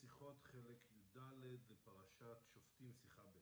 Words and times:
שיחות 0.00 0.36
חלק 0.52 0.78
י"ד 0.92 1.44
לפרשת 1.70 2.40
שופטים 2.54 2.92
שיחה 3.02 3.22
ב'. 3.22 3.40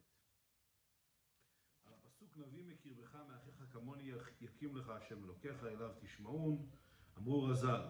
על 1.89 1.93
הפסוק 1.95 2.37
נביא 2.37 2.65
מקרבך 2.65 3.17
מאחיך 3.29 3.65
כמוני 3.71 4.13
יקים 4.41 4.77
לך 4.77 4.89
השם 4.89 5.25
אלוקיך 5.25 5.65
אליו 5.65 5.91
תשמעון 6.01 6.67
אמרו 7.19 7.45
רז"ל 7.45 7.83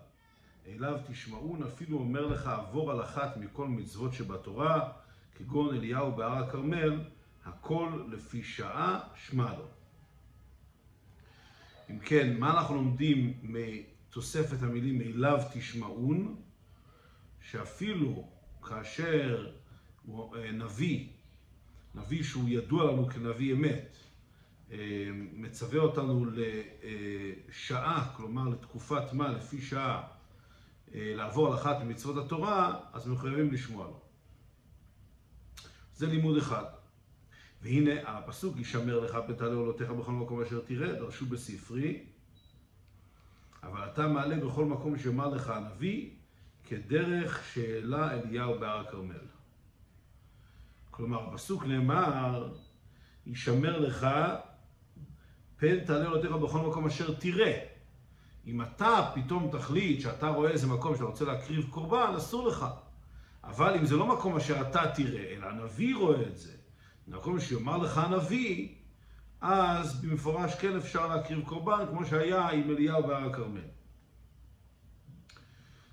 אליו 0.67 1.01
תשמעון 1.07 1.63
אפילו 1.63 1.99
אומר 1.99 2.27
לך 2.27 2.47
עבור 2.47 2.91
על 2.91 3.03
אחת 3.03 3.37
מכל 3.37 3.69
מצוות 3.69 4.13
שבתורה 4.13 4.93
כגון 5.35 5.75
אליהו 5.75 6.17
בהר 6.17 6.45
הכרמל 6.45 7.05
הכל 7.45 8.05
לפי 8.09 8.43
שעה 8.43 9.09
שמע 9.15 9.59
לו. 9.59 9.69
אם 11.91 11.99
כן, 11.99 12.39
מה 12.39 12.51
אנחנו 12.51 12.75
לומדים 12.75 13.41
מתוספת 13.43 14.63
המילים 14.63 15.01
אליו 15.01 15.39
תשמעון? 15.55 16.43
שאפילו 17.41 18.38
כאשר 18.63 19.51
אה, 20.09 20.53
נביא, 20.53 21.09
נביא 21.95 22.23
שהוא 22.23 22.49
ידוע 22.49 22.93
לנו 22.93 23.09
כנביא 23.09 23.53
אמת, 23.53 23.97
אה, 24.73 25.09
מצווה 25.13 25.81
אותנו 25.81 26.27
לשעה, 27.49 28.13
כלומר 28.17 28.49
לתקופת 28.49 29.13
מה, 29.13 29.29
לפי 29.29 29.61
שעה, 29.61 30.03
אה, 30.95 31.13
לעבור 31.17 31.47
על 31.47 31.55
אחת 31.55 31.77
ממצוות 31.83 32.27
התורה, 32.27 32.81
אז 32.93 33.09
מחויבים 33.09 33.53
לשמוע 33.53 33.87
לו. 33.87 34.01
זה 35.95 36.07
לימוד 36.07 36.37
אחד. 36.37 36.65
והנה 37.63 37.93
הפסוק, 38.05 38.57
ישמר 38.59 39.01
לך 39.01 39.19
פתע 39.27 39.45
לעולותיך 39.45 39.91
בכל 39.91 40.13
מקום 40.13 40.43
אשר 40.43 40.61
תראה, 40.61 40.93
דרשו 40.93 41.27
בספרי, 41.27 42.07
אבל 43.63 43.81
אתה 43.93 44.09
מעלה 44.09 44.37
בכל 44.37 44.65
מקום 44.65 44.99
שיאמר 44.99 45.29
לך 45.29 45.51
הנביא, 45.51 46.11
כדרך 46.69 47.45
שהעלה 47.53 48.11
אליהו 48.13 48.59
בהר 48.59 48.81
הכרמל. 48.81 49.27
כלומר, 50.91 51.31
בפסוק 51.31 51.65
נאמר, 51.65 52.55
ישמר 53.27 53.79
לך 53.79 54.07
פן 55.57 55.85
תעלה 55.85 56.09
עולותיך 56.09 56.31
בכל 56.31 56.59
מקום 56.59 56.87
אשר 56.87 57.15
תראה. 57.15 57.59
אם 58.47 58.63
אתה 58.63 59.11
פתאום 59.15 59.51
תחליט 59.53 60.01
שאתה 60.01 60.29
רואה 60.29 60.51
איזה 60.51 60.67
מקום 60.67 60.95
שאתה 60.95 61.05
רוצה 61.05 61.25
להקריב 61.25 61.69
קורבן, 61.71 62.13
אסור 62.17 62.49
לך. 62.49 62.67
אבל 63.45 63.75
אם 63.75 63.87
זה 63.87 63.97
לא 63.97 64.07
מקום 64.07 64.37
אשר 64.37 64.61
אתה 64.61 64.83
תראה, 64.95 65.35
אלא 65.37 65.47
הנביא 65.47 65.97
רואה 65.97 66.23
את 66.23 66.37
זה, 66.37 66.53
מקום 67.09 67.41
שיאמר 67.41 67.77
לך 67.77 67.99
הנביא, 67.99 68.69
אז 69.41 70.01
במפורש 70.01 70.55
כן 70.55 70.77
אפשר 70.77 71.07
להקריב 71.07 71.45
קורבן, 71.45 71.85
כמו 71.89 72.07
שהיה 72.07 72.49
עם 72.49 72.71
אליהו 72.71 73.03
בהר 73.03 73.31
הכרמל. 73.31 73.78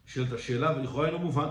נשאלת 0.08 0.32
השאלה, 0.32 0.78
ולכאורה 0.78 1.08
אינו 1.08 1.20
מובן. 1.20 1.50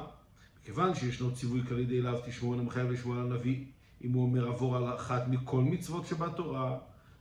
מכיוון 0.63 0.95
שישנו 0.95 1.35
ציווי 1.35 1.63
כללי 1.69 1.85
די 1.85 2.01
אליו 2.01 2.19
תשמעו 2.27 2.55
אני 2.55 2.63
מחייב 2.63 2.91
לשמוע 2.91 3.17
על 3.17 3.23
הנביא, 3.23 3.65
אם 4.05 4.13
הוא 4.13 4.23
אומר 4.23 4.49
עבור 4.49 4.77
על 4.77 4.95
אחת 4.95 5.29
מכל 5.29 5.61
מצוות 5.61 6.07
שבתורה, 6.07 6.79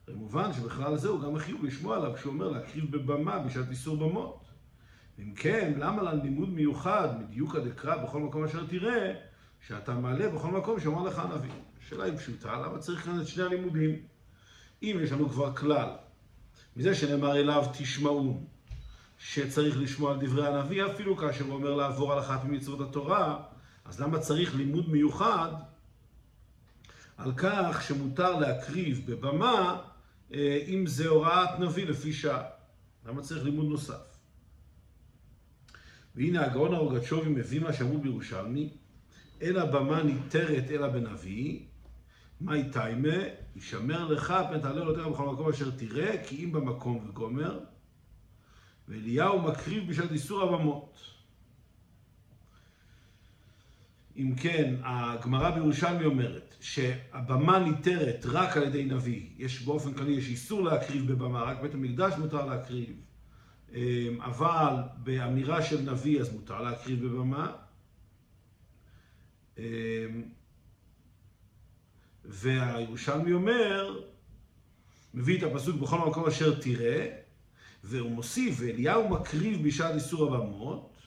זה 0.07 0.13
מובן 0.15 0.53
שבכלל 0.53 0.97
זה 0.97 1.07
הוא 1.07 1.21
גם 1.21 1.35
החיוב 1.35 1.65
לשמוע 1.65 1.97
עליו 1.97 2.13
כשהוא 2.15 2.33
אומר 2.33 2.49
להקריב 2.49 2.97
בבמה 2.97 3.39
בשעת 3.39 3.69
איסור 3.69 3.97
במות. 3.97 4.43
אם 5.19 5.33
כן, 5.35 5.73
למה 5.77 6.01
ללימוד 6.01 6.49
מיוחד 6.49 7.09
מדיוקא 7.19 7.59
דקרא 7.59 8.03
בכל 8.03 8.19
מקום 8.19 8.43
אשר 8.43 8.65
תראה, 8.65 9.13
שאתה 9.67 9.93
מעלה 9.93 10.29
בכל 10.29 10.47
מקום 10.47 10.79
שאומר 10.79 11.03
לך 11.03 11.19
הנביא? 11.19 11.51
השאלה 11.81 12.03
היא 12.03 12.17
פשוטה, 12.17 12.59
למה 12.59 12.77
צריך 12.77 13.05
כאן 13.05 13.21
את 13.21 13.27
שני 13.27 13.43
הלימודים? 13.43 13.95
אם 14.83 14.99
יש 15.03 15.11
לנו 15.11 15.29
כבר 15.29 15.55
כלל, 15.55 15.89
מזה 16.75 16.95
שנאמר 16.95 17.35
אליו 17.35 17.65
תשמעו, 17.77 18.43
שצריך 19.25 19.77
לשמוע 19.77 20.11
על 20.11 20.17
דברי 20.21 20.47
הנביא, 20.47 20.85
אפילו 20.85 21.17
כאשר 21.17 21.45
הוא 21.45 21.53
אומר 21.53 21.75
לעבור 21.75 22.13
על 22.13 22.19
אחת 22.19 22.43
ממצוות 22.43 22.89
התורה, 22.89 23.43
אז 23.85 24.01
למה 24.01 24.19
צריך 24.19 24.55
לימוד 24.55 24.89
מיוחד 24.89 25.53
על 27.17 27.31
כך 27.37 27.83
שמותר 27.87 28.39
להקריב 28.39 29.01
בבמה 29.05 29.81
אה, 30.33 30.63
אם 30.67 30.87
זה 30.87 31.07
הוראת 31.07 31.59
נביא 31.59 31.85
לפי 31.85 32.13
שעה? 32.13 32.43
למה 33.05 33.21
צריך 33.21 33.43
לימוד 33.43 33.65
נוסף? 33.65 34.17
והנה 36.15 36.45
הגאון 36.45 36.73
הרוגצ'ובי 36.73 37.29
מביא 37.29 37.59
מה 37.61 37.73
שאמרו 37.73 37.97
בירושלמי, 37.97 38.69
אין 39.41 39.55
הבמה 39.55 40.03
ניתרת 40.03 40.71
אלא 40.71 40.87
בנביא, 40.87 41.59
מאי 42.41 42.63
תיימה, 42.71 43.17
ישמר 43.55 44.07
לך 44.07 44.33
פן 44.49 44.59
תעלה 44.59 44.83
יותר 44.85 45.09
בכל 45.09 45.33
מקום 45.33 45.49
אשר 45.49 45.71
תראה, 45.71 46.23
כי 46.23 46.45
אם 46.45 46.51
במקום 46.51 47.05
וגומר, 47.09 47.59
ואליהו 48.87 49.41
מקריב 49.41 49.89
בשעת 49.89 50.11
איסור 50.11 50.43
הבמות. 50.43 51.13
אם 54.17 54.35
כן, 54.35 54.75
הגמרא 54.83 55.49
בירושלמי 55.49 56.05
אומרת 56.05 56.55
שהבמה 56.59 57.59
ניתרת 57.59 58.25
רק 58.25 58.57
על 58.57 58.63
ידי 58.63 58.85
נביא. 58.85 59.29
יש 59.37 59.61
באופן 59.61 59.93
כללי, 59.93 60.11
יש 60.11 60.29
איסור 60.29 60.63
להקריב 60.63 61.11
בבמה, 61.11 61.43
רק 61.43 61.61
בית 61.61 61.73
המקדש 61.73 62.13
מותר 62.17 62.45
להקריב. 62.45 62.95
אמ, 63.73 64.21
אבל 64.21 64.75
באמירה 64.97 65.61
של 65.61 65.91
נביא 65.91 66.21
אז 66.21 66.33
מותר 66.33 66.61
להקריב 66.61 67.05
בבמה. 67.05 67.51
אמ, 69.57 69.63
והירושלמי 72.25 73.33
אומר, 73.33 73.99
מביא 75.13 75.37
את 75.37 75.43
הפסוק 75.43 75.81
בכל 75.81 76.09
מקום 76.09 76.25
אשר 76.25 76.59
תראה, 76.59 77.22
והוא 77.83 78.11
מוסיף, 78.11 78.55
ואליהו 78.59 79.09
מקריב 79.09 79.67
בשעת 79.67 79.95
איסור 79.95 80.35
הבמות, 80.35 80.97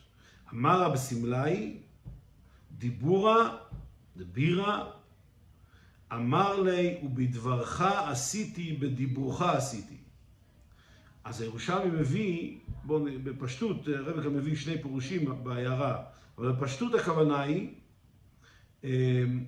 אמר 0.52 0.82
רב 0.82 0.96
סמלאי, 0.96 1.76
דיבורה, 2.78 3.56
דבירה, 4.16 4.90
אמר 6.12 6.62
לי, 6.62 7.00
ובדברך 7.02 7.80
עשיתי, 7.80 8.72
בדיבורך 8.72 9.42
עשיתי. 9.42 9.96
אז 11.24 11.40
הירושלמי 11.40 12.00
מביא, 12.00 12.58
בואו 12.84 13.04
בפשטות, 13.24 13.88
רבקה 13.88 14.28
מביא 14.28 14.56
שני 14.56 14.82
פירושים 14.82 15.44
בעיירה, 15.44 16.02
אבל 16.38 16.52
בפשטות 16.52 16.94
הכוונה 16.94 17.40
היא, 17.40 17.74
אמ, 18.84 19.44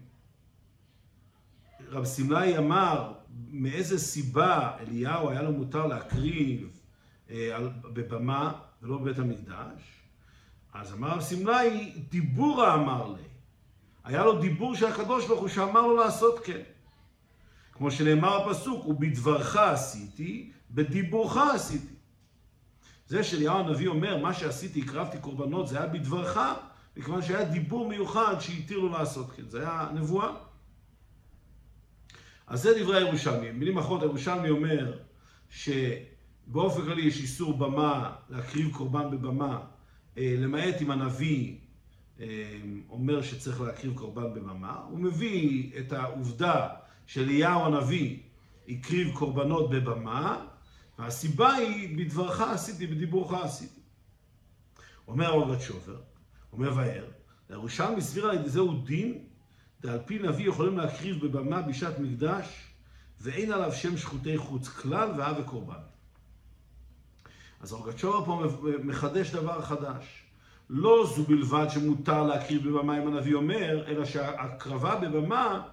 רב 1.88 2.05
סמלאי 2.05 2.59
אמר, 2.59 3.12
מאיזה 3.50 3.99
סיבה 3.99 4.77
אליהו 4.81 5.31
היה 5.31 5.43
לו 5.43 5.53
מותר 5.53 5.87
להקריב 5.87 6.78
בבמה 7.93 8.53
ולא 8.83 8.99
בבית 8.99 9.19
המקדש. 9.19 9.83
אז 10.72 10.93
אמר 10.93 11.09
רב 11.09 11.21
סמלאי, 11.21 11.93
דיבורה 12.09 12.75
אמר 12.75 13.12
לי. 13.12 13.22
היה 14.05 14.25
לו 14.25 14.41
דיבור 14.41 14.75
של 14.75 14.87
הקדוש 14.87 15.27
ברוך 15.27 15.41
הוא 15.41 15.49
שאמר 15.49 15.81
לו 15.81 15.97
לעשות 15.97 16.44
כן. 16.44 16.61
כמו 17.72 17.91
שנאמר 17.91 18.37
הפסוק, 18.37 18.87
ובדברך 18.87 19.56
עשיתי, 19.56 20.53
בדיבורך 20.71 21.37
עשיתי. 21.37 21.94
זה 23.06 23.25
שאליהו 23.25 23.59
הנביא 23.59 23.88
אומר, 23.88 24.17
מה 24.17 24.34
שעשיתי, 24.34 24.81
הקרבתי 24.81 25.19
קורבנות, 25.19 25.69
זה 25.69 25.78
היה 25.78 25.87
בדברך, 25.87 26.38
מכיוון 26.97 27.22
שהיה 27.22 27.44
דיבור 27.44 27.88
מיוחד 27.88 28.41
שהתיר 28.41 28.78
לו 28.78 28.88
לעשות 28.88 29.31
כן. 29.31 29.49
זה 29.49 29.61
היה 29.61 29.88
נבואה. 29.94 30.31
אז 32.47 32.62
זה 32.62 32.83
דברי 32.83 32.97
הירושלמי. 32.97 33.53
במילים 33.53 33.78
אחרות, 33.78 34.03
הירושלמי 34.03 34.50
אומר 34.50 34.99
ש... 35.50 35.69
באופן 36.51 36.83
כללי 36.83 37.03
יש 37.03 37.21
איסור 37.21 37.59
במה, 37.59 38.13
להקריב 38.31 38.77
קורבן 38.77 39.11
בבמה, 39.11 39.61
אה, 40.19 40.35
למעט 40.39 40.83
אם 40.83 40.91
הנביא 40.91 41.57
אה, 42.21 42.27
אומר 42.91 43.23
שצריך 43.23 43.61
להקריב 43.61 43.95
קורבן 43.95 44.35
בבמה. 44.35 44.83
הוא 44.91 44.99
מביא 44.99 45.71
את 45.79 45.93
העובדה 45.93 46.69
שאליהו 47.07 47.65
הנביא 47.65 48.19
הקריב 48.69 49.15
קורבנות 49.15 49.71
בבמה, 49.71 50.47
והסיבה 50.99 51.55
היא, 51.55 51.99
בדברך 51.99 52.41
עשיתי, 52.41 52.87
בדיבורך 52.87 53.33
עשיתי. 53.33 53.81
אומר 55.09 55.31
אורגת 55.31 55.61
שובר, 55.61 56.01
אומר 56.53 56.71
מבאר, 56.71 57.05
לירושלמי 57.51 58.01
סביר 58.01 58.27
על 58.27 58.37
ידי 58.37 58.49
זהו 58.49 58.83
דין, 58.83 59.19
ועל 59.81 59.99
פי 60.06 60.19
נביא 60.19 60.49
יכולים 60.49 60.79
להקריב 60.79 61.27
בבמה 61.27 61.62
בשעת 61.62 61.99
מקדש, 61.99 62.47
ואין 63.21 63.53
עליו 63.53 63.73
שם 63.73 63.97
שחוטי 63.97 64.39
חוץ 64.39 64.69
כלל 64.69 65.11
והווה 65.11 65.43
קורבן. 65.43 65.98
אז 67.60 67.72
אורגצ'ובה 67.72 68.26
פה 68.26 68.43
מחדש 68.82 69.31
דבר 69.31 69.62
חדש. 69.62 70.25
לא 70.70 71.06
זו 71.16 71.25
בלבד 71.25 71.66
שמותר 71.70 72.22
להקריב 72.22 72.69
בבמה 72.69 72.99
אם 72.99 73.06
הנביא 73.06 73.34
אומר, 73.34 73.84
אלא 73.87 74.05
שהקרבה 74.05 74.96
בבמה, 74.96 75.69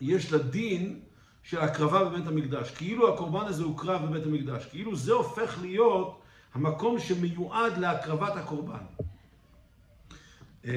יש 0.00 0.32
לה 0.32 0.38
דין 0.38 1.00
של 1.42 1.60
הקרבה 1.60 2.04
בבית 2.04 2.26
המקדש. 2.26 2.70
כאילו 2.70 3.14
הקורבן 3.14 3.46
הזה 3.46 3.62
הוקרב 3.64 4.06
בבית 4.06 4.26
המקדש. 4.26 4.66
כאילו 4.66 4.96
זה 4.96 5.12
הופך 5.12 5.58
להיות 5.60 6.20
המקום 6.54 7.00
שמיועד 7.00 7.78
להקרבת 7.78 8.36
הקורבן. 8.36 8.84
אמ, 10.64 10.70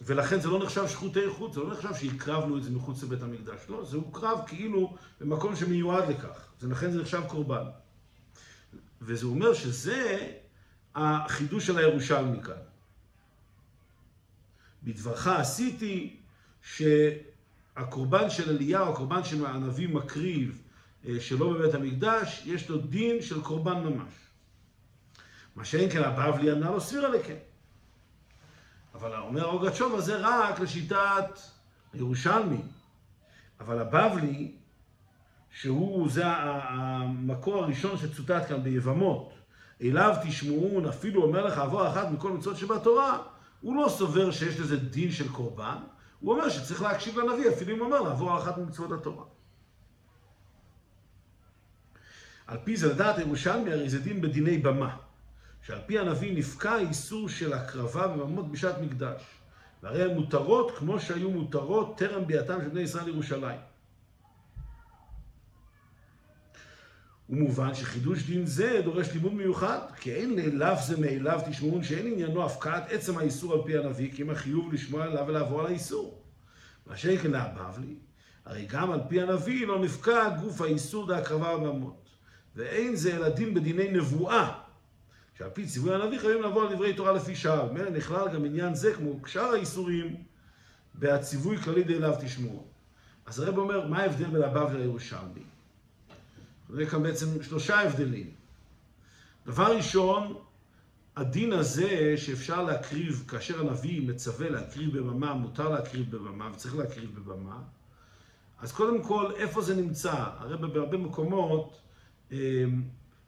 ולכן 0.00 0.40
זה 0.40 0.48
לא 0.48 0.58
נחשב 0.58 0.88
שחוטי 0.88 1.30
חוץ, 1.30 1.54
זה 1.54 1.60
לא 1.60 1.72
נחשב 1.72 1.94
שהקרבנו 1.94 2.56
את 2.58 2.62
זה 2.62 2.70
מחוץ 2.70 3.02
לבית 3.02 3.22
המקדש. 3.22 3.60
לא, 3.68 3.84
זה 3.84 3.96
הוקרב 3.96 4.38
כאילו 4.46 4.96
במקום 5.20 5.56
שמיועד 5.56 6.08
לכך. 6.08 6.48
ולכן 6.62 6.90
זה 6.90 7.02
נחשב 7.02 7.22
קורבן. 7.28 7.64
וזה 9.00 9.26
אומר 9.26 9.54
שזה 9.54 10.32
החידוש 10.94 11.66
של 11.66 11.78
הירושלמי 11.78 12.42
כאן. 12.42 12.54
בדברך 14.82 15.26
עשיתי 15.26 16.16
שהקורבן 16.62 18.30
של 18.30 18.50
אליהו, 18.50 18.92
הקורבן 18.92 19.24
של 19.24 19.46
הנביא 19.46 19.88
מקריב 19.88 20.62
אה, 21.08 21.20
שלא 21.20 21.52
בבית 21.52 21.74
המקדש, 21.74 22.42
יש 22.46 22.68
לו 22.68 22.78
דין 22.78 23.22
של 23.22 23.42
קורבן 23.42 23.82
ממש. 23.84 24.12
מה 25.56 25.64
שאין 25.64 25.90
כן 25.90 26.02
הבבלי 26.02 26.50
ענה 26.50 26.70
לו 26.70 26.80
סבירה 26.80 27.08
לכן. 27.08 27.36
אבל 28.94 29.14
אומר 29.14 29.44
אורגצ'וב 29.44 29.94
הזה 29.94 30.16
רק 30.16 30.60
לשיטת 30.60 31.38
הירושלמי. 31.92 32.60
אבל 33.60 33.78
הבבלי, 33.78 34.52
שהוא, 35.50 36.10
זה 36.10 36.22
המקור 36.26 37.64
הראשון 37.64 37.98
שצוטט 37.98 38.48
כאן 38.48 38.62
ביבמות, 38.62 39.32
אליו 39.82 40.16
תשמעון, 40.24 40.86
אפילו 40.86 41.22
אומר 41.22 41.46
לך 41.46 41.58
עבור 41.58 41.88
אחת 41.88 42.10
מכל 42.10 42.32
מצוות 42.32 42.56
שבתורה, 42.56 43.18
הוא 43.60 43.76
לא 43.76 43.88
סובר 43.88 44.30
שיש 44.30 44.60
לזה 44.60 44.76
דין 44.76 45.10
של 45.10 45.28
קורבן, 45.28 45.76
הוא 46.20 46.34
אומר 46.34 46.48
שצריך 46.48 46.82
להקשיב 46.82 47.18
לנביא, 47.18 47.48
אפילו 47.48 47.76
אם 47.76 47.80
אומר 47.80 48.00
לעבור 48.00 48.38
אחת 48.38 48.58
ממצוות 48.58 48.92
התורה. 48.92 49.24
על 52.46 52.58
פי 52.64 52.76
זה 52.76 52.92
לדעת 52.92 53.18
ירושלמי 53.18 53.72
הרי 53.72 53.88
זה 53.88 53.98
דין 53.98 54.20
בדיני 54.20 54.58
במה, 54.58 54.96
שעל 55.62 55.80
פי 55.86 55.98
הנביא 55.98 56.38
נפקע 56.38 56.78
איסור 56.78 57.28
של 57.28 57.52
הקרבה 57.52 58.06
בממות 58.08 58.50
בשעת 58.50 58.78
מקדש, 58.80 59.22
והרי 59.82 60.02
הן 60.02 60.14
מותרות 60.14 60.78
כמו 60.78 61.00
שהיו 61.00 61.30
מותרות 61.30 61.98
טרם 61.98 62.26
ביאתם 62.26 62.58
של 62.62 62.68
בני 62.68 62.80
ישראל 62.80 63.04
לירושלים. 63.04 63.60
ומובן 67.30 67.74
שחידוש 67.74 68.22
דין 68.22 68.46
זה 68.46 68.80
דורש 68.84 69.12
לימוד 69.12 69.34
מיוחד, 69.34 69.78
כי 70.00 70.12
אין 70.12 70.36
לאליו 70.36 70.76
זה 70.86 71.00
מאליו 71.00 71.40
תשמעון 71.50 71.84
שאין 71.84 72.06
עניינו 72.06 72.44
הפקעת 72.44 72.92
עצם 72.92 73.18
האיסור 73.18 73.54
על 73.54 73.60
פי 73.66 73.78
הנביא, 73.78 74.12
כי 74.12 74.22
אם 74.22 74.30
החיוב 74.30 74.72
לשמוע 74.72 75.04
עליו 75.04 75.24
ולעבור 75.28 75.60
על 75.60 75.66
האיסור. 75.66 76.22
מה 76.86 76.96
שאין 76.96 77.30
להבבלי, 77.30 77.94
הרי 78.44 78.66
גם 78.66 78.90
על 78.90 79.00
פי 79.08 79.22
הנביא 79.22 79.66
לא 79.66 79.78
נפקע 79.78 80.28
גוף 80.28 80.60
האיסור 80.60 81.06
דהקרבה 81.06 81.56
בממות. 81.56 82.08
ואין 82.56 82.96
זה 82.96 83.16
אלא 83.16 83.28
דין 83.28 83.54
בדיני 83.54 83.88
נבואה, 83.88 84.52
שעל 85.38 85.50
פי 85.50 85.66
ציווי 85.66 85.94
הנביא 85.94 86.18
חייבים 86.18 86.42
לעבור 86.42 86.62
על 86.62 86.74
דברי 86.74 86.94
תורה 86.94 87.12
לפי 87.12 87.36
שעה. 87.36 87.66
ממילא 87.72 87.90
נכלל 87.90 88.28
גם 88.34 88.44
עניין 88.44 88.74
זה, 88.74 88.94
כמו 88.94 89.12
שאר 89.26 89.52
האיסורים, 89.52 90.16
בהציווי 90.94 91.56
כללי 91.56 91.84
דאליו 91.84 92.14
תשמעו. 92.20 92.66
אז 93.26 93.40
הרב 93.40 93.58
אומר, 93.58 93.88
מה 93.88 94.02
ההבדל 94.02 94.24
בין 94.24 94.42
הבבלי 94.42 94.78
לירושלמי? 94.78 95.42
נראה 96.70 96.86
כאן 96.86 97.02
בעצם 97.02 97.42
שלושה 97.42 97.80
הבדלים. 97.80 98.30
דבר 99.46 99.76
ראשון, 99.76 100.34
הדין 101.16 101.52
הזה 101.52 102.14
שאפשר 102.16 102.62
להקריב, 102.62 103.24
כאשר 103.28 103.60
הנביא 103.60 104.08
מצווה 104.08 104.50
להקריב 104.50 104.98
בבמה, 104.98 105.34
מותר 105.34 105.68
להקריב 105.68 106.10
בבמה 106.10 106.50
וצריך 106.52 106.76
להקריב 106.76 107.14
בבמה, 107.14 107.58
אז 108.60 108.72
קודם 108.72 109.02
כל, 109.02 109.32
איפה 109.36 109.62
זה 109.62 109.76
נמצא? 109.76 110.14
הרי 110.38 110.56
בהרבה 110.56 110.98
מקומות, 110.98 111.80
אמ, 112.32 112.36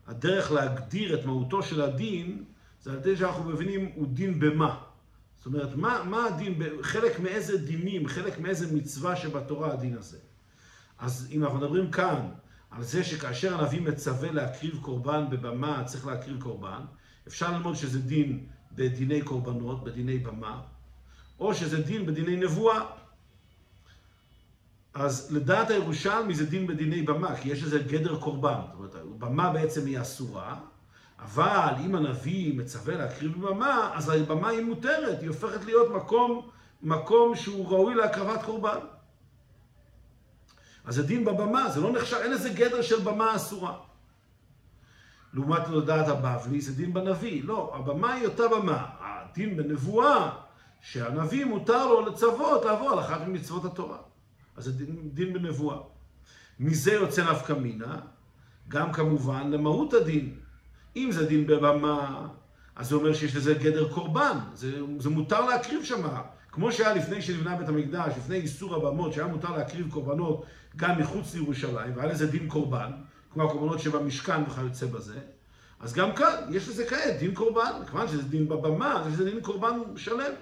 הדרך 0.06 0.52
להגדיר 0.52 1.20
את 1.20 1.24
מהותו 1.24 1.62
של 1.62 1.80
הדין, 1.80 2.44
זה 2.82 2.90
על 2.90 2.96
ידי 2.96 3.16
שאנחנו 3.16 3.44
מבינים 3.44 3.90
הוא 3.94 4.06
דין 4.08 4.40
במה. 4.40 4.82
זאת 5.36 5.46
אומרת, 5.46 5.76
מה, 5.76 6.04
מה 6.04 6.26
הדין, 6.26 6.62
חלק 6.82 7.20
מאיזה 7.20 7.58
דינים, 7.58 8.08
חלק 8.08 8.38
מאיזה 8.38 8.76
מצווה 8.76 9.16
שבתורה 9.16 9.72
הדין 9.72 9.96
הזה. 9.96 10.18
אז 10.98 11.28
אם 11.30 11.44
אנחנו 11.44 11.58
מדברים 11.58 11.90
כאן 11.90 12.30
על 12.70 12.82
זה 12.82 13.04
שכאשר 13.04 13.58
הנביא 13.58 13.80
מצווה 13.80 14.32
להקריב 14.32 14.78
קורבן 14.82 15.24
בבמה, 15.30 15.82
צריך 15.86 16.06
להקריב 16.06 16.42
קורבן, 16.42 16.80
אפשר 17.28 17.52
ללמוד 17.52 17.74
שזה 17.76 18.00
דין 18.00 18.46
בדיני 18.72 19.22
קורבנות, 19.22 19.84
בדיני 19.84 20.18
במה, 20.18 20.60
או 21.40 21.54
שזה 21.54 21.82
דין 21.82 22.06
בדיני 22.06 22.36
נבואה. 22.36 22.86
אז 24.94 25.32
לדעת 25.32 25.70
הירושלמי 25.70 26.34
זה 26.34 26.46
דין 26.46 26.66
בדיני 26.66 27.02
במה, 27.02 27.36
כי 27.36 27.48
יש 27.48 27.62
לזה 27.62 27.78
גדר 27.78 28.20
קורבן. 28.20 28.60
זאת 28.72 28.94
אומרת, 28.94 29.18
במה 29.18 29.52
בעצם 29.52 29.86
היא 29.86 30.00
אסורה, 30.00 30.60
אבל 31.18 31.74
אם 31.84 31.94
הנביא 31.94 32.58
מצווה 32.58 32.96
להקריב 32.96 33.32
בבמה, 33.32 33.90
אז 33.94 34.08
הבמה 34.08 34.48
היא 34.48 34.64
מותרת, 34.64 35.20
היא 35.20 35.28
הופכת 35.28 35.64
להיות 35.64 35.90
מקום, 35.94 36.48
מקום 36.82 37.36
שהוא 37.36 37.68
ראוי 37.68 37.94
להקרבת 37.94 38.42
קורבן. 38.42 38.78
אז 40.90 40.96
זה 40.96 41.02
דין 41.02 41.24
בבמה, 41.24 41.70
זה 41.70 41.80
לא 41.80 41.92
נחשב, 41.92 42.16
אין 42.16 42.32
איזה 42.32 42.48
גדר 42.48 42.82
של 42.82 43.00
במה 43.00 43.36
אסורה. 43.36 43.78
לעומת 45.34 45.68
לדעת 45.68 46.08
הבבלי, 46.08 46.60
זה 46.60 46.72
דין 46.72 46.92
בנביא. 46.92 47.44
לא, 47.44 47.72
הבמה 47.76 48.12
היא 48.12 48.26
אותה 48.26 48.42
במה. 48.48 48.86
הדין 49.00 49.56
בנבואה, 49.56 50.30
שהנביא 50.80 51.44
מותר 51.44 51.86
לו 51.86 52.06
לצוות 52.06 52.64
לעבור 52.64 52.90
על 52.90 53.00
אחת 53.00 53.20
ממצוות 53.26 53.64
התורה. 53.64 53.98
אז 54.56 54.64
זה 54.64 54.72
דין, 54.72 55.10
דין 55.14 55.32
בנבואה. 55.32 55.78
מזה 56.60 56.92
יוצא 56.92 57.30
נפקא 57.32 57.52
מינה, 57.52 58.00
גם 58.68 58.92
כמובן 58.92 59.50
למהות 59.50 59.94
הדין. 59.94 60.34
אם 60.96 61.08
זה 61.12 61.26
דין 61.26 61.46
בבמה, 61.46 62.28
אז 62.76 62.88
זה 62.88 62.94
אומר 62.94 63.14
שיש 63.14 63.36
לזה 63.36 63.54
גדר 63.54 63.92
קורבן, 63.92 64.38
זה, 64.54 64.80
זה 64.98 65.08
מותר 65.10 65.46
להקריב 65.46 65.84
שם. 65.84 66.02
כמו 66.52 66.72
שהיה 66.72 66.94
לפני 66.94 67.22
שנבנה 67.22 67.56
בית 67.56 67.68
המקדש, 67.68 68.12
לפני 68.18 68.36
איסור 68.36 68.74
הבמות, 68.74 69.12
שהיה 69.12 69.26
מותר 69.26 69.56
להקריב 69.56 69.90
קורבנות 69.90 70.44
גם 70.76 70.98
מחוץ 70.98 71.34
לירושלים, 71.34 71.96
והיה 71.96 72.12
לזה 72.12 72.26
דין 72.26 72.48
קורבן, 72.48 72.90
כמו 73.32 73.44
הקורבנות 73.44 73.80
שבמשכן 73.80 74.42
וכיוצא 74.42 74.86
בזה, 74.86 75.18
אז 75.80 75.92
גם 75.92 76.12
כאן 76.12 76.34
יש 76.50 76.68
לזה 76.68 76.86
כעת 76.86 77.18
דין 77.18 77.34
קורבן, 77.34 77.72
כיוון 77.86 78.08
שזה 78.08 78.22
דין 78.22 78.48
בבמה, 78.48 79.02
אז 79.02 79.16
זה 79.16 79.24
דין 79.24 79.40
קורבן 79.40 79.78
שלם. 79.96 80.32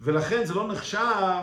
ולכן 0.00 0.44
זה 0.44 0.54
לא 0.54 0.68
נחשב 0.68 1.42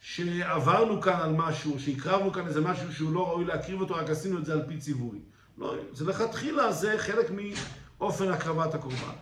שעברנו 0.00 1.00
כאן 1.00 1.20
על 1.20 1.32
משהו, 1.32 1.80
שהקרבנו 1.80 2.32
כאן 2.32 2.46
איזה 2.46 2.60
משהו 2.60 2.92
שהוא 2.92 3.12
לא 3.12 3.28
ראוי 3.28 3.44
להקריב 3.44 3.80
אותו, 3.80 3.94
רק 3.94 4.10
עשינו 4.10 4.38
את 4.38 4.44
זה 4.44 4.52
על 4.52 4.62
פי 4.68 4.78
ציווי. 4.78 5.18
לא, 5.58 5.74
זה 5.92 6.04
לכתחילה, 6.04 6.72
זה 6.72 6.94
חלק 6.98 7.30
מאופן 7.30 8.28
הקרבת 8.28 8.74
הקורבן. 8.74 9.14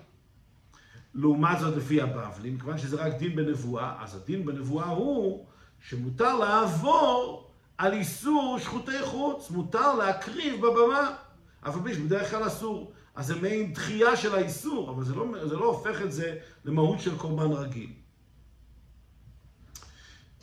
לעומת 1.15 1.59
זאת 1.59 1.77
לפי 1.77 2.01
הבבלים, 2.01 2.55
מכיוון 2.55 2.79
שזה 2.79 2.97
רק 2.97 3.15
דין 3.15 3.37
בנבואה, 3.37 4.03
אז 4.03 4.17
הדין 4.17 4.47
בנבואה 4.47 4.89
הוא 4.89 5.47
שמותר 5.81 6.37
לעבור 6.37 7.51
על 7.79 7.93
איסור 7.93 8.59
שחוטי 8.59 9.03
חוץ, 9.03 9.51
מותר 9.51 9.95
להקריב 9.95 10.67
בבמה, 10.67 11.15
אף 11.61 11.75
על 11.77 11.83
פי 11.85 11.95
שבדרך 11.95 12.31
כלל 12.31 12.47
אסור. 12.47 12.93
אז 13.15 13.27
זה 13.27 13.41
מעין 13.41 13.73
דחייה 13.73 14.17
של 14.17 14.35
האיסור, 14.35 14.91
אבל 14.91 15.05
זה 15.05 15.15
לא, 15.15 15.27
זה 15.49 15.57
לא 15.57 15.65
הופך 15.65 16.03
את 16.03 16.13
זה 16.13 16.39
למהות 16.65 17.01
של 17.01 17.19
קורבן 17.19 17.53
רגיל. 17.53 17.93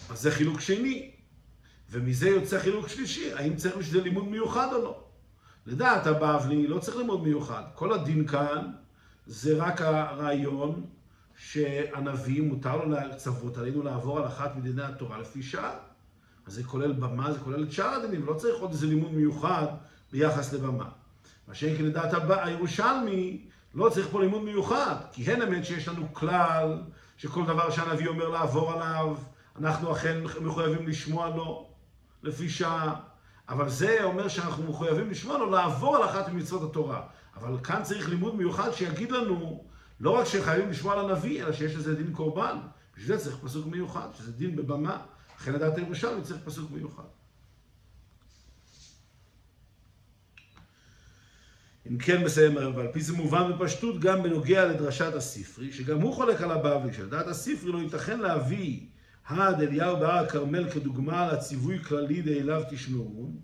אז 0.10 0.22
זה 0.22 0.32
חילוק 0.32 0.60
שני, 0.60 1.12
ומזה 1.90 2.30
יוצא 2.30 2.60
חילוק 2.60 2.88
שלישי, 2.88 3.34
האם 3.34 3.56
צריך 3.56 3.78
בשביל 3.78 4.04
לימוד 4.04 4.28
מיוחד 4.28 4.74
או 4.74 4.84
לא. 4.84 5.04
לדעת 5.66 6.08
הבבלי 6.08 6.68
לא 6.68 6.80
צריך 6.80 6.98
לימוד 6.98 7.24
מיוחד, 7.24 7.64
כל 7.76 7.94
הדין 7.94 8.28
כאן 8.28 8.72
זה 9.28 9.58
רק 9.58 9.82
הרעיון 9.82 10.84
שהנביא 11.38 12.42
מותר 12.42 12.86
לו 12.86 12.92
לצוות 12.92 13.58
עלינו 13.58 13.84
לעבור 13.84 14.18
על 14.18 14.28
אחת 14.28 14.56
מדיני 14.56 14.84
התורה 14.84 15.18
לפי 15.18 15.44
שעה. 15.44 15.74
אז 16.46 16.54
זה 16.54 16.64
כולל 16.64 16.92
במה, 16.92 17.32
זה 17.34 17.40
כולל 17.40 17.64
את 17.64 17.72
שאר 17.72 17.94
הדינים, 17.94 18.26
לא 18.26 18.34
צריך 18.34 18.60
עוד 18.60 18.72
איזה 18.72 18.88
לימוד 18.88 19.14
מיוחד 19.14 19.66
ביחס 20.12 20.54
לבמה. 20.54 20.90
מה 21.48 21.56
שאין 21.56 21.78
כן 21.78 21.84
לדעת 21.84 22.14
הירושלמי, 22.30 23.46
לא 23.76 23.90
צריך 23.90 24.08
פה 24.12 24.22
לימוד 24.22 24.44
מיוחד, 24.44 24.96
כי 25.12 25.32
הן 25.32 25.42
אמת 25.42 25.66
שיש 25.66 25.88
לנו 25.88 26.14
כלל 26.14 26.82
שכל 27.18 27.46
דבר 27.46 27.70
שהנביא 27.70 28.08
אומר 28.08 28.30
לעבור 28.30 28.74
עליו, 28.74 29.16
אנחנו 29.60 29.92
אכן 29.92 30.24
מחויבים 30.42 30.88
לשמוע 30.88 31.30
לו 31.30 31.70
לפי 32.24 32.50
שעה. 32.50 32.96
אבל 33.50 33.70
זה 33.70 34.04
אומר 34.04 34.28
שאנחנו 34.28 34.64
מחויבים 34.64 35.10
לשמוע 35.10 35.38
לו 35.38 35.50
לעבור 35.50 35.96
על 35.96 36.04
אחת 36.04 36.30
ממצוות 36.30 36.70
התורה. 36.72 37.08
אבל 37.36 37.58
כאן 37.64 37.84
צריך 37.84 38.10
לימוד 38.10 38.36
מיוחד 38.36 38.72
שיגיד 38.72 39.12
לנו, 39.12 39.66
לא 40.00 40.12
רק 40.12 40.26
שחייבים 40.26 40.70
לשמוע 40.70 40.94
על 40.94 41.10
הנביא, 41.10 41.44
אלא 41.44 41.54
שיש 41.54 41.76
לזה 41.76 41.96
דין 41.96 42.14
קורבן. 42.14 42.58
בשביל 42.98 43.18
זה 43.18 43.24
צריך 43.24 43.38
פסוק 43.44 43.68
מיוחד, 43.68 44.08
שזה 44.18 44.32
דין 44.32 44.56
בבמה. 44.56 45.06
לכן 45.40 45.54
לדעת 45.54 45.78
הירושלמי 45.78 46.22
צריך 46.22 46.40
פסוק 46.46 46.72
מיוחד. 46.72 47.04
אם 51.90 51.98
כן 51.98 52.24
מסיים 52.24 52.58
הרב, 52.58 52.78
ועל 52.78 52.88
פי 52.92 53.02
זה 53.02 53.14
מובן 53.14 53.52
בפשטות 53.54 54.00
גם 54.00 54.24
בנוגע 54.24 54.66
לדרשת 54.66 55.14
הספרי, 55.14 55.74
שגם 55.74 56.02
הוא 56.02 56.14
חולק 56.14 56.42
על 56.42 56.52
הבבלי, 56.52 56.94
שלדעת 56.94 57.28
הספרי 57.28 57.72
לא 57.72 57.78
ייתכן 57.78 58.20
להביא 58.20 58.88
הד 59.28 59.62
אליהו 59.62 60.00
בהר 60.00 60.26
הכרמל 60.26 60.70
כדוגמה 60.70 61.34
לציווי 61.34 61.84
כללי 61.84 62.22
דאליו 62.22 62.64
תשמעון, 62.70 63.40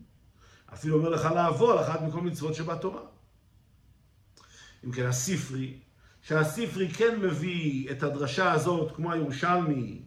אפילו 0.74 0.98
אומר 0.98 1.10
לך 1.10 1.26
לעבור 1.26 1.72
על 1.72 1.80
אחת 1.80 2.02
מכל 2.02 2.22
מצוות 2.22 2.56
שבתורה. 2.56 3.02
אם 4.86 4.92
כן, 4.92 5.06
הספרי, 5.06 5.80
שהספרי 6.22 6.90
כן 6.90 7.20
מביא 7.20 7.92
את 7.92 8.04
הדרשה 8.04 8.52
הזאת, 8.52 8.96
כמו 8.96 9.12
הירושלמי, 9.12 10.02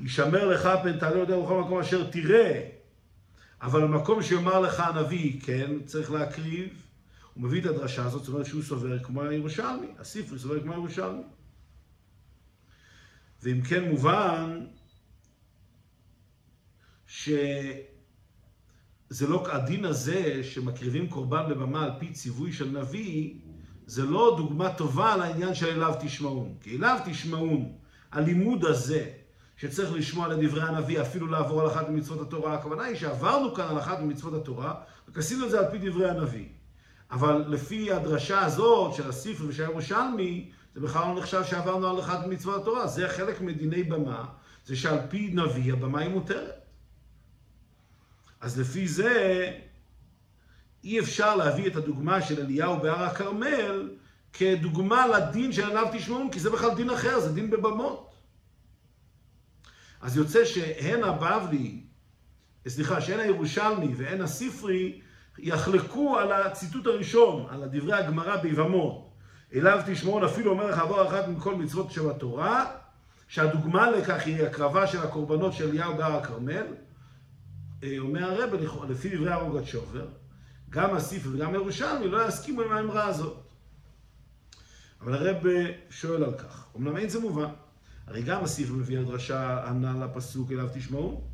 שישמר 0.00 0.46
לך 0.48 0.68
פן 0.82 0.98
תעלה 0.98 1.18
יודע 1.18 1.38
בכל 1.38 1.60
מקום 1.60 1.78
אשר 1.78 2.10
תראה, 2.10 2.68
אבל 3.62 3.82
במקום 3.82 4.22
שיאמר 4.22 4.60
לך 4.60 4.80
הנביא, 4.80 5.40
כן, 5.40 5.70
צריך 5.84 6.10
להקריב, 6.10 6.86
הוא 7.34 7.44
מביא 7.44 7.60
את 7.60 7.66
הדרשה 7.66 8.04
הזאת, 8.04 8.24
זאת 8.24 8.32
אומרת 8.32 8.46
שהוא 8.46 8.62
סובר 8.62 8.98
כמו 8.98 9.22
הירושלמי, 9.22 9.86
הספרי 9.98 10.38
סובר 10.38 10.60
כמו 10.60 10.72
הירושלמי. 10.72 11.22
ואם 13.42 13.60
כן 13.62 13.84
מובן 13.90 14.66
שזה 17.06 17.26
לא, 19.28 19.52
הדין 19.52 19.84
הזה 19.84 20.44
שמקריבים 20.44 21.08
קורבן 21.08 21.44
בבמה 21.50 21.84
על 21.84 21.90
פי 21.98 22.12
ציווי 22.12 22.52
של 22.52 22.78
נביא, 22.80 23.34
זה 23.86 24.02
לא 24.02 24.34
דוגמה 24.36 24.72
טובה 24.72 25.16
לעניין 25.16 25.54
של 25.54 25.66
אליו 25.66 25.94
תשמעון. 26.00 26.54
כי 26.60 26.76
אליו 26.76 26.98
תשמעון, 27.04 27.72
הלימוד 28.12 28.64
הזה, 28.64 29.10
שצריך 29.56 29.92
לשמוע 29.92 30.28
לדברי 30.28 30.62
הנביא, 30.62 31.00
אפילו 31.00 31.26
לעבור 31.26 31.60
על 31.60 31.66
אחת 31.66 31.88
ממצוות 31.88 32.20
התורה, 32.20 32.54
הכוונה 32.54 32.82
היא 32.82 32.96
שעברנו 32.96 33.54
כאן 33.54 33.64
על 33.64 33.78
אחת 33.78 34.00
ממצוות 34.00 34.34
התורה, 34.34 34.74
רק 35.08 35.18
עשינו 35.18 35.44
את 35.44 35.50
זה 35.50 35.58
על 35.58 35.70
פי 35.70 35.78
דברי 35.78 36.10
הנביא. 36.10 36.48
אבל 37.10 37.44
לפי 37.48 37.92
הדרשה 37.92 38.44
הזאת 38.44 38.94
של 38.94 39.08
הספר 39.08 39.44
ושל 39.48 39.62
הירושלמי, 39.62 40.50
זה 40.78 40.84
בכלל 40.84 41.02
לא 41.02 41.14
נחשב 41.14 41.44
שעברנו 41.44 41.88
על 41.88 42.00
אחת 42.00 42.26
ממצוות 42.26 42.62
התורה. 42.62 42.86
זה 42.86 43.08
חלק 43.08 43.40
מדיני 43.40 43.82
במה, 43.82 44.24
זה 44.66 44.76
שעל 44.76 44.98
פי 45.08 45.30
נביא 45.32 45.72
הבמה 45.72 46.00
היא 46.00 46.08
מותרת. 46.08 46.54
אז 48.40 48.60
לפי 48.60 48.88
זה, 48.88 49.52
אי 50.84 51.00
אפשר 51.00 51.36
להביא 51.36 51.66
את 51.66 51.76
הדוגמה 51.76 52.22
של 52.22 52.40
אליהו 52.40 52.80
בהר 52.80 53.02
הכרמל 53.02 53.90
כדוגמה 54.32 55.06
לדין 55.06 55.52
שעליו 55.52 55.86
תשמעון, 55.92 56.30
כי 56.30 56.40
זה 56.40 56.50
בכלל 56.50 56.74
דין 56.74 56.90
אחר, 56.90 57.20
זה 57.20 57.32
דין 57.32 57.50
בבמות. 57.50 58.14
אז 60.00 60.16
יוצא 60.16 60.44
שהן 60.44 61.04
הבבלי, 61.04 61.80
סליחה, 62.68 63.00
שהן 63.00 63.20
הירושלמי 63.20 63.94
והן 63.96 64.20
הספרי, 64.20 65.00
יחלקו 65.38 66.18
על 66.18 66.32
הציטוט 66.32 66.86
הראשון, 66.86 67.46
על 67.50 67.64
דברי 67.72 67.92
הגמרא 67.92 68.36
ביבמות. 68.36 69.07
אליו 69.54 69.80
תשמעון 69.86 70.24
אפילו 70.24 70.50
אומר 70.50 70.66
לך 70.70 70.78
עבור 70.78 71.08
אחת 71.08 71.28
מכל 71.28 71.54
מצוות 71.54 71.90
של 71.90 72.10
התורה, 72.10 72.66
שהדוגמה 73.28 73.90
לכך 73.90 74.26
היא 74.26 74.42
הקרבה 74.42 74.86
של 74.86 75.02
הקורבנות 75.02 75.52
של 75.52 75.68
אליהו 75.68 75.96
בהר 75.96 76.16
הכרמל. 76.16 76.66
אה, 77.82 77.98
אומר 77.98 78.24
הרב, 78.24 78.50
לפי 78.88 79.16
דברי 79.16 79.32
הרוגת 79.32 79.66
שובר, 79.66 80.06
גם 80.70 80.94
הספר 80.94 81.28
וגם 81.32 81.54
ירושלמי 81.54 82.08
לא 82.08 82.28
יסכימו 82.28 82.62
עם 82.62 82.72
האמרה 82.72 83.04
הזאת. 83.04 83.36
אבל 85.00 85.14
הרב 85.14 85.36
שואל 85.90 86.24
על 86.24 86.34
כך, 86.38 86.66
אמנם 86.76 86.96
אין 86.96 87.08
זה 87.08 87.20
מובן. 87.20 87.50
הרי 88.06 88.22
גם 88.22 88.44
הספר 88.44 88.72
מביא 88.72 88.98
הדרשה 88.98 89.68
ענה 89.68 90.04
לפסוק 90.04 90.52
אליו 90.52 90.68
תשמעו, 90.74 91.24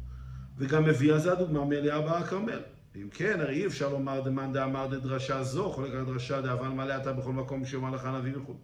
וגם 0.58 0.84
מביא 0.84 1.12
על 1.12 1.20
זה 1.20 1.32
הדוגמה 1.32 1.64
מאליהו 1.64 2.02
בהר 2.02 2.16
הכרמל. 2.16 2.60
ואם 2.94 3.08
כן, 3.10 3.40
הרי 3.40 3.54
אי 3.54 3.66
אפשר 3.66 3.88
לומר 3.88 4.20
דמאן 4.20 4.52
דאמר 4.52 4.86
דדרשה 4.86 5.42
זו, 5.42 5.72
חולק 5.72 5.90
על 5.90 6.00
הדרשה 6.00 6.40
דאבל 6.40 6.68
מלא 6.68 6.96
אתה 6.96 7.12
בכל 7.12 7.32
מקום 7.32 7.66
שאומר 7.66 7.90
לך 7.90 8.04
נביא 8.04 8.36
וכו'. 8.36 8.56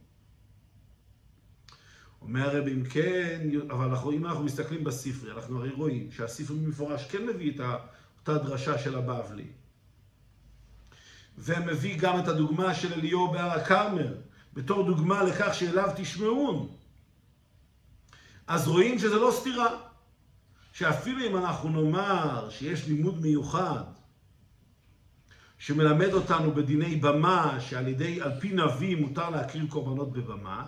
אומר 2.22 2.50
הרב, 2.50 2.66
אם 2.66 2.84
כן, 2.84 3.49
אבל 3.70 3.84
אנחנו, 3.84 4.12
אם 4.12 4.26
אנחנו 4.26 4.44
מסתכלים 4.44 4.84
בספרי, 4.84 5.32
אנחנו 5.32 5.58
הרי 5.58 5.70
רואים 5.70 6.12
שהספרי 6.12 6.56
במפורש 6.56 7.06
כן 7.10 7.26
מביא 7.26 7.52
את 7.54 7.60
אותה 8.20 8.44
דרשה 8.44 8.78
של 8.78 8.99
הבבלי. 8.99 9.46
ומביא 11.38 11.99
גם 11.99 12.18
את 12.18 12.28
הדוגמה 12.28 12.75
של 12.75 12.92
אליהו 12.92 13.30
בהר 13.30 13.50
הכרמל, 13.50 14.14
בתור 14.54 14.87
דוגמה 14.87 15.22
לכך 15.22 15.54
שאליו 15.54 15.92
תשמעון. 15.96 16.68
אז 18.46 18.68
רואים 18.68 18.99
שזה 18.99 19.16
לא 19.16 19.30
סתירה. 19.40 19.90
שאפילו 20.72 21.26
אם 21.26 21.37
אנחנו 21.37 21.68
נאמר 21.68 22.50
שיש 22.50 22.87
לימוד 22.87 23.20
מיוחד 23.20 23.82
שמלמד 25.61 26.12
אותנו 26.12 26.55
בדיני 26.55 26.97
במה, 26.97 27.61
שעל 27.61 27.88
ידי, 27.88 28.21
על 28.21 28.40
פי 28.40 28.52
נביא 28.52 28.97
מותר 28.97 29.31
להקריב 29.31 29.71
קורבנות 29.71 30.12
בבמה, 30.12 30.67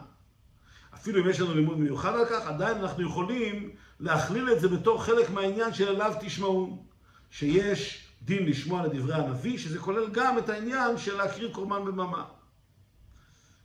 אפילו 0.95 1.23
אם 1.23 1.31
יש 1.31 1.41
לנו 1.41 1.55
לימוד 1.55 1.79
מיוחד 1.79 2.15
על 2.15 2.27
כך, 2.31 2.47
עדיין 2.47 2.79
אנחנו 2.79 3.03
יכולים 3.07 3.71
להכליל 4.01 4.53
את 4.53 4.61
זה 4.61 4.69
בתור 4.69 5.05
חלק 5.05 5.31
מהעניין 5.31 5.75
של 5.75 5.89
אליו 5.89 6.15
תשמעו, 6.21 6.87
שיש 7.31 8.09
דין 8.23 8.47
לשמוע 8.47 8.87
לדברי 8.87 9.15
הנביא, 9.15 9.59
שזה 9.59 9.79
כולל 9.79 10.11
גם 10.11 10.39
את 10.39 10.49
העניין 10.49 10.99
של 10.99 11.17
להקריב 11.17 11.53
קורבן 11.53 11.85
בבמה. 11.85 12.25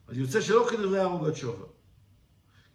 אז 0.07 0.17
יוצא 0.17 0.41
שלא 0.41 0.67
כדברי 0.69 0.99
הרוגת 0.99 1.35
שובר. 1.35 1.65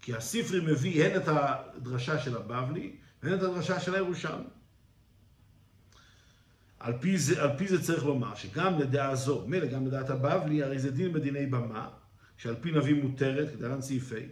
כי 0.03 0.15
הספרי 0.15 0.61
מביא 0.61 1.05
הן 1.05 1.17
את 1.17 1.29
הדרשה 1.29 2.19
של 2.19 2.37
הבבלי, 2.37 2.97
והן 3.23 3.35
את 3.35 3.43
הדרשה 3.43 3.81
של 3.81 3.95
הירושלמי. 3.95 4.45
על 6.83 6.93
פי, 7.01 7.19
זה, 7.19 7.43
על 7.43 7.51
פי 7.59 7.69
זה 7.69 7.83
צריך 7.83 8.05
לומר 8.05 8.35
שגם 8.35 8.79
לדעה 8.79 9.17
זו, 9.17 9.45
מילא 9.47 9.67
גם 9.67 9.87
לדעת 9.87 10.11
הבבלי, 10.11 10.63
הרי 10.63 10.79
זה 10.79 10.91
דין 10.91 11.13
בדיני 11.13 11.47
במה, 11.47 11.89
שעל 12.37 12.55
פי 12.61 12.73
נביא 12.73 13.03
מותרת, 13.03 13.51
כדלן 13.51 13.81
סעיפי. 13.83 14.29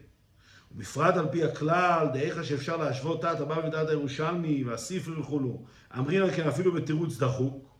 ובפרט 0.72 1.16
על 1.16 1.28
פי 1.32 1.44
הכלל, 1.44 2.08
דעיך 2.12 2.44
שאפשר 2.44 2.76
להשוות 2.76 3.20
דעת 3.20 3.40
הבבלי 3.40 3.68
ודעת 3.68 3.88
הירושלמי 3.88 4.64
והספר 4.64 5.20
וכולו. 5.20 5.64
אמרין 5.98 6.22
על 6.22 6.30
כן 6.30 6.48
אפילו 6.48 6.72
בתירוץ 6.72 7.18
דחוק. 7.18 7.76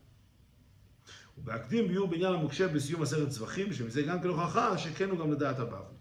ובהקדים 1.39 1.89
ביור 1.89 2.09
בעניין 2.09 2.35
המוקשה 2.35 2.69
בסיום 2.69 3.03
עשרת 3.03 3.29
צווחים, 3.29 3.73
שמזה 3.73 4.03
גם 4.03 4.23
כן 4.23 4.29
הוכחה 4.29 4.79
שכן 4.79 5.11
הוא 5.11 5.19
גם 5.19 5.33
לדעת 5.33 5.59
הבבלי. 5.59 5.97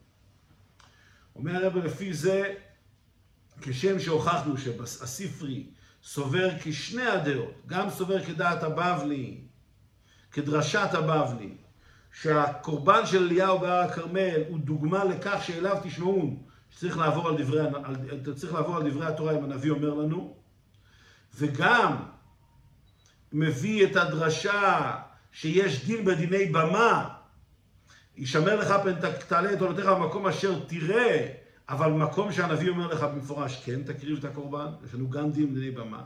אומר 1.35 1.55
הרב 1.55 1.77
לפי 1.77 2.13
זה, 2.13 2.53
כשם 3.61 3.99
שהוכחנו 3.99 4.57
שהספרי 4.57 5.69
סובר 6.03 6.49
כשני 6.63 7.05
הדעות, 7.05 7.61
גם 7.65 7.89
סובר 7.89 8.23
כדעת 8.23 8.63
הבבלי, 8.63 9.37
כדרשת 10.31 10.89
הבבלי, 10.93 11.57
שהקורבן 12.13 13.05
של 13.05 13.23
אליהו 13.23 13.59
בהר 13.59 13.89
הכרמל 13.89 14.41
הוא 14.49 14.59
דוגמה 14.59 15.03
לכך 15.03 15.39
שאליו 15.45 15.77
תשמעון, 15.83 16.37
שצריך 16.69 16.97
לעבור 16.97 17.27
על 17.27 17.43
דברי, 17.43 17.59
על, 17.83 17.95
צריך 18.35 18.53
לעבור 18.53 18.75
על 18.75 18.89
דברי 18.89 19.05
התורה 19.05 19.37
אם 19.37 19.43
הנביא 19.43 19.71
אומר 19.71 19.93
לנו, 19.93 20.37
וגם 21.35 21.95
מביא 23.33 23.85
את 23.85 23.95
הדרשה 23.95 24.95
שיש 25.31 25.85
דין 25.85 26.05
בדיני 26.05 26.45
במה, 26.45 27.09
יישמר 28.17 28.55
לך 28.55 28.73
פן 28.83 28.93
תעלה 29.27 29.53
את 29.53 29.61
עולותיך 29.61 29.85
במקום 29.85 30.27
אשר 30.27 30.59
תראה 30.67 31.27
אבל 31.69 31.91
מקום 31.91 32.31
שהנביא 32.31 32.69
אומר 32.69 32.87
לך 32.87 33.03
במפורש, 33.03 33.61
כן, 33.65 33.83
תקריב 33.83 34.17
את 34.17 34.25
הקורבן, 34.25 34.67
יש 34.85 34.93
לנו 34.93 35.09
גם 35.09 35.31
דין 35.31 35.55
בני 35.55 35.71
במה. 35.71 36.03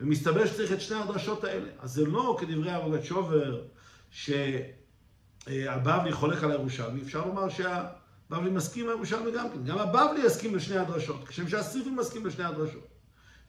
ומסתבר 0.00 0.46
שצריך 0.46 0.72
את 0.72 0.80
שני 0.80 0.96
הדרשות 0.96 1.44
האלה. 1.44 1.68
אז 1.78 1.92
זה 1.92 2.06
לא 2.06 2.36
כדברי 2.40 2.76
אבוגת 2.76 3.04
שובר, 3.04 3.62
שהבבלי 4.10 6.12
חולק 6.12 6.44
על 6.44 6.50
הירושלמי, 6.50 7.02
אפשר 7.02 7.26
לומר 7.26 7.48
שהבבלי 7.48 8.50
מסכים 8.50 8.84
עם 8.84 8.90
הירושלמי 8.90 9.30
גם 9.30 9.50
כן. 9.50 9.64
גם 9.64 9.78
הבבלי 9.78 10.26
יסכים 10.26 10.54
לשני 10.54 10.78
הדרשות, 10.78 11.28
כשם 11.28 11.48
שהסריפי 11.48 11.90
מסכים 11.90 12.26
לשני 12.26 12.44
הדרשות. 12.44 12.86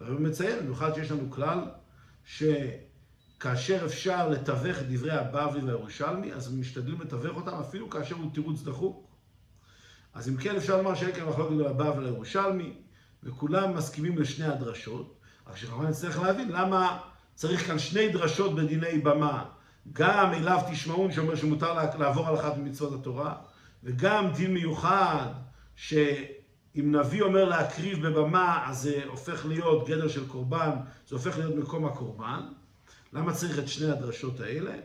והרב 0.01 0.21
מציין, 0.21 0.59
במיוחד 0.59 0.95
שיש 0.95 1.11
לנו 1.11 1.31
כלל, 1.31 1.59
שכאשר 2.25 3.85
אפשר 3.85 4.29
לתווך 4.29 4.81
את 4.81 4.89
דברי 4.89 5.11
הבבלי 5.11 5.61
והירושלמי, 5.61 6.33
אז 6.33 6.55
משתדלים 6.55 7.01
לתווך 7.01 7.37
אותם 7.37 7.59
אפילו 7.59 7.89
כאשר 7.89 8.15
הוא 8.15 8.33
תירוץ 8.33 8.61
דחוק. 8.61 9.06
אז 10.17 10.29
אם 10.29 10.37
כן 10.37 10.55
אפשר 10.55 10.77
לומר 10.77 10.95
שאין 10.95 11.15
כאן 11.15 11.25
מחלוקת 11.25 11.51
בין 11.51 11.65
הבבא 11.65 12.01
לירושלמי, 12.01 12.73
וכולם 13.23 13.75
מסכימים 13.75 14.17
לשני 14.17 14.45
הדרשות, 14.45 15.19
רק 15.47 15.57
שכמובן 15.57 15.87
נצטרך 15.87 16.19
להבין 16.19 16.51
למה 16.51 16.99
צריך 17.35 17.67
כאן 17.67 17.79
שני 17.79 18.09
דרשות 18.09 18.55
בדיני 18.55 18.99
במה, 18.99 19.45
גם 19.93 20.33
אליו 20.33 20.59
תשמעון 20.71 21.11
שאומר 21.11 21.35
שמותר 21.35 21.73
לעבור 21.99 22.27
על 22.27 22.35
אחת 22.35 22.57
ממצוות 22.57 23.01
התורה, 23.01 23.35
וגם 23.83 24.31
דין 24.35 24.53
מיוחד 24.53 25.27
שאם 25.75 26.95
נביא 26.95 27.21
אומר 27.21 27.45
להקריב 27.45 28.07
בבמה, 28.07 28.63
אז 28.69 28.81
זה 28.81 29.01
הופך 29.07 29.45
להיות 29.45 29.87
גדר 29.87 30.07
של 30.07 30.27
קורבן, 30.27 30.71
זה 31.07 31.15
הופך 31.15 31.37
להיות 31.37 31.55
מקום 31.55 31.85
הקורבן. 31.85 32.41
למה 33.13 33.33
צריך 33.33 33.59
את 33.59 33.67
שני 33.67 33.91
הדרשות 33.91 34.39
האלה, 34.39 34.75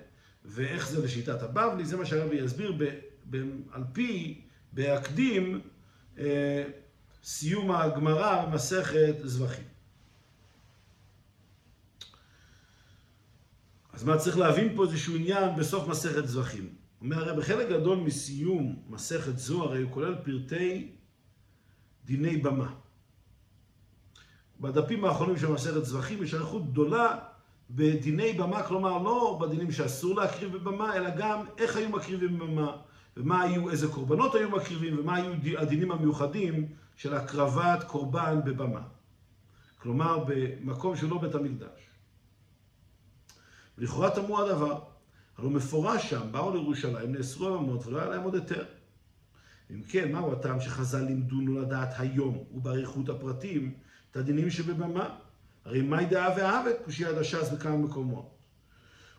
ואיך 0.44 0.88
זה 0.88 1.04
לשיטת 1.04 1.42
הבבלי, 1.42 1.84
זה 1.84 1.96
מה 1.96 2.04
שהרבי 2.06 2.36
יסביר 2.36 2.72
ב, 2.78 2.84
ב, 3.30 3.36
על 3.72 3.84
פי 3.92 4.40
בהקדים 4.72 5.60
אה, 6.18 6.64
סיום 7.24 7.70
הגמרא 7.70 8.44
במסכת 8.44 9.14
זבחים. 9.24 9.64
אז 13.92 14.04
מה 14.04 14.18
צריך 14.18 14.38
להבין 14.38 14.76
פה 14.76 14.84
איזשהו 14.84 15.16
עניין 15.16 15.56
בסוף 15.56 15.88
מסכת 15.88 16.26
זבחים. 16.26 16.74
אומר 17.00 17.18
הרי 17.18 17.40
בחלק 17.40 17.68
גדול 17.68 17.98
מסיום 17.98 18.82
מסכת 18.88 19.38
זו 19.38 19.62
הרי 19.62 19.82
הוא 19.82 19.92
כולל 19.92 20.14
פרטי 20.24 20.92
דיני 22.04 22.36
במה. 22.36 22.72
בדפים 24.60 25.04
האחרונים 25.04 25.38
של 25.38 25.48
מסכת 25.52 25.84
זבחים 25.84 26.22
יש 26.22 26.34
אריכות 26.34 26.70
גדולה 26.70 27.18
בדיני 27.70 28.32
במה, 28.32 28.62
כלומר 28.62 28.98
לא 28.98 29.38
בדינים 29.40 29.72
שאסור 29.72 30.16
להקריב 30.20 30.52
בבמה, 30.52 30.96
אלא 30.96 31.10
גם 31.16 31.44
איך 31.58 31.76
היו 31.76 31.88
מקריבים 31.88 32.38
בבמה. 32.38 32.76
ומה 33.16 33.42
היו, 33.42 33.70
איזה 33.70 33.88
קורבנות 33.88 34.34
היו 34.34 34.50
מקריבים, 34.50 34.98
ומה 34.98 35.16
היו 35.16 35.58
הדינים 35.58 35.90
המיוחדים 35.92 36.68
של 36.96 37.14
הקרבת 37.14 37.84
קורבן 37.84 38.40
בבמה. 38.44 38.82
כלומר, 39.78 40.24
במקום 40.26 40.96
שהוא 40.96 41.10
לא 41.10 41.18
בית 41.18 41.34
המקדש. 41.34 41.90
לכאורה 43.78 44.10
תמוה 44.10 44.44
הדבר, 44.44 44.80
הלוא 45.38 45.50
מפורש 45.50 46.10
שם, 46.10 46.28
באו 46.30 46.52
לירושלים, 46.52 47.12
נאסרו 47.12 47.48
הממות 47.48 47.86
ולא 47.86 47.98
היה 47.98 48.08
להם 48.08 48.22
עוד 48.22 48.34
היתר. 48.34 48.64
אם 49.70 49.82
כן, 49.82 50.12
מהו 50.12 50.32
הטעם 50.32 50.60
שחז"ל 50.60 51.04
לימדונו 51.04 51.60
לדעת 51.60 51.94
היום 51.98 52.44
ובאריכות 52.54 53.08
הפרטים 53.08 53.74
את 54.10 54.16
הדינים 54.16 54.50
שבבמה? 54.50 55.18
הרי 55.64 55.82
מאי 55.82 56.06
דאה 56.06 56.36
ואהבת 56.36 56.76
קושייה 56.84 57.12
דש"ס 57.12 57.50
בכמה 57.52 57.76
מקומות. 57.76 58.31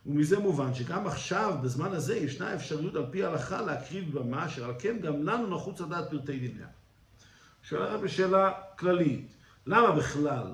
ומזה 0.05 0.39
מובן 0.39 0.73
שגם 0.73 1.07
עכשיו, 1.07 1.57
בזמן 1.63 1.91
הזה, 1.91 2.15
ישנה 2.15 2.55
אפשרות 2.55 2.95
על 2.95 3.05
פי 3.11 3.23
ההלכה 3.23 3.61
להקריב 3.61 4.19
במה, 4.19 4.45
אשר 4.45 4.65
על 4.65 4.73
כן 4.79 4.99
גם 4.99 5.23
לנו 5.23 5.55
נחוץ 5.55 5.81
לדעת 5.81 6.09
פרטי 6.09 6.39
דיניה. 6.39 6.67
שואל 7.63 7.81
הרב 7.81 8.01
בשאלה 8.01 8.51
כללית, 8.79 9.33
למה 9.67 9.91
בכלל 9.91 10.53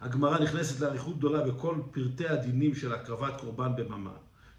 הגמרא 0.00 0.38
נכנסת 0.38 0.80
לאריכות 0.80 1.18
גדולה 1.18 1.44
בכל 1.44 1.76
פרטי 1.90 2.28
הדינים 2.28 2.74
של 2.74 2.92
הקרבת 2.92 3.40
קורבן 3.40 3.76
בבמה? 3.76 4.16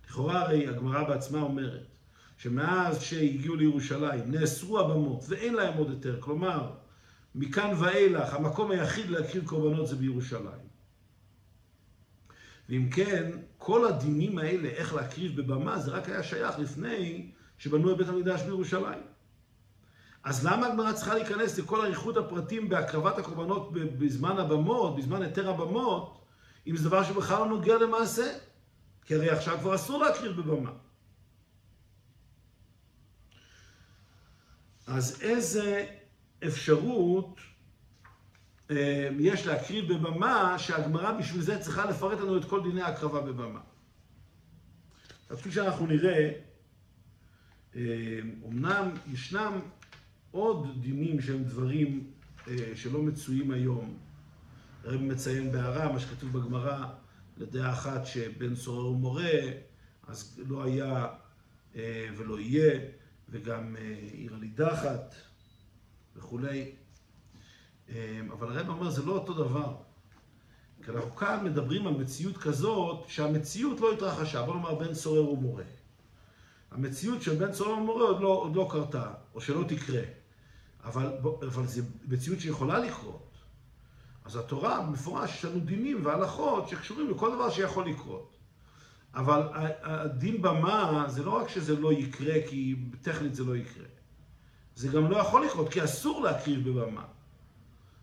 לכאורה 0.08 0.42
הרי 0.42 0.68
הגמרא 0.68 1.04
בעצמה 1.04 1.42
אומרת 1.42 1.88
שמאז 2.38 3.02
שהגיעו 3.02 3.56
לירושלים 3.56 4.32
נאסרו 4.32 4.80
הבמות 4.80 5.26
ואין 5.28 5.54
להם 5.54 5.78
עוד 5.78 5.90
היתר, 5.90 6.18
כלומר 6.20 6.72
מכאן 7.36 7.74
ואילך 7.80 8.34
המקום 8.34 8.72
היחיד 8.72 9.10
להקריב 9.10 9.48
קורבנות 9.48 9.88
זה 9.88 9.96
בירושלים. 9.96 10.65
ואם 12.70 12.90
כן, 12.92 13.32
כל 13.58 13.88
הדינים 13.88 14.38
האלה, 14.38 14.70
איך 14.70 14.94
להקריב 14.94 15.42
בבמה, 15.42 15.80
זה 15.80 15.92
רק 15.92 16.10
היה 16.10 16.24
שייך 16.24 16.60
לפני 16.60 17.32
שבנו 17.58 17.92
את 17.92 17.98
בית 17.98 18.08
המקדש 18.08 18.42
בירושלים. 18.42 19.04
אז 20.24 20.46
למה 20.46 20.68
הגמרא 20.68 20.94
צריכה 20.94 21.14
להיכנס 21.14 21.60
לכל 21.60 21.82
אריכות 21.82 22.18
הפרטים 22.18 22.70
בהקרבת 22.70 23.18
הקורבנות 23.18 23.74
בזמן 23.74 24.38
הבמות, 24.38 24.96
בזמן 24.96 25.22
היתר 25.22 25.50
הבמות, 25.50 26.26
אם 26.68 26.78
זה 26.78 26.90
דבר 26.90 27.04
שבכלל 27.04 27.40
לא 27.40 27.48
נוגע 27.48 27.78
למעשה? 27.78 28.38
כי 29.06 29.16
הרי 29.16 29.30
עכשיו 29.30 29.58
כבר 29.60 29.76
אסור 29.76 30.04
להקריב 30.04 30.32
בבמה. 30.32 30.72
אז 34.88 35.22
איזה 35.22 35.86
אפשרות 36.48 37.40
יש 39.20 39.48
להקריב 39.48 39.94
בבמה, 39.94 40.60
שהגמרא 40.60 41.12
בשביל 41.12 41.42
זה 41.42 41.60
צריכה 41.60 41.86
לפרט 41.86 42.20
לנו 42.20 42.38
את 42.38 42.46
כל 42.46 42.64
דיני 42.64 42.82
ההקרבה 42.82 43.22
בבמה. 43.22 43.60
אז 45.30 45.40
כפי 45.40 45.52
שאנחנו 45.52 45.88
נראה, 45.88 46.32
אומנם 48.44 48.90
אה, 48.96 49.14
ישנם 49.14 49.60
עוד 50.32 50.82
דינים 50.82 51.22
שהם 51.22 51.44
דברים 51.44 52.12
אה, 52.48 52.72
שלא 52.76 53.02
מצויים 53.02 53.52
היום. 53.52 53.98
הרב 54.84 55.02
מציין 55.02 55.52
בהערה, 55.52 55.92
מה 55.92 56.00
שכתוב 56.00 56.40
בגמרא, 56.40 56.86
לדעה 57.38 57.74
אחת 57.74 58.06
שבן 58.06 58.56
סורר 58.56 58.86
ומורה, 58.86 59.40
אז 60.08 60.42
לא 60.48 60.64
היה 60.64 61.08
ולא 62.18 62.40
יהיה, 62.40 62.80
וגם 63.30 63.76
עיר 64.12 64.36
הנידחת 64.36 65.16
וכולי. 66.16 66.72
אמ, 67.90 68.32
אבל 68.32 68.58
הרב 68.58 68.70
אומר, 68.70 68.90
זה 68.90 69.06
לא 69.06 69.12
אותו 69.12 69.34
דבר. 69.34 69.76
כי 70.84 70.92
אנחנו 70.92 71.16
כאן 71.16 71.44
מדברים 71.44 71.88
על 71.88 71.94
מציאות 71.94 72.38
כזאת, 72.38 73.06
שהמציאות 73.08 73.80
לא 73.80 73.94
התרחשה. 73.94 74.44
בוא 74.44 74.56
נאמר, 74.56 74.76
בן 74.76 74.94
סורר 74.94 75.30
ומורה. 75.30 75.64
המציאות 76.72 77.22
של 77.22 77.36
בן 77.36 77.54
סורר 77.54 77.78
ומורה 77.78 78.04
עוד 78.04 78.22
לא, 78.22 78.28
עוד 78.28 78.56
לא 78.56 78.68
קרתה, 78.72 79.14
או 79.34 79.42
שלא 79.42 79.64
תקרה. 79.68 80.02
אבל, 80.84 81.18
אבל 81.48 81.68
זו 81.68 81.82
מציאות 82.08 82.40
שיכולה 82.40 82.80
לקרות. 82.80 83.32
אז 84.26 84.36
התורה, 84.36 84.82
במפורש, 84.82 85.30
יש 85.30 85.46
לנו 85.46 85.60
דינים 85.60 86.06
והלכות 86.06 86.70
שקשורים 86.70 87.10
לכל 87.10 87.36
דבר 87.36 87.50
שיכול 87.50 87.90
לקרות. 87.90 88.38
אבל 89.16 89.42
הדין 89.84 90.42
במה, 90.42 91.06
זה 91.08 91.24
לא 91.24 91.32
רק 91.32 91.50
שזה 91.50 91.80
לא 91.80 91.94
יקרה, 91.94 92.34
כי 92.50 92.76
טכנית 93.02 93.36
זה 93.36 93.44
לא 93.44 93.56
יקרה. 93.56 93.86
זה 94.76 94.88
גם 94.88 95.12
לא 95.12 95.18
יכול 95.18 95.46
לקרות, 95.46 95.70
כי 95.70 95.84
אסור 95.84 96.24
להקריב 96.24 96.70
בבמה. 96.70 97.06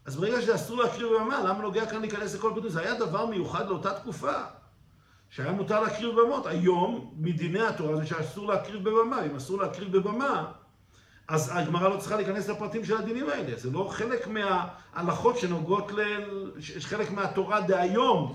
אז 0.06 0.16
ברגע 0.16 0.42
שאסור 0.42 0.82
להקריב 0.82 1.08
בבמה, 1.08 1.42
למה 1.44 1.62
נוגע 1.62 1.86
כאן 1.86 2.00
להיכנס 2.00 2.34
לכל 2.34 2.52
פיתוי? 2.54 2.70
זה 2.70 2.80
היה 2.80 2.94
דבר 2.94 3.26
מיוחד 3.26 3.68
לאותה 3.68 3.94
תקופה, 3.94 4.32
שהיה 5.30 5.52
מותר 5.52 5.80
להקריב 5.80 6.10
בבמות. 6.10 6.46
היום, 6.46 7.14
מדיני 7.16 7.60
התורה 7.60 7.96
זה 7.96 8.06
שאסור 8.06 8.48
להקריב 8.48 8.88
בבמה. 8.88 9.24
אם 9.24 9.36
אסור 9.36 9.62
להקריב 9.62 9.96
בבמה, 9.96 10.52
אז 11.28 11.50
הגמרא 11.54 11.88
לא 11.88 11.96
צריכה 11.96 12.16
להיכנס 12.16 12.48
לפרטים 12.48 12.84
של 12.84 12.96
הדינים 12.96 13.28
האלה. 13.28 13.56
זה 13.56 13.70
לא 13.70 13.88
חלק 13.90 14.28
מההלכות 14.28 15.38
שנוגעות 15.38 15.92
ל... 15.92 16.00
יש 16.58 16.86
חלק 16.86 17.10
מהתורה 17.10 17.60
דהיום, 17.60 18.34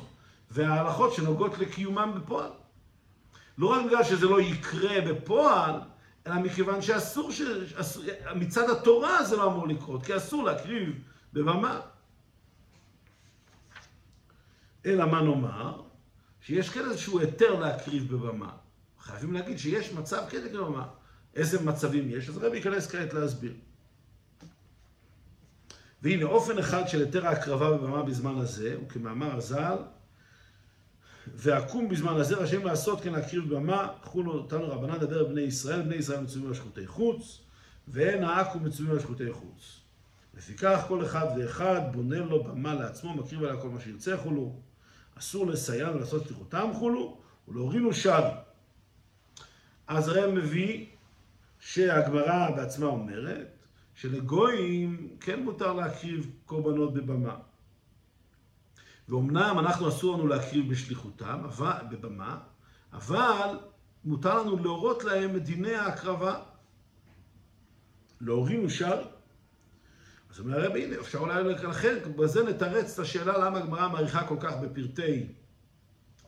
וההלכות 0.51 1.13
שנוגעות 1.13 1.57
לקיומם 1.57 2.11
בפועל. 2.15 2.49
לא 3.57 3.67
רק 3.67 3.85
בגלל 3.85 4.03
שזה 4.03 4.25
לא 4.25 4.41
יקרה 4.41 5.01
בפועל, 5.01 5.79
אלא 6.27 6.35
מכיוון 6.35 6.81
שאסור, 6.81 7.31
ש... 7.31 7.41
מצד 8.35 8.69
התורה 8.69 9.23
זה 9.23 9.37
לא 9.37 9.47
אמור 9.47 9.67
לקרות, 9.67 10.05
כי 10.05 10.17
אסור 10.17 10.43
להקריב 10.43 10.93
בבמה. 11.37 11.81
אלא 14.85 15.05
מה 15.05 15.21
נאמר? 15.21 15.81
שיש 16.41 16.69
כן 16.69 16.89
איזשהו 16.89 17.19
היתר 17.19 17.59
להקריב 17.59 18.13
בבמה. 18.13 18.51
חייבים 18.99 19.33
להגיד 19.33 19.59
שיש 19.59 19.91
מצב 19.91 20.23
כן 20.29 20.41
להקריב 20.41 20.61
בבמה. 20.61 20.87
איזה 21.35 21.63
מצבים 21.63 22.09
יש? 22.09 22.29
אז 22.29 22.37
הרבי 22.37 22.57
ייכנס 22.57 22.91
כעת 22.91 23.13
להסביר. 23.13 23.53
והנה, 26.01 26.25
אופן 26.25 26.57
אחד 26.57 26.87
של 26.87 26.99
היתר 26.99 27.27
ההקרבה 27.27 27.77
בבמה 27.77 28.03
בזמן 28.03 28.37
הזה, 28.37 28.75
הוא 28.75 28.89
כמאמר 28.89 29.35
הז"ל, 29.35 29.77
ועקום 31.35 31.89
בזמן 31.89 32.13
הזה 32.13 32.35
רשאים 32.35 32.65
לעשות 32.65 33.01
כן 33.01 33.11
להקריב 33.13 33.55
במה, 33.55 33.87
חולו 34.03 34.31
אותנו 34.31 34.71
רבנן 34.71 34.95
לדבר 34.95 35.25
בני 35.25 35.41
ישראל, 35.41 35.81
בני 35.81 35.95
ישראל 35.95 36.19
מצווים 36.19 36.47
על 36.47 36.53
שחוטי 36.53 36.87
חוץ, 36.87 37.41
ואין 37.87 38.23
העכו"ם 38.23 38.65
מצווים 38.65 38.91
על 38.91 38.99
שחוטי 38.99 39.31
חוץ. 39.31 39.86
לפיכך 40.37 40.85
כל 40.87 41.05
אחד 41.05 41.25
ואחד 41.37 41.81
בונה 41.93 42.19
לו 42.19 42.43
במה 42.43 42.73
לעצמו, 42.73 43.13
מקריב 43.13 43.43
עליה 43.43 43.61
כל 43.61 43.69
מה 43.69 43.79
שירצה 43.79 44.17
חולו. 44.17 44.55
אסור 45.19 45.47
לסייע 45.47 45.91
ולעשות 45.91 46.23
שליחותם 46.27 46.69
חולו, 46.73 47.17
ולהורינו 47.47 47.93
שרי. 47.93 48.31
אז 49.87 50.07
הרי 50.07 50.31
מביא 50.31 50.85
שהגמרא 51.59 52.51
בעצמה 52.51 52.85
אומרת 52.85 53.47
שלגויים 53.95 55.17
כן 55.19 55.43
מותר 55.43 55.73
להקריב 55.73 56.31
קורבנות 56.45 56.93
בבמה. 56.93 57.35
ואומנם 59.09 59.59
אנחנו 59.59 59.89
אסור 59.89 60.17
לנו 60.17 60.27
להקריב 60.27 60.71
בשליחותם, 60.71 61.41
אבל, 61.45 61.81
בבמה, 61.91 62.37
אבל 62.93 63.59
מותר 64.05 64.41
לנו 64.43 64.57
להורות 64.57 65.03
להם 65.03 65.35
את 65.35 65.43
דיני 65.43 65.75
ההקרבה. 65.75 66.39
להורינו 68.21 68.69
שרי. 68.69 69.16
אז 70.37 70.41
אומר 70.41 70.59
הרבי, 70.59 70.85
הנה, 70.85 70.95
אפשר 70.99 71.19
אולי 71.19 71.43
לכן, 71.43 71.97
בזה 72.15 72.43
נתרץ 72.43 72.93
את 72.93 72.99
השאלה 72.99 73.37
למה 73.37 73.57
הגמרא 73.57 73.89
מעריכה 73.89 74.27
כל 74.27 74.35
כך 74.39 74.53
בפרטי 74.61 75.27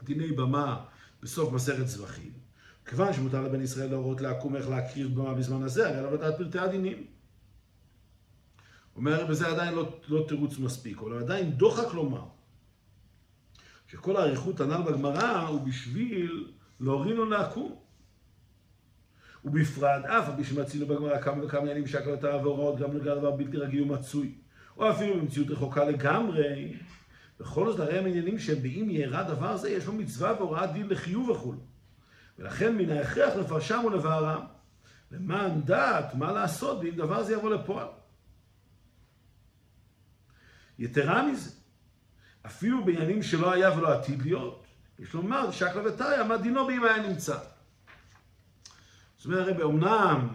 דיני 0.03 0.31
במה 0.31 0.85
בסוף 1.23 1.53
מסכת 1.53 1.87
זבחים. 1.87 2.31
כיוון 2.85 3.13
שמותר 3.13 3.41
לבן 3.41 3.61
ישראל 3.61 3.89
להורות 3.89 4.21
לעקום 4.21 4.55
איך 4.55 4.69
להקריב 4.69 5.15
במה 5.15 5.33
בזמן 5.33 5.63
הזה, 5.63 5.89
הרי 5.89 6.03
לא 6.03 6.13
לדעת 6.13 6.37
פרטי 6.37 6.59
הדינים. 6.59 7.05
אומר 8.95 9.13
הרבי, 9.13 9.35
זה 9.35 9.47
עדיין 9.47 9.73
לא, 9.73 9.99
לא 10.07 10.25
תירוץ 10.27 10.57
מספיק, 10.57 10.97
אבל 10.97 11.19
עדיין 11.19 11.51
דוחק 11.51 11.93
לומר 11.93 12.25
שכל 13.87 14.17
האריכות 14.17 14.61
הנ"ל 14.61 14.81
בגמרא 14.81 15.47
הוא 15.47 15.61
בשביל 15.61 16.51
להורינו 16.79 17.25
לעקום. 17.25 17.75
ובפרט 19.45 20.05
אף 20.05 20.29
על 20.29 20.35
פי 20.35 20.43
שמצינו 20.43 20.85
בגמרא 20.85 21.21
כמה 21.21 21.45
וכמה 21.45 21.61
עניינים 21.61 21.87
שהקלטה 21.87 22.37
והוראות 22.37 22.79
גם 22.79 22.97
לגבי 22.97 23.19
דבר 23.19 23.31
בלתי 23.31 23.57
רגיל 23.57 23.81
ומצוי, 23.83 24.35
או 24.77 24.91
אפילו 24.91 25.21
במציאות 25.21 25.49
רחוקה 25.49 25.83
לגמרי, 25.83 26.73
בכל 27.39 27.71
זאת 27.71 27.79
הרי 27.79 27.99
הם 27.99 28.05
עניינים 28.05 28.39
שבאם 28.39 28.89
יארע 28.89 29.23
דבר 29.23 29.57
זה 29.57 29.69
יש 29.69 29.85
לו 29.85 29.93
מצווה 29.93 30.33
והוראת 30.33 30.73
דין 30.73 30.87
לחיוב 30.87 31.29
וכו'. 31.29 31.53
ולכן 32.39 32.77
מן 32.77 32.89
ההכרח 32.89 33.35
לפרשם 33.35 33.81
ולבערם. 33.85 34.45
למען 35.11 35.61
דעת 35.61 36.15
מה 36.15 36.31
לעשות 36.31 36.79
ואם 36.79 36.95
דבר 36.95 37.23
זה 37.23 37.33
יבוא 37.33 37.49
לפועל. 37.49 37.87
יתרה 40.79 41.31
מזה, 41.31 41.51
אפילו 42.45 42.85
בעניינים 42.85 43.23
שלא 43.23 43.51
היה 43.51 43.77
ולא 43.77 43.93
עתיד 43.93 44.21
להיות, 44.21 44.65
יש 44.99 45.13
לומר 45.13 45.51
שקלא 45.51 45.81
וטריא, 45.85 46.23
מה 46.23 46.37
דינו 46.37 46.67
באם 46.67 46.83
היה 46.83 47.07
נמצא. 47.07 47.37
זאת 49.19 49.25
אומרת, 49.25 49.61
אמנם, 49.61 50.27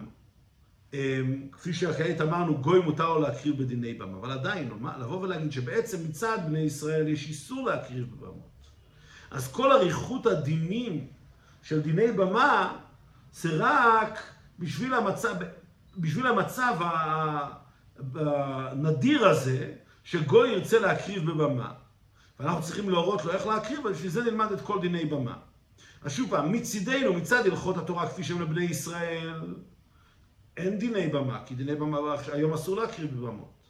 אמ, 0.93 1.47
כפי 1.51 1.73
שכעת 1.73 2.21
אמרנו, 2.21 2.57
גוי 2.57 2.81
מותר 2.81 3.13
לו 3.13 3.19
להקריב 3.19 3.63
בדיני 3.63 3.93
במה, 3.93 4.17
אבל 4.17 4.31
עדיין, 4.31 4.69
לבוא 4.99 5.21
ולהגיד 5.21 5.51
שבעצם 5.51 5.97
מצד 6.09 6.37
בני 6.47 6.59
ישראל 6.59 7.07
יש 7.07 7.27
איסור 7.27 7.65
להקריב 7.65 8.11
בבמות. 8.11 8.69
אז 9.31 9.51
כל 9.51 9.71
אריכות 9.71 10.25
הדינים 10.25 11.07
של 11.63 11.81
דיני 11.81 12.11
במה 12.11 12.77
זה 13.33 13.49
רק 13.53 14.19
בשביל 14.59 14.93
המצב, 14.93 15.35
בשביל 15.97 16.27
המצב 16.27 16.75
הנדיר 18.15 19.27
הזה, 19.27 19.73
שגוי 20.03 20.49
ירצה 20.49 20.79
להקריב 20.79 21.31
בבמה. 21.31 21.71
ואנחנו 22.39 22.61
צריכים 22.61 22.89
להורות 22.89 23.25
לו 23.25 23.31
איך 23.31 23.47
להקריב, 23.47 23.85
ובשביל 23.85 24.11
זה 24.11 24.23
נלמד 24.23 24.51
את 24.51 24.61
כל 24.61 24.81
דיני 24.81 25.05
במה. 25.05 25.37
אז 26.05 26.11
שוב 26.11 26.29
פעם, 26.29 26.51
מצידנו, 26.51 27.13
מצד 27.13 27.45
הלכות 27.45 27.77
התורה 27.77 28.09
כפי 28.09 28.23
שהם 28.23 28.41
לבני 28.41 28.63
ישראל, 28.63 29.55
אין 30.57 30.79
דיני 30.79 31.07
במה, 31.07 31.43
כי 31.45 31.55
דיני 31.55 31.75
במה 31.75 31.97
היום 32.33 32.53
אסור 32.53 32.75
להקריב 32.75 33.11
בבמות. 33.11 33.63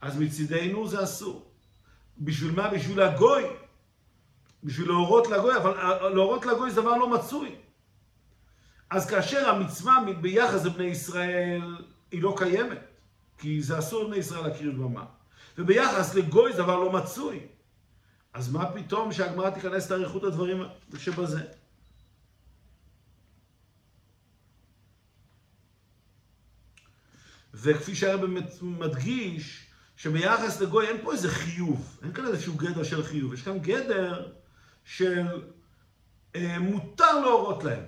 אז 0.00 0.20
מצידנו 0.20 0.88
זה 0.88 1.04
אסור. 1.04 1.50
בשביל 2.18 2.50
מה? 2.50 2.68
בשביל 2.68 3.00
הגוי. 3.00 3.42
בשביל 4.64 4.88
להורות 4.88 5.26
לגוי, 5.26 5.56
אבל 5.56 6.08
להורות 6.08 6.46
לגוי 6.46 6.70
זה 6.70 6.80
דבר 6.80 6.96
לא 6.96 7.08
מצוי. 7.10 7.54
אז 8.90 9.10
כאשר 9.10 9.50
המצווה 9.50 9.98
ביחס 10.20 10.64
לבני 10.64 10.84
ישראל 10.84 11.76
היא 12.10 12.22
לא 12.22 12.34
קיימת, 12.38 12.78
כי 13.38 13.62
זה 13.62 13.78
אסור 13.78 14.04
לבני 14.04 14.16
ישראל 14.16 14.48
להקריב 14.48 14.82
במה, 14.82 15.04
וביחס 15.58 16.14
לגוי 16.14 16.52
זה 16.52 16.62
דבר 16.62 16.76
לא 16.76 16.92
מצוי, 16.92 17.40
אז 18.32 18.52
מה 18.52 18.72
פתאום 18.72 19.12
שהגמרא 19.12 19.50
תיכנס 19.50 19.90
לאריכות 19.90 20.24
הדברים 20.24 20.62
שבזה? 20.98 21.42
וכפי 27.54 27.94
שהרבא 27.94 28.26
מדגיש, 28.62 29.66
שביחס 29.96 30.60
לגוי 30.60 30.88
אין 30.88 30.96
פה 31.02 31.12
איזה 31.12 31.28
חיוב, 31.28 31.98
אין 32.02 32.12
כאן 32.12 32.26
איזשהו 32.26 32.54
גדר 32.54 32.82
של 32.82 33.02
חיוב, 33.02 33.34
יש 33.34 33.42
כאן 33.42 33.58
גדר 33.58 34.32
של 34.84 35.26
אה, 36.36 36.58
מותר 36.58 37.20
להורות 37.20 37.64
להם. 37.64 37.84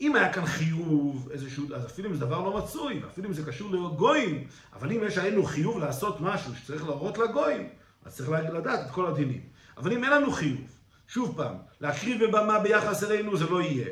אם 0.00 0.16
היה 0.16 0.32
כאן 0.32 0.46
חיוב, 0.46 1.28
איזשהו, 1.32 1.74
אז 1.74 1.86
אפילו 1.86 2.08
אם 2.08 2.14
זה 2.14 2.20
דבר 2.20 2.40
לא 2.40 2.58
מצוי, 2.58 3.02
אפילו 3.06 3.28
אם 3.28 3.32
זה 3.34 3.46
קשור 3.46 3.70
לגויים, 3.70 4.46
אבל 4.72 4.92
אם 4.92 5.00
יש 5.06 5.18
עלינו 5.18 5.44
חיוב 5.44 5.78
לעשות 5.78 6.20
משהו 6.20 6.56
שצריך 6.56 6.84
להורות 6.84 7.18
לגויים, 7.18 7.68
אז 8.04 8.16
צריך 8.16 8.30
לדעת 8.30 8.86
את 8.86 8.90
כל 8.90 9.06
הדינים. 9.06 9.53
אבל 9.76 9.92
אם 9.92 10.04
אין 10.04 10.12
לנו 10.12 10.32
חיוב, 10.32 10.60
שוב 11.08 11.36
פעם, 11.36 11.54
להקריב 11.80 12.24
בבמה 12.24 12.58
ביחס 12.58 13.04
אלינו 13.04 13.36
זה 13.36 13.50
לא 13.50 13.62
יהיה, 13.62 13.88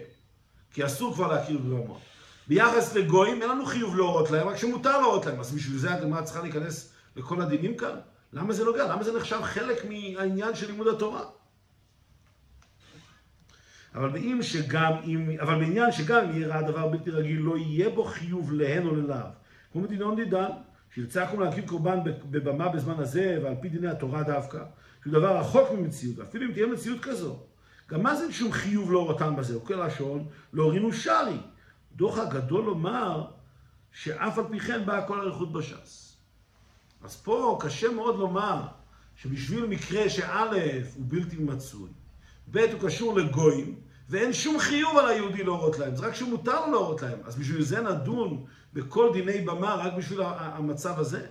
כי 0.72 0.86
אסור 0.86 1.14
כבר 1.14 1.32
להקריב 1.32 1.60
בבמה. 1.60 1.94
ביחס 2.48 2.94
לגויים 2.94 3.42
אין 3.42 3.50
לנו 3.50 3.66
חיוב 3.66 3.96
להורות 3.96 4.30
להם, 4.30 4.48
רק 4.48 4.56
שמותר 4.56 5.00
להורות 5.00 5.26
להם. 5.26 5.40
אז 5.40 5.54
בשביל 5.54 5.78
זה 5.78 5.94
הגמרא 5.94 6.22
צריכה 6.22 6.42
להיכנס 6.42 6.92
לכל 7.16 7.42
הדינים 7.42 7.76
כאן? 7.76 7.96
למה 8.32 8.52
זה 8.52 8.64
נוגע? 8.64 8.88
למה 8.88 9.02
זה 9.02 9.16
נחשב 9.16 9.40
חלק 9.42 9.84
מהעניין 9.84 10.54
של 10.54 10.66
לימוד 10.66 10.88
התורה? 10.88 11.22
אבל 13.94 14.08
באם 14.08 14.42
שגם 14.42 14.92
אם, 15.04 15.30
אבל 15.40 15.54
בעניין 15.54 15.92
שגם 15.92 16.24
אם 16.24 16.40
יראה 16.40 16.62
דבר 16.62 16.88
בלתי 16.88 17.10
רגיל, 17.10 17.40
לא 17.40 17.56
יהיה 17.56 17.90
בו 17.90 18.04
חיוב 18.04 18.52
להן 18.52 18.86
או 18.86 18.94
ללאו. 18.94 19.26
כמו 19.72 19.82
מדינון 19.82 20.16
דידן, 20.16 20.50
שירצה 20.94 21.24
לקום 21.24 21.40
להקים 21.40 21.66
קורבן 21.66 21.98
בבמה 22.04 22.68
בזמן 22.68 22.94
הזה, 22.98 23.38
ועל 23.42 23.54
פי 23.60 23.68
דיני 23.68 23.88
התורה 23.88 24.22
דווקא, 24.22 24.58
שהוא 25.02 25.12
דבר 25.12 25.36
רחוק 25.38 25.70
ממציאות, 25.70 26.20
אפילו 26.20 26.46
אם 26.46 26.52
תהיה 26.52 26.66
מציאות 26.66 27.00
כזו. 27.00 27.36
גם 27.90 28.02
מה 28.02 28.14
זה 28.14 28.32
שום 28.32 28.52
חיוב 28.52 28.92
לא 28.92 28.98
אותם 28.98 29.36
בזה? 29.36 29.54
הוא 29.54 29.66
כלשון, 29.66 30.26
לא 30.52 30.62
הורינו 30.62 30.92
שרי. 30.92 31.38
דוח 31.96 32.18
הגדול 32.18 32.64
לומר 32.64 33.24
שאף 33.92 34.38
על 34.38 34.44
פי 34.50 34.60
כן 34.60 34.86
באה 34.86 35.06
כל 35.06 35.20
אריכות 35.20 35.52
בש"ס. 35.52 36.16
אז 37.04 37.16
פה 37.16 37.58
קשה 37.60 37.90
מאוד 37.90 38.18
לומר 38.18 38.62
שבשביל 39.16 39.66
מקרה 39.66 40.10
שא' 40.10 40.50
הוא 40.96 41.04
בלתי 41.08 41.36
מצוי, 41.36 41.90
ב' 42.50 42.58
הוא 42.58 42.80
קשור 42.80 43.18
לגויים, 43.18 43.76
ואין 44.08 44.32
שום 44.32 44.58
חיוב 44.58 44.98
על 44.98 45.08
היהודי 45.08 45.44
להורות 45.44 45.78
להם, 45.78 45.96
זה 45.96 46.06
רק 46.06 46.14
שמותר 46.14 46.66
לו 46.66 46.72
להורות 46.72 47.02
להם. 47.02 47.18
אז 47.24 47.36
בשביל 47.36 47.62
זה 47.62 47.80
נדון 47.80 48.44
בכל 48.72 49.10
דיני 49.12 49.40
במה 49.40 49.74
רק 49.74 49.92
בשביל 49.92 50.20
המצב 50.22 50.98
הזה? 50.98 51.26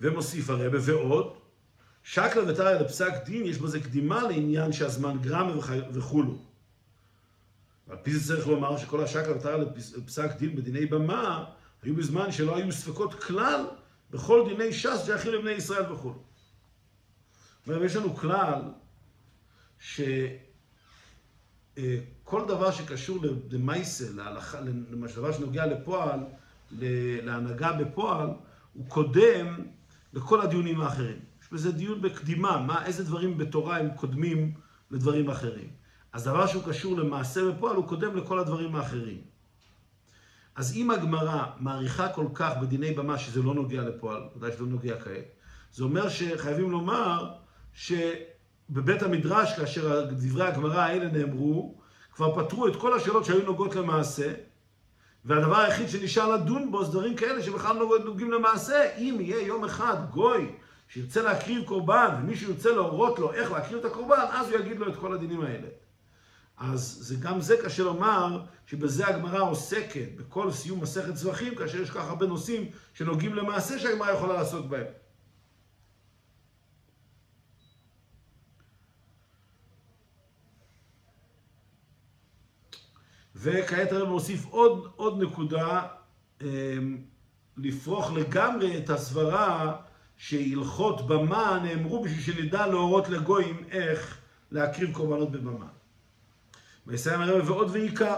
ומוסיף 0.00 0.50
הרבה, 0.50 0.78
ועוד, 0.80 1.34
שקלא 2.02 2.52
וטריא 2.52 2.80
לפסק 2.80 3.12
דין, 3.24 3.46
יש 3.46 3.58
בזה 3.58 3.80
קדימה 3.80 4.22
לעניין 4.22 4.72
שהזמן 4.72 5.18
גרם 5.20 5.58
וכולו. 5.92 6.38
על 7.90 7.96
פי 8.02 8.12
זה 8.14 8.34
צריך 8.34 8.48
לומר 8.48 8.78
שכל 8.78 9.04
השקלא 9.04 9.36
וטריא 9.36 9.64
לפסק 9.96 10.36
דין 10.38 10.56
בדיני 10.56 10.86
במה, 10.86 11.44
היו 11.82 11.96
בזמן 11.96 12.32
שלא 12.32 12.56
היו 12.56 12.72
ספקות 12.72 13.14
כלל 13.14 13.64
בכל 14.10 14.48
דיני 14.48 14.72
ש"ס 14.72 15.06
שייכים 15.06 15.32
לבני 15.32 15.50
ישראל 15.50 15.92
וכו'. 15.92 16.14
יש 17.66 17.96
לנו 17.96 18.16
כלל 18.16 18.62
שכל 19.78 20.08
דבר 22.48 22.70
שקשור 22.70 23.18
למייסה, 23.50 24.04
להלכה, 24.14 24.60
לדבר 24.60 25.32
שנוגע 25.32 25.66
לפועל, 25.66 26.20
להנהגה 27.22 27.72
בפועל, 27.72 28.28
הוא 28.74 28.88
קודם 28.88 29.64
לכל 30.12 30.40
הדיונים 30.40 30.80
האחרים. 30.80 31.18
יש 31.42 31.52
בזה 31.52 31.72
דיון 31.72 32.02
בקדימה, 32.02 32.58
מה, 32.66 32.86
איזה 32.86 33.04
דברים 33.04 33.38
בתורה 33.38 33.78
הם 33.78 33.88
קודמים 33.96 34.54
לדברים 34.90 35.30
אחרים. 35.30 35.68
אז 36.12 36.24
דבר 36.24 36.46
שהוא 36.46 36.62
קשור 36.66 36.96
למעשה 36.98 37.50
בפועל, 37.50 37.76
הוא 37.76 37.88
קודם 37.88 38.16
לכל 38.16 38.38
הדברים 38.38 38.76
האחרים. 38.76 39.20
אז 40.54 40.76
אם 40.76 40.90
הגמרא 40.90 41.44
מעריכה 41.58 42.08
כל 42.08 42.26
כך 42.34 42.52
בדיני 42.62 42.94
במה 42.94 43.18
שזה 43.18 43.42
לא 43.42 43.54
נוגע 43.54 43.82
לפועל, 43.82 44.22
ודאי 44.36 44.52
שזה 44.52 44.62
לא 44.62 44.68
נוגע 44.68 45.00
כעת, 45.00 45.24
זה 45.72 45.84
אומר 45.84 46.08
שחייבים 46.08 46.70
לומר 46.70 47.30
שבבית 47.72 49.02
המדרש, 49.02 49.52
כאשר 49.52 50.04
דברי 50.10 50.46
הגמרא 50.46 50.80
האלה 50.80 51.10
נאמרו, 51.10 51.80
כבר 52.14 52.44
פתרו 52.44 52.68
את 52.68 52.76
כל 52.76 52.96
השאלות 52.96 53.24
שהיו 53.24 53.42
נוגעות 53.46 53.74
למעשה, 53.76 54.32
והדבר 55.24 55.56
היחיד 55.56 55.88
שנשאר 55.88 56.34
לדון 56.34 56.70
בו 56.70 56.84
זה 56.84 56.92
דברים 56.92 57.16
כאלה 57.16 57.42
שבכלל 57.42 57.76
לא 57.76 57.98
נוגעים 58.04 58.32
למעשה. 58.32 58.96
אם 58.96 59.16
יהיה 59.20 59.46
יום 59.46 59.64
אחד 59.64 59.96
גוי 60.10 60.52
שירצה 60.88 61.22
להקריב 61.22 61.64
קורבן, 61.64 62.14
ומישהו 62.22 62.50
ירצה 62.50 62.70
להורות 62.70 63.18
לו 63.18 63.32
איך 63.32 63.52
להקריב 63.52 63.78
את 63.78 63.84
הקורבן, 63.84 64.24
אז 64.32 64.48
הוא 64.48 64.58
יגיד 64.58 64.78
לו 64.78 64.88
את 64.88 64.96
כל 64.96 65.12
הדינים 65.14 65.40
האלה. 65.40 65.68
אז 66.58 66.98
זה, 67.00 67.14
גם 67.20 67.40
זה 67.40 67.56
קשה 67.64 67.82
לומר 67.82 68.40
שבזה 68.66 69.06
הגמרא 69.06 69.40
עוסקת, 69.40 70.08
בכל 70.16 70.50
סיום 70.50 70.80
מסכת 70.80 71.14
צווחים, 71.14 71.54
כאשר 71.54 71.80
יש 71.80 71.90
כל 71.90 71.98
כך 71.98 72.08
הרבה 72.08 72.26
נושאים 72.26 72.70
שנוגעים 72.94 73.34
למעשה 73.34 73.78
שהגמרא 73.78 74.10
יכולה 74.10 74.34
לעסוק 74.34 74.66
בהם. 74.66 74.84
וכעת 83.42 83.92
הרב 83.92 84.08
מוסיף 84.08 84.46
עוד, 84.46 84.88
עוד 84.96 85.22
נקודה, 85.22 85.82
אמ, 86.42 86.98
לפרוח 87.56 88.12
לגמרי 88.12 88.78
את 88.78 88.90
הסברה 88.90 89.76
שהלכות 90.16 91.06
במה 91.06 91.60
נאמרו 91.62 92.04
בשביל 92.04 92.20
שנדע 92.20 92.66
להורות 92.66 93.08
לגויים 93.08 93.64
איך 93.70 94.18
להקריב 94.50 94.92
קורבנות 94.92 95.32
בבמה. 95.32 95.66
ויסיים 96.86 97.20
הרב 97.20 97.50
ועוד 97.50 97.70
ועיקר. 97.70 98.16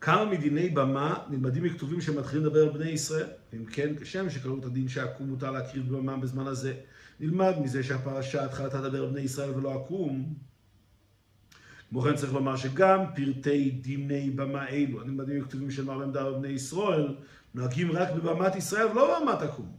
כמה 0.00 0.24
מדיני 0.24 0.68
במה 0.68 1.14
נלמדים 1.28 1.62
מכתובים 1.62 2.00
שמתחילים 2.00 2.46
לדבר 2.46 2.62
על 2.62 2.68
בני 2.68 2.90
ישראל? 2.90 3.26
ואם 3.52 3.64
כן, 3.64 3.96
כשם 4.00 4.30
שקראו 4.30 4.58
את 4.58 4.64
הדין 4.64 4.88
שעקום 4.88 5.26
מותר 5.26 5.50
להקריב 5.50 5.88
בבמה 5.88 6.16
בזמן 6.16 6.46
הזה, 6.46 6.74
נלמד 7.20 7.54
מזה 7.62 7.82
שהפרשה 7.82 8.44
התחלתה 8.44 8.80
לדבר 8.80 9.04
על 9.04 9.10
בני 9.10 9.20
ישראל 9.20 9.50
ולא 9.50 9.74
עקום. 9.74 10.34
כמו 11.90 12.02
כן 12.02 12.14
צריך 12.14 12.34
לומר 12.34 12.56
שגם 12.56 13.04
פרטי 13.16 13.70
דיני 13.70 14.30
במה 14.30 14.68
אלו, 14.68 15.00
הנלמדים 15.00 15.40
מכתובים 15.40 15.70
של 15.70 15.84
מר 15.84 16.02
עמדה 16.02 16.24
בבני 16.24 16.48
ישראל, 16.48 17.14
נוהגים 17.54 17.92
רק 17.92 18.08
בבמת 18.10 18.56
ישראל 18.56 18.86
ולא 18.86 19.20
בבמת 19.20 19.42
עקום. 19.42 19.72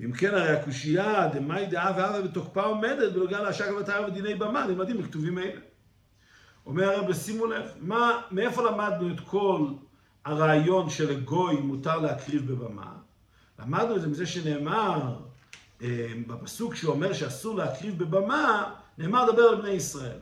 אם 0.00 0.12
כן, 0.12 0.34
הרי 0.34 0.48
הקושייה, 0.48 1.28
דמאי 1.28 1.66
דעה 1.66 1.92
והווה 1.96 2.22
בתוקפה 2.22 2.62
עומדת 2.62 3.12
בנוגע 3.12 3.42
להשק 3.42 3.68
ותאר 3.80 4.04
ודיני 4.08 4.34
במה, 4.34 4.66
נלמדים 4.66 4.98
בכתובים 4.98 5.38
אלה. 5.38 5.60
אומר 6.66 6.84
הרב, 6.84 7.12
שימו 7.12 7.46
לב, 7.46 7.66
מה, 7.80 8.20
מאיפה 8.30 8.62
למדנו 8.62 9.14
את 9.14 9.20
כל 9.20 9.66
הרעיון 10.24 10.90
שלגוי 10.90 11.60
מותר 11.60 11.98
להקריב 11.98 12.52
בבמה? 12.52 12.92
למדנו 13.58 13.96
את 13.96 14.00
זה 14.00 14.08
מזה 14.08 14.26
שנאמר 14.26 15.16
אה, 15.82 16.08
בפסוק 16.26 16.74
שאומר 16.74 17.12
שאסור 17.12 17.56
להקריב 17.56 17.98
בבמה, 17.98 18.74
נאמר 18.98 19.24
לדבר 19.26 19.42
על 19.42 19.56
בני 19.56 19.70
ישראל. 19.70 20.18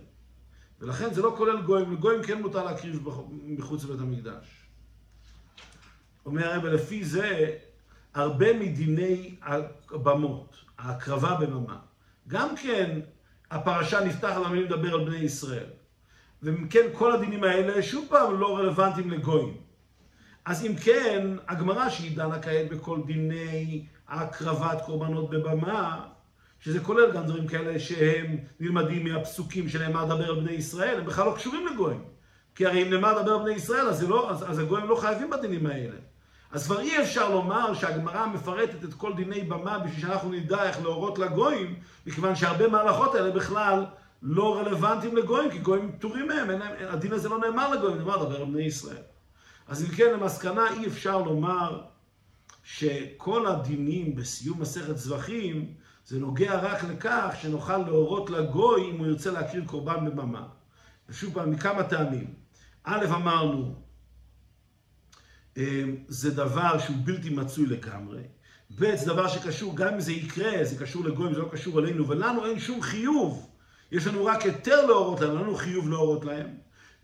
ולכן 0.82 1.14
זה 1.14 1.22
לא 1.22 1.34
כולל 1.36 1.62
גויים, 1.62 1.92
לגויים 1.92 2.22
כן 2.22 2.42
מותר 2.42 2.64
להקריב 2.64 3.08
מחוץ 3.30 3.84
לבית 3.84 4.00
המקדש. 4.00 4.66
אומר 6.26 6.52
הרב, 6.52 6.64
לפי 6.64 7.04
זה, 7.04 7.56
הרבה 8.14 8.58
מדיני 8.58 9.34
הבמות, 9.90 10.56
ההקרבה 10.78 11.34
בממה, 11.34 11.78
גם 12.28 12.56
כן 12.56 13.00
הפרשה 13.50 14.04
נפתחת 14.04 14.36
למילים 14.46 14.64
לדבר 14.64 14.94
על 14.94 15.04
בני 15.04 15.16
ישראל. 15.16 15.66
ואם 16.42 16.68
כן, 16.68 16.86
כל 16.92 17.12
הדינים 17.12 17.44
האלה, 17.44 17.82
שוב 17.82 18.06
פעם, 18.08 18.40
לא 18.40 18.56
רלוונטיים 18.58 19.10
לגויים. 19.10 19.56
אז 20.44 20.64
אם 20.64 20.76
כן, 20.76 21.26
הגמרא 21.48 21.88
שהיא 21.88 22.16
דנה 22.16 22.42
כעת 22.42 22.68
בכל 22.70 23.00
דיני 23.06 23.86
הקרבת 24.08 24.82
קורבנות 24.86 25.30
בבמה, 25.30 26.06
שזה 26.64 26.80
כולל 26.80 27.12
גם 27.12 27.24
דברים 27.24 27.46
כאלה 27.46 27.80
שהם 27.80 28.36
נלמדים 28.60 29.04
מהפסוקים 29.04 29.68
שנאמר 29.68 30.04
לדבר 30.04 30.28
על 30.28 30.40
בני 30.40 30.52
ישראל, 30.52 30.98
הם 30.98 31.06
בכלל 31.06 31.26
לא 31.26 31.34
קשורים 31.36 31.66
לגויים. 31.66 32.04
כי 32.54 32.66
הרי 32.66 32.82
אם 32.82 32.90
נאמר 32.90 33.18
לדבר 33.18 33.32
על 33.34 33.42
בני 33.42 33.52
ישראל, 33.54 33.88
אז, 33.88 34.02
לא, 34.02 34.30
אז, 34.30 34.50
אז 34.50 34.58
הגויים 34.58 34.88
לא 34.88 34.96
חייבים 34.96 35.30
בדינים 35.30 35.66
האלה. 35.66 35.96
אז 36.52 36.66
כבר 36.66 36.80
אי 36.80 37.02
אפשר 37.02 37.30
לומר 37.30 37.74
שהגמרא 37.74 38.26
מפרטת 38.26 38.84
את 38.84 38.94
כל 38.94 39.12
דיני 39.16 39.40
במה 39.40 39.78
בשביל 39.78 40.00
שאנחנו 40.00 40.30
נדע 40.30 40.62
איך 40.62 40.82
להורות 40.82 41.18
לגויים, 41.18 41.74
מכיוון 42.06 42.36
שהרבה 42.36 42.68
מההלכות 42.68 43.14
האלה 43.14 43.30
בכלל 43.30 43.84
לא 44.22 44.58
רלוונטיים 44.58 45.16
לגויים, 45.16 45.50
כי 45.50 45.58
גויים 45.58 45.92
פטורים 45.92 46.28
מהם, 46.28 46.50
אין, 46.50 46.62
אין, 46.62 46.88
הדין 46.88 47.12
הזה 47.12 47.28
לא 47.28 47.38
נאמר 47.38 47.70
לגויים, 47.70 47.98
נאמר 47.98 48.24
דבר 48.24 48.44
בני 48.44 48.62
ישראל. 48.62 49.02
אז 49.68 49.84
אם 49.84 49.88
כן, 49.88 50.12
למסקנה 50.12 50.66
אי 50.72 50.86
אפשר 50.86 51.22
לומר 51.22 51.80
שכל 52.64 53.46
הדינים 53.46 54.14
בסיום 54.14 54.60
מסכת 54.60 54.96
זבחים, 54.96 55.74
זה 56.06 56.18
נוגע 56.18 56.58
רק 56.58 56.84
לכך 56.84 57.34
שנוכל 57.40 57.78
להורות 57.78 58.30
לגוי 58.30 58.90
אם 58.90 58.98
הוא 58.98 59.06
ירצה 59.06 59.30
להקריב 59.30 59.66
קורבן 59.66 60.04
בבמה. 60.04 60.48
ושוב 61.08 61.34
פעם, 61.34 61.50
מכמה 61.50 61.82
טעמים. 61.82 62.34
א', 62.84 63.06
אמרנו, 63.06 63.74
אמ, 65.56 65.96
זה 66.08 66.34
דבר 66.34 66.78
שהוא 66.78 66.96
בלתי 67.04 67.30
מצוי 67.30 67.66
לגמרי. 67.66 68.22
ב', 68.78 68.96
זה 68.96 69.06
דבר 69.06 69.28
שקשור, 69.28 69.76
גם 69.76 69.94
אם 69.94 70.00
זה 70.00 70.12
יקרה, 70.12 70.64
זה 70.64 70.84
קשור 70.84 71.04
לגויים, 71.04 71.34
זה 71.34 71.40
לא 71.40 71.48
קשור 71.52 71.78
אלינו, 71.78 72.08
ולנו 72.08 72.46
אין 72.46 72.58
שום 72.58 72.82
חיוב. 72.82 73.48
יש 73.92 74.06
לנו 74.06 74.24
רק 74.24 74.42
היתר 74.42 74.86
להורות 74.86 75.20
להם, 75.20 75.36
לנו 75.36 75.54
חיוב 75.54 75.88
להורות 75.88 76.24
להם. 76.24 76.48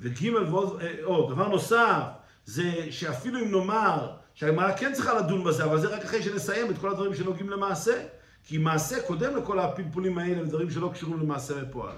וג' 0.00 0.28
ועוד, 0.50 0.80
אה, 0.80 1.04
או, 1.04 1.32
דבר 1.32 1.48
נוסף, 1.48 2.02
זה 2.44 2.86
שאפילו 2.90 3.40
אם 3.40 3.50
נאמר 3.50 4.12
שהגמרא 4.34 4.76
כן 4.76 4.92
צריכה 4.92 5.14
לדון 5.14 5.44
בזה, 5.44 5.64
אבל 5.64 5.80
זה 5.80 5.88
רק 5.88 6.04
אחרי 6.04 6.22
שנסיים 6.22 6.70
את 6.70 6.78
כל 6.78 6.90
הדברים 6.90 7.14
שנוגעים 7.14 7.50
למעשה. 7.50 8.02
כי 8.48 8.58
מעשה 8.58 9.02
קודם 9.06 9.36
לכל 9.36 9.58
הפלפולים 9.58 10.18
האלה, 10.18 10.42
ודברים 10.42 10.70
שלא 10.70 10.90
קשורים 10.94 11.20
למעשה 11.20 11.64
בפועל. 11.64 11.96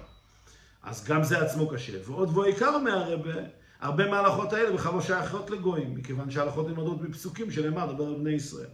אז 0.82 1.04
גם 1.04 1.24
זה 1.24 1.38
עצמו 1.38 1.68
קשה. 1.68 1.92
ועוד 2.04 2.36
ועיקר 2.36 2.74
אומר 2.74 2.98
הרבה, 2.98 3.32
הרבה 3.80 4.10
מההלכות 4.10 4.52
האלה 4.52 4.72
בכלל 4.72 4.92
לא 4.94 5.00
שייכות 5.00 5.50
לגויים, 5.50 5.94
מכיוון 5.94 6.30
שההלכות 6.30 6.66
נלמדות 6.66 7.00
מפסוקים 7.00 7.50
שנאמר, 7.50 7.92
דבר 7.92 8.14
בני 8.14 8.30
ישראל. 8.30 8.68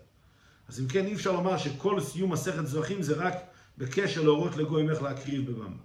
אז 0.68 0.80
אם 0.80 0.86
כן, 0.88 1.06
אי 1.06 1.14
אפשר 1.14 1.32
לומר 1.32 1.58
שכל 1.58 2.00
סיום 2.00 2.32
מסכת 2.32 2.66
זרחים 2.66 3.02
זה 3.02 3.14
רק 3.14 3.34
בקשר 3.78 4.22
להורות 4.22 4.56
לגויים 4.56 4.90
איך 4.90 5.02
להקריב 5.02 5.50
בבמה. 5.50 5.76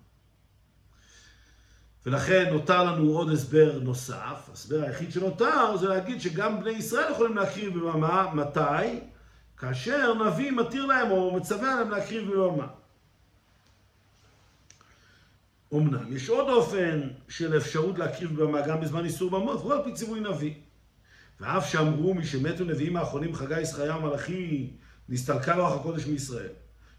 ולכן 2.06 2.54
נותר 2.54 2.84
לנו 2.84 3.12
עוד 3.12 3.30
הסבר 3.30 3.80
נוסף. 3.82 4.50
ההסבר 4.50 4.84
היחיד 4.84 5.12
שנותר 5.12 5.78
זה 5.78 5.88
להגיד 5.88 6.22
שגם 6.22 6.60
בני 6.60 6.72
ישראל 6.72 7.12
יכולים 7.12 7.38
להקריב 7.38 7.80
בבמה, 7.80 8.34
מתי? 8.34 9.00
כאשר 9.62 10.14
נביא 10.14 10.52
מתיר 10.52 10.86
להם 10.86 11.12
או 11.12 11.36
מצווה 11.36 11.76
להם 11.76 11.90
להקריב 11.90 12.32
בבמה. 12.32 12.68
אמנם, 15.74 16.16
יש 16.16 16.30
עוד 16.30 16.50
אופן 16.50 17.10
של 17.30 17.58
אפשרות 17.58 17.98
להקריב 17.98 18.42
במה 18.42 18.68
גם 18.68 18.82
בזמן 18.82 19.06
איסור 19.06 19.30
במות, 19.30 19.60
והוא 19.60 19.74
על 19.74 19.84
פי 19.84 19.94
ציווי 19.94 20.20
נביא. 20.20 20.54
ואף 21.40 21.70
שאמרו 21.70 22.14
מי 22.14 22.26
שמתו 22.26 22.64
נביאים 22.64 22.98
האחרונים, 22.98 23.36
חגי, 23.36 23.66
זכריה 23.66 23.98
ומלאכי, 23.98 24.74
נסתלקה 25.10 25.56
רוח 25.56 25.80
הקודש 25.80 26.06
מישראל. 26.06 26.52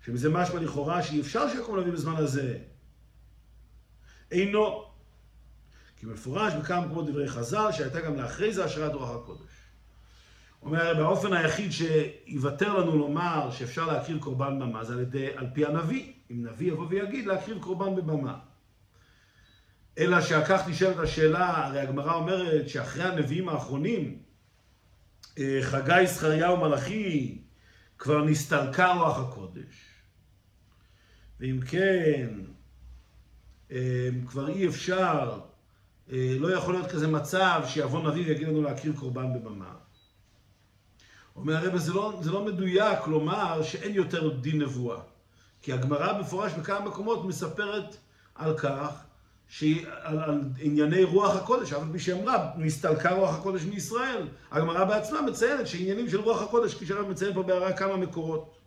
שמזה 0.05 0.31
משמע 0.31 0.61
לכאורה 0.61 1.03
שאי 1.03 1.20
אפשר 1.20 1.48
שיקום 1.48 1.79
נביא 1.79 1.92
בזמן 1.92 2.16
הזה. 2.16 2.59
אינו. 4.31 4.85
כי 5.96 6.07
מפורש 6.07 6.53
בכמה 6.55 6.87
מקומות 6.87 7.07
דברי 7.07 7.29
חז"ל, 7.29 7.72
שהייתה 7.72 8.01
גם 8.01 8.16
לאחרי 8.16 8.53
זה 8.53 8.64
השראת 8.64 8.92
רוח 8.92 9.11
הקודש. 9.11 9.51
אומר, 10.62 10.94
באופן 10.94 11.33
היחיד 11.33 11.70
שיוותר 11.72 12.79
לנו 12.79 12.98
לומר 12.98 13.51
שאפשר 13.51 13.87
להקריב 13.87 14.18
קורבן 14.18 14.59
במה, 14.59 14.85
זה 14.85 14.92
על, 14.92 15.01
ידי, 15.01 15.27
על 15.37 15.46
פי 15.55 15.66
הנביא. 15.66 16.12
אם 16.31 16.46
נביא 16.46 16.72
יבוא 16.72 16.87
ויגיד 16.88 17.27
להקריב 17.27 17.59
קורבן 17.61 17.96
בבמה. 17.96 18.38
אלא 19.98 20.20
שעל 20.20 20.44
כך 20.44 20.68
נשאלת 20.68 20.98
השאלה, 20.98 21.66
הרי 21.66 21.81
הגמרא 21.81 22.14
אומרת 22.14 22.68
שאחרי 22.68 23.05
הנביאים 23.05 23.48
האחרונים, 23.48 24.18
אה, 25.38 25.59
חגי, 25.62 26.07
זכריה 26.07 26.53
ומלאכי, 26.53 27.38
כבר 27.98 28.25
נסתלקה 28.25 28.92
רוח 28.92 29.18
הקודש. 29.18 29.92
ואם 31.40 31.61
כן, 31.61 32.38
אה, 33.72 34.09
כבר 34.27 34.48
אי 34.48 34.68
אפשר, 34.68 35.40
אה, 36.12 36.37
לא 36.38 36.57
יכול 36.57 36.75
להיות 36.75 36.90
כזה 36.90 37.09
מצב 37.09 37.62
שיבוא 37.66 38.11
נביא 38.11 38.27
ויגיד 38.27 38.48
לנו 38.48 38.62
להקריב 38.62 38.98
קורבן 38.98 39.35
בבמה. 39.35 39.81
אומר 41.36 41.56
הרב, 41.56 41.76
זה 41.76 41.92
לא, 41.92 42.18
זה 42.20 42.30
לא 42.30 42.44
מדויק 42.44 43.06
לומר 43.06 43.62
שאין 43.62 43.94
יותר 43.94 44.36
דין 44.36 44.62
נבואה. 44.62 45.00
כי 45.62 45.72
הגמרא 45.72 46.12
במפורש 46.12 46.52
בכמה 46.52 46.80
מקומות 46.80 47.24
מספרת 47.24 47.96
על 48.34 48.58
כך 48.58 49.04
שהיא 49.48 49.86
על, 50.02 50.18
על 50.18 50.40
ענייני 50.58 51.04
רוח 51.04 51.36
הקודש, 51.36 51.72
אבל 51.72 51.84
מי 51.84 51.98
שאמרה, 51.98 52.50
נסתלקה 52.56 53.14
רוח 53.14 53.38
הקודש 53.38 53.62
מישראל. 53.62 54.28
הגמרא 54.50 54.84
בעצמה 54.84 55.22
מציינת 55.22 55.66
שעניינים 55.66 56.08
של 56.08 56.20
רוח 56.20 56.42
הקודש, 56.42 56.74
כפי 56.74 56.86
שהרב 56.86 57.08
מציין 57.08 57.34
פה 57.34 57.42
בהערה 57.42 57.72
כמה 57.72 57.96
מקורות. 57.96 58.58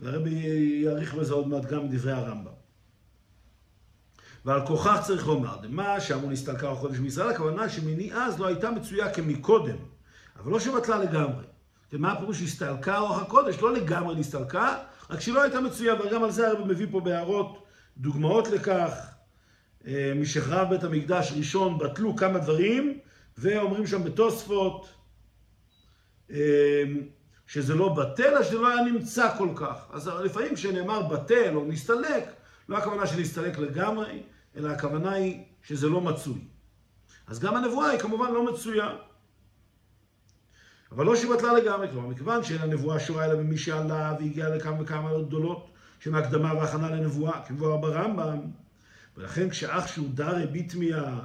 והרבי 0.00 0.30
יאריך 0.84 1.14
בזה 1.14 1.34
עוד 1.34 1.48
מעט 1.48 1.64
גם 1.64 1.88
דברי 1.88 2.12
הרמב"ם. 2.12 2.59
ועל 4.44 4.66
כוכך 4.66 5.00
צריך 5.06 5.26
לומר, 5.26 5.56
דמה 5.62 6.00
שאמרו 6.00 6.30
נסתלקה 6.30 6.68
רוח 6.68 6.78
הקודש 6.78 6.98
מישראל, 6.98 7.28
הכוונה 7.28 7.68
שמני 7.68 8.12
אז 8.12 8.40
לא 8.40 8.46
הייתה 8.46 8.70
מצויה 8.70 9.12
כמקודם, 9.12 9.76
אבל 10.38 10.52
לא 10.52 10.60
שבטלה 10.60 10.98
לגמרי. 10.98 11.44
ומה 11.92 12.12
הפירוש 12.12 12.42
הסתלקה 12.42 12.98
רוח 12.98 13.22
הקודש? 13.22 13.58
לא 13.58 13.72
לגמרי 13.72 14.14
נסתלקה, 14.14 14.78
רק 15.10 15.20
שהיא 15.20 15.34
לא 15.34 15.42
הייתה 15.42 15.60
מצויה, 15.60 15.94
וגם 15.94 16.24
על 16.24 16.30
זה 16.30 16.48
הרב 16.48 16.66
מביא 16.66 16.86
פה 16.90 17.00
בהערות 17.00 17.66
דוגמאות 17.96 18.48
לכך. 18.48 18.92
אה, 19.86 20.12
משחרב 20.16 20.70
בית 20.70 20.84
המקדש 20.84 21.32
ראשון 21.36 21.78
בטלו 21.78 22.16
כמה 22.16 22.38
דברים, 22.38 22.98
ואומרים 23.38 23.86
שם 23.86 24.04
בתוספות 24.04 24.88
אה, 26.30 26.82
שזה 27.46 27.74
לא 27.74 27.88
בטל, 27.88 28.22
אלא 28.22 28.42
שזה 28.42 28.58
לא 28.58 28.68
היה 28.68 28.84
נמצא 28.84 29.28
כל 29.38 29.48
כך. 29.56 29.76
אז 29.92 30.08
לפעמים 30.08 30.54
כשנאמר 30.54 31.02
בטל 31.02 31.54
או 31.54 31.64
נסתלק, 31.64 32.24
לא 32.70 32.78
הכוונה 32.78 33.06
שנסתלק 33.06 33.58
לגמרי, 33.58 34.22
אלא 34.56 34.68
הכוונה 34.68 35.12
היא 35.12 35.42
שזה 35.62 35.88
לא 35.88 36.00
מצוי. 36.00 36.38
אז 37.26 37.40
גם 37.40 37.56
הנבואה 37.56 37.90
היא 37.90 38.00
כמובן 38.00 38.32
לא 38.32 38.52
מצויה. 38.52 38.88
אבל 40.92 41.04
לא 41.04 41.16
שבטלה 41.16 41.52
לגמרי, 41.52 41.88
כלומר, 41.90 42.08
מכיוון 42.08 42.44
שאין 42.44 42.60
הנבואה 42.60 43.00
שורה 43.00 43.24
אלא 43.24 43.34
במי 43.34 43.58
שעלה 43.58 44.16
והגיע 44.20 44.48
לכמה 44.48 44.82
וכמה 44.82 45.22
גדולות, 45.22 45.70
שהן 46.00 46.14
הקדמה 46.14 46.54
והכנה 46.54 46.90
לנבואה, 46.90 47.42
כמבואר 47.46 47.76
ברמב"ם. 47.76 48.40
ולכן 49.16 49.50
כשאח 49.50 49.86
שהוא 49.86 50.08
דרי 50.14 50.46
ביטמיה, 50.46 51.18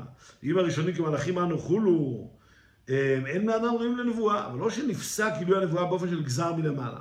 אם 0.43 0.57
הראשונים 0.57 0.95
כמלאכים 0.95 1.39
אנו 1.39 1.59
חולו, 1.59 2.29
אין 2.87 3.45
מאדם 3.45 3.73
ראויים 3.73 3.97
לנבואה, 3.97 4.47
אבל 4.47 4.59
לא 4.59 4.69
שנפסק 4.69 5.31
גילוי 5.39 5.57
הנבואה 5.57 5.85
באופן 5.85 6.09
של 6.09 6.23
גזר 6.23 6.53
מלמעלה. 6.53 6.99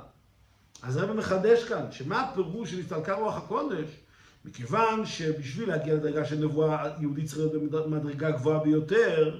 אז 0.81 0.97
הרב 0.97 1.13
מחדש 1.13 1.63
כאן, 1.63 1.91
שמה 1.91 2.21
הפירוש 2.21 2.71
של 2.71 2.79
הסתלקה 2.79 3.13
רוח 3.13 3.37
הקודש? 3.37 4.04
מכיוון 4.45 5.05
שבשביל 5.05 5.69
להגיע 5.69 5.93
לדרגה 5.93 6.25
של 6.25 6.35
נבואה 6.35 6.89
יהודית 6.99 7.25
צריך 7.25 7.37
להיות 7.37 7.53
במדרגה 7.71 8.31
גבוהה 8.31 8.59
ביותר, 8.59 9.39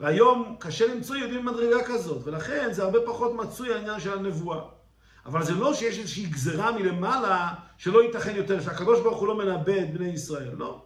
והיום 0.00 0.56
קשה 0.58 0.86
למצוא 0.94 1.16
יהודים 1.16 1.44
במדרגה 1.44 1.84
כזאת, 1.84 2.26
ולכן 2.26 2.68
זה 2.72 2.82
הרבה 2.82 2.98
פחות 3.06 3.34
מצוי 3.34 3.74
העניין 3.74 4.00
של 4.00 4.12
הנבואה. 4.12 4.60
אבל 5.26 5.44
זה 5.44 5.54
לא 5.54 5.74
שיש 5.74 5.98
איזושהי 5.98 6.26
גזרה 6.26 6.72
מלמעלה 6.72 7.54
שלא 7.78 8.02
ייתכן 8.02 8.36
יותר, 8.36 8.60
שהקדוש 8.60 9.00
ברוך 9.00 9.18
הוא 9.18 9.28
לא 9.28 9.38
מנבא 9.38 9.78
את 9.78 9.92
בני 9.92 10.08
ישראל, 10.08 10.54
לא. 10.56 10.84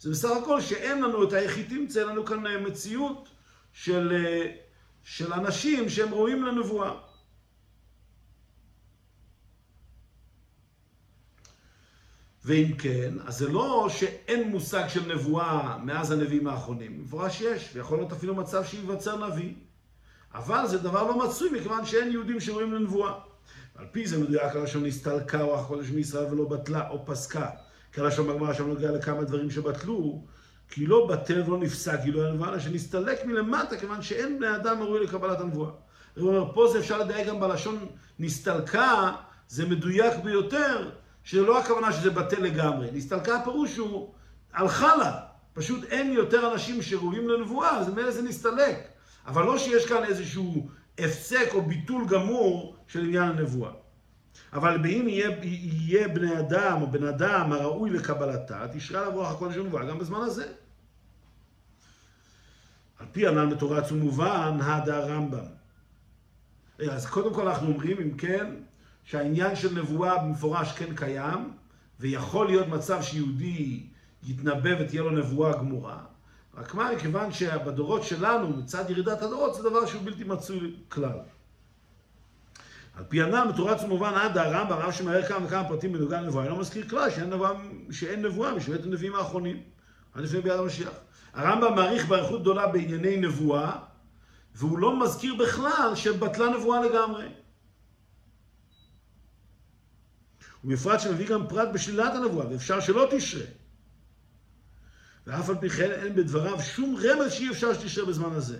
זה 0.00 0.10
בסך 0.10 0.30
הכל 0.42 0.60
שאין 0.60 1.02
לנו 1.02 1.24
את 1.24 1.32
היחידים, 1.32 1.88
זה 1.88 2.04
לנו 2.04 2.24
כאן 2.24 2.66
מציאות 2.66 3.28
של, 3.72 4.26
של 5.04 5.32
אנשים 5.32 5.88
שהם 5.88 6.14
ראויים 6.14 6.44
לנבואה. 6.44 6.92
ואם 12.46 12.72
כן, 12.78 13.14
אז 13.26 13.38
זה 13.38 13.48
לא 13.48 13.86
שאין 13.90 14.48
מושג 14.48 14.84
של 14.88 15.14
נבואה 15.14 15.78
מאז 15.84 16.10
הנביאים 16.10 16.46
האחרונים. 16.46 17.00
מפורש 17.02 17.40
יש, 17.40 17.70
ויכול 17.74 17.98
להיות 17.98 18.12
אפילו 18.12 18.34
מצב 18.34 18.64
שייווצר 18.64 19.28
נביא. 19.28 19.52
אבל 20.34 20.66
זה 20.66 20.78
דבר 20.78 21.02
לא 21.02 21.26
מצוי, 21.26 21.50
מכיוון 21.58 21.86
שאין 21.86 22.12
יהודים 22.12 22.40
שראויים 22.40 22.74
לנבואה. 22.74 23.12
על 23.74 23.86
פי 23.92 24.06
זה 24.06 24.18
מדויק 24.18 24.56
הלשון 24.56 24.86
נסתלקה 24.86 25.42
רוח 25.42 25.60
הקודש 25.60 25.90
מישראל 25.90 26.32
ולא 26.32 26.44
בטלה 26.44 26.88
או 26.90 27.06
פסקה. 27.06 27.46
כי 27.92 28.00
הלשון 28.00 28.26
בגמרא 28.28 28.52
שם 28.52 28.68
נוגע 28.68 28.90
לכמה 28.90 29.24
דברים 29.24 29.50
שבטלו, 29.50 30.22
כי 30.68 30.86
לא 30.86 31.06
בטל 31.06 31.42
ולא 31.46 31.58
נפסק 31.58 32.00
גילוי 32.02 32.28
הנבואה, 32.28 32.48
אלא 32.48 32.58
שנסתלק 32.58 33.24
מלמטה, 33.24 33.76
כיוון 33.76 34.02
שאין 34.02 34.38
בני 34.38 34.56
אדם 34.56 34.82
ראוי 34.82 35.04
לקבלת 35.04 35.40
הנבואה. 35.40 35.70
הוא 36.16 36.28
אומר, 36.28 36.52
פה 36.54 36.68
זה 36.72 36.78
אפשר 36.78 36.98
לדייק 36.98 37.28
גם 37.28 37.40
בלשון 37.40 37.86
נסתלקה, 38.18 39.12
זה 39.48 39.66
מדויק 39.68 40.14
ביותר, 40.24 40.90
שלא 41.26 41.60
הכוונה 41.60 41.92
שזה 41.92 42.10
בטל 42.10 42.42
לגמרי. 42.42 42.88
נסתלקה 42.92 43.36
הפירוש 43.36 43.76
הוא, 43.76 44.14
הלכה 44.52 44.96
לה. 44.96 45.20
פשוט 45.52 45.84
אין 45.84 46.12
יותר 46.12 46.52
אנשים 46.52 46.82
שראויים 46.82 47.28
לנבואה, 47.28 47.78
אז 47.78 47.88
ממילא 47.88 48.10
זה 48.10 48.22
נסתלק. 48.22 48.88
אבל 49.26 49.44
לא 49.44 49.58
שיש 49.58 49.86
כאן 49.86 50.04
איזשהו 50.04 50.68
הפסק 50.98 51.48
או 51.54 51.62
ביטול 51.62 52.06
גמור 52.06 52.76
של 52.86 53.04
עניין 53.04 53.22
הנבואה. 53.22 53.70
אבל 54.52 54.78
באם 54.78 55.08
יהיה, 55.08 55.30
יהיה 55.42 56.08
בני 56.08 56.38
אדם 56.38 56.82
או 56.82 56.86
בן 56.86 57.04
אדם 57.04 57.52
הראוי 57.52 57.90
לקבלתה, 57.90 58.66
תשרה 58.72 59.00
עליו 59.00 59.12
רוח 59.12 59.32
הקודש 59.32 59.56
ונבואה 59.56 59.84
גם 59.84 59.98
בזמן 59.98 60.20
הזה. 60.20 60.46
על 62.98 63.06
פי 63.12 63.26
הנ"ל 63.26 63.46
מתורץ 63.46 63.92
ומובן, 63.92 64.58
הדה 64.60 64.96
הרמב"ם. 64.96 65.44
אז 66.90 67.06
קודם 67.06 67.34
כל 67.34 67.48
אנחנו 67.48 67.68
אומרים, 67.68 67.96
אם 68.00 68.16
כן, 68.16 68.46
שהעניין 69.06 69.56
של 69.56 69.78
נבואה 69.78 70.18
במפורש 70.18 70.72
כן 70.72 70.94
קיים, 70.94 71.50
ויכול 72.00 72.46
להיות 72.46 72.68
מצב 72.68 73.02
שיהודי 73.02 73.86
יתנבא 74.22 74.70
ותהיה 74.80 75.02
לו 75.02 75.10
נבואה 75.10 75.52
גמורה. 75.52 75.98
רק 76.56 76.74
מה, 76.74 76.92
מכיוון 76.92 77.32
שבדורות 77.32 78.02
שלנו, 78.02 78.56
מצד 78.56 78.90
ירידת 78.90 79.22
הדורות, 79.22 79.54
זה 79.54 79.62
דבר 79.62 79.86
שהוא 79.86 80.02
בלתי 80.04 80.24
מצוי 80.24 80.76
כלל. 80.88 81.18
על 82.96 83.04
פי 83.08 83.22
הנ"ל 83.22 83.48
מתורץ 83.48 83.82
ומובן 83.82 84.14
עד 84.14 84.38
הרמב"ם, 84.38 84.72
הרב 84.72 84.92
שמהר 84.92 85.22
כמה 85.22 85.46
וכמה 85.46 85.68
פרטים 85.68 85.92
בנוגע 85.92 86.20
לנבואה, 86.20 86.48
לא 86.48 86.58
מזכיר 86.58 86.88
כלל 86.88 87.10
שאין 87.10 87.30
נבואה, 87.30 87.50
שאין 87.90 88.22
נבואה 88.22 88.54
משבט 88.54 88.84
הנביאים 88.84 89.14
האחרונים, 89.14 89.62
עד 90.14 90.24
לפני 90.24 90.40
ביד 90.40 90.58
המשיח. 90.58 90.92
הרמב"ם 91.34 91.74
מעריך 91.74 92.08
באריכות 92.08 92.40
גדולה 92.40 92.66
בענייני 92.66 93.16
נבואה, 93.16 93.72
והוא 94.54 94.78
לא 94.78 95.00
מזכיר 95.00 95.34
בכלל 95.34 95.92
שבטלה 95.94 96.48
נבואה 96.48 96.80
לגמרי. 96.80 97.28
ובפרט 100.66 101.00
שמביא 101.00 101.28
גם 101.28 101.46
פרט 101.48 101.68
בשלילת 101.74 102.14
הנבואה, 102.14 102.46
ואפשר 102.50 102.80
שלא 102.80 103.08
תשרה. 103.10 103.44
ואף 105.26 105.48
על 105.48 105.56
פי 105.60 105.70
כן 105.70 105.90
אין 105.90 106.14
בדבריו 106.14 106.60
שום 106.62 106.96
רמז 107.04 107.32
שאי 107.32 107.50
אפשר 107.50 107.74
שתשרה 107.74 108.04
בזמן 108.04 108.32
הזה. 108.32 108.58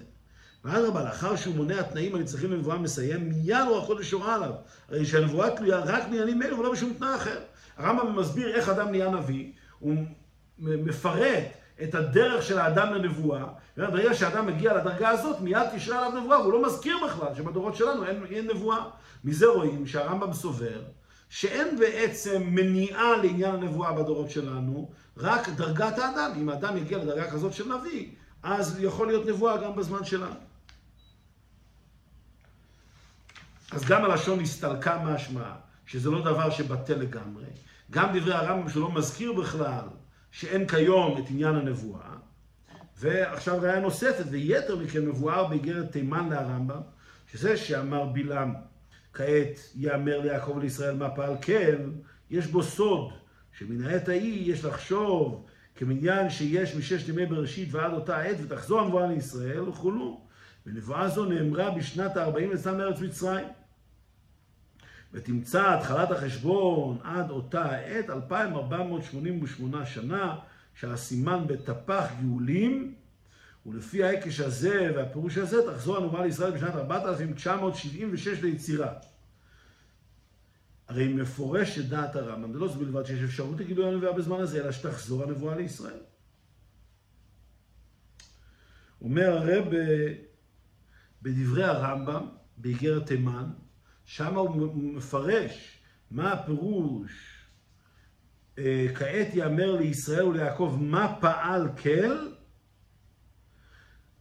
ואדרבה, 0.64 1.04
לאחר 1.04 1.36
שהוא 1.36 1.54
מונה 1.54 1.80
התנאים 1.80 2.14
הנצרכים 2.14 2.52
לנבואה 2.52 2.78
מסיים, 2.78 3.28
מיד 3.28 3.64
הוא 3.68 3.78
החודש 3.78 4.10
שורה 4.10 4.34
עליו. 4.34 4.52
הרי 4.88 5.06
שהנבואה 5.06 5.56
תלויה 5.56 5.78
רק 5.78 6.02
בעניינים 6.02 6.42
אלו 6.42 6.58
ולא 6.58 6.72
בשום 6.72 6.94
תנאי 6.98 7.14
אחר. 7.14 7.38
הרמב"ם 7.76 8.18
מסביר 8.18 8.54
איך 8.54 8.68
אדם 8.68 8.90
נהיה 8.90 9.10
נביא, 9.10 9.52
הוא 9.78 9.94
מפרט 10.58 11.44
את 11.82 11.94
הדרך 11.94 12.42
של 12.42 12.58
האדם 12.58 12.94
לנבואה, 12.94 13.44
ברגע 13.76 14.14
שאדם 14.14 14.46
מגיע 14.46 14.74
לדרגה 14.74 15.08
הזאת, 15.08 15.40
מיד 15.40 15.62
תשרה 15.76 16.06
עליו 16.06 16.20
נבואה, 16.20 16.40
והוא 16.40 16.52
לא 16.52 16.66
מזכיר 16.66 16.96
בכלל 17.06 17.34
שבדורות 17.36 17.76
שלנו 17.76 18.04
אין, 18.04 18.26
אין 18.30 18.50
נבואה. 18.50 18.84
מזה 19.24 19.46
רואים 19.46 19.86
שהרמב"ם 19.86 20.32
סובר 20.32 20.82
שאין 21.28 21.78
בעצם 21.78 22.42
מניעה 22.46 23.16
לעניין 23.16 23.54
הנבואה 23.54 23.92
בדורות 23.92 24.30
שלנו, 24.30 24.90
רק 25.16 25.48
דרגת 25.48 25.98
האדם. 25.98 26.30
אם 26.36 26.48
האדם 26.48 26.76
יגיע 26.76 26.98
לדרגה 26.98 27.30
כזאת 27.30 27.52
של 27.52 27.78
נביא, 27.78 28.08
אז 28.42 28.76
יכול 28.80 29.06
להיות 29.06 29.26
נבואה 29.26 29.56
גם 29.56 29.76
בזמן 29.76 30.04
שלנו. 30.04 30.40
אז 33.72 33.84
גם 33.84 34.04
הלשון 34.04 34.40
הסתלקה 34.40 34.98
משמע, 35.04 35.52
שזה 35.86 36.10
לא 36.10 36.20
דבר 36.24 36.50
שבטל 36.50 36.94
לגמרי. 36.94 37.44
גם 37.90 38.18
דברי 38.18 38.34
הרמב"ם 38.34 38.68
שלא 38.68 38.92
מזכיר 38.92 39.32
בכלל 39.32 39.84
שאין 40.30 40.68
כיום 40.68 41.18
את 41.18 41.24
עניין 41.30 41.54
הנבואה. 41.54 42.10
ועכשיו 42.98 43.60
ראיה 43.60 43.80
נוספת, 43.80 44.24
ויתר 44.30 44.76
מכן 44.76 45.06
מבואר 45.06 45.44
באיגרת 45.44 45.92
תימן 45.92 46.28
להרמב"ם, 46.28 46.80
שזה 47.32 47.56
שאמר 47.56 48.04
בלעם, 48.04 48.54
כעת 49.16 49.60
יאמר 49.76 50.20
ליעקב 50.20 50.56
ולישראל 50.56 50.96
מה 50.96 51.10
פעל 51.10 51.34
כן, 51.40 51.76
יש 52.30 52.46
בו 52.46 52.62
סוד, 52.62 53.12
שמן 53.58 53.84
העת 53.84 54.08
ההיא 54.08 54.52
יש 54.52 54.64
לחשוב 54.64 55.46
כמניין 55.76 56.30
שיש 56.30 56.76
מששת 56.76 57.08
ימי 57.08 57.26
בראשית 57.26 57.68
ועד 57.72 57.92
אותה 57.92 58.20
עת, 58.20 58.36
ותחזור 58.42 58.80
הנבואה 58.80 59.06
לישראל 59.06 59.62
וכולו. 59.68 60.20
ונבואה 60.66 61.08
זו 61.08 61.24
נאמרה 61.24 61.70
בשנת 61.70 62.16
ה-40 62.16 62.40
לצאן 62.40 62.78
מארץ 62.78 63.00
מצרים. 63.00 63.46
ותמצא 65.12 65.74
התחלת 65.74 66.10
החשבון 66.10 66.98
עד 67.04 67.30
אותה 67.30 67.62
העת, 67.62 68.10
2488 68.10 69.86
שנה, 69.86 70.36
שהסימן 70.74 71.44
בתפח 71.46 72.12
גאולים, 72.22 72.94
ולפי 73.66 74.04
ההיקש 74.04 74.40
הזה 74.40 74.92
והפירוש 74.96 75.38
הזה 75.38 75.72
תחזור 75.72 75.96
הנבואה 75.96 76.26
לישראל 76.26 76.50
בשנת 76.50 76.74
4976 76.74 78.42
ליצירה. 78.42 78.92
הרי 80.88 81.08
מפורש 81.08 81.78
את 81.78 81.88
דעת 81.88 82.16
הרמב"ם, 82.16 82.52
זה 82.52 82.58
לא 82.58 82.68
זו 82.68 82.78
בלבד 82.78 83.04
שיש 83.06 83.22
אפשרות 83.22 83.60
לגילוי 83.60 83.88
הנבואה 83.88 84.12
בזמן 84.12 84.40
הזה, 84.40 84.60
אלא 84.60 84.72
שתחזור 84.72 85.22
הנבואה 85.22 85.56
לישראל. 85.56 86.00
אומר 89.00 89.30
הרב 89.30 89.64
בדברי 91.22 91.64
הרמב"ם, 91.64 92.28
באיגרת 92.56 93.06
תימן, 93.06 93.50
שם 94.04 94.34
הוא 94.36 94.74
מפרש 94.74 95.80
מה 96.10 96.32
הפירוש 96.32 97.36
אה, 98.58 98.86
כעת 98.94 99.34
יאמר 99.34 99.76
לישראל 99.76 100.24
וליעקב 100.24 100.78
מה 100.80 101.16
פעל 101.20 101.68
כל 101.82 102.35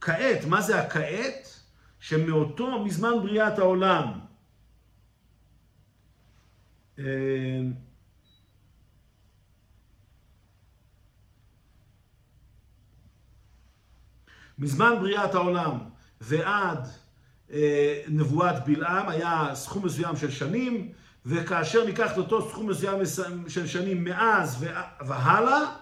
כעת, 0.00 0.44
מה 0.44 0.60
זה 0.60 0.80
הכעת? 0.80 1.60
שמאותו, 2.00 2.84
מזמן 2.84 3.12
בריאת 3.22 3.58
העולם, 3.58 4.20
אה, 6.98 7.04
מזמן 14.58 14.94
בריאת 15.00 15.34
העולם 15.34 15.78
ועד 16.20 16.88
אה, 17.50 18.02
נבואת 18.08 18.64
בלעם 18.64 19.08
היה 19.08 19.50
סכום 19.54 19.86
מסוים 19.86 20.16
של 20.16 20.30
שנים, 20.30 20.92
וכאשר 21.26 21.84
ניקח 21.84 22.12
את 22.12 22.18
אותו 22.18 22.50
סכום 22.50 22.68
מסוים 22.70 23.00
של 23.48 23.66
שנים 23.66 24.04
מאז 24.04 24.64
והלאה, 25.06 25.76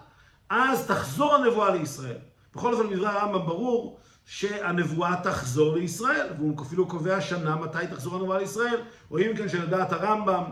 אז 0.49 0.87
תחזור 0.87 1.35
הנבואה 1.35 1.75
לישראל. 1.75 2.17
בכל 2.55 2.73
אופן, 2.73 2.87
מדברי 2.87 3.07
הרמב"ם 3.07 3.45
ברור 3.45 3.99
שהנבואה 4.25 5.15
תחזור 5.23 5.75
לישראל, 5.75 6.27
והוא 6.37 6.61
אפילו 6.61 6.87
קובע 6.87 7.21
שנה 7.21 7.55
מתי 7.55 7.87
תחזור 7.89 8.15
הנבואה 8.15 8.37
לישראל. 8.37 8.81
רואים 9.09 9.37
כאן 9.37 9.49
שלדעת 9.49 9.91
הרמב"ם 9.91 10.43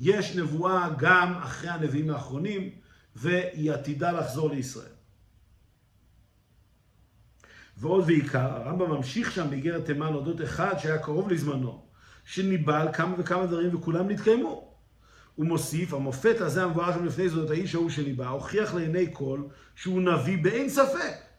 יש 0.00 0.36
נבואה 0.36 0.88
גם 0.98 1.34
אחרי 1.42 1.70
הנביאים 1.70 2.10
האחרונים, 2.10 2.70
והיא 3.16 3.72
עתידה 3.72 4.12
לחזור 4.12 4.50
לישראל. 4.50 4.92
ועוד 7.76 8.04
ועיקר, 8.06 8.38
הרמב"ם 8.38 8.90
ממשיך 8.90 9.32
שם 9.32 9.50
באיגרת 9.50 9.84
תימן 9.86 10.14
אודות 10.14 10.42
אחד 10.42 10.78
שהיה 10.78 10.98
קרוב 10.98 11.30
לזמנו, 11.30 11.82
שניבא 12.24 12.80
על 12.80 12.92
כמה 12.92 13.14
וכמה 13.18 13.46
דברים 13.46 13.76
וכולם 13.76 14.08
נתקיימו. 14.08 14.74
הוא 15.34 15.46
מוסיף, 15.46 15.94
המופת 15.94 16.40
הזה 16.40 16.64
המבואר 16.64 16.92
שם 16.92 17.04
לפני 17.04 17.28
זאת, 17.28 17.50
האיש 17.50 17.74
ההוא 17.74 17.90
שניבא, 17.90 18.28
הוכיח 18.28 18.74
לעיני 18.74 19.06
כל 19.12 19.42
שהוא 19.74 20.02
נביא 20.02 20.42
באין 20.42 20.68
ספק. 20.68 21.31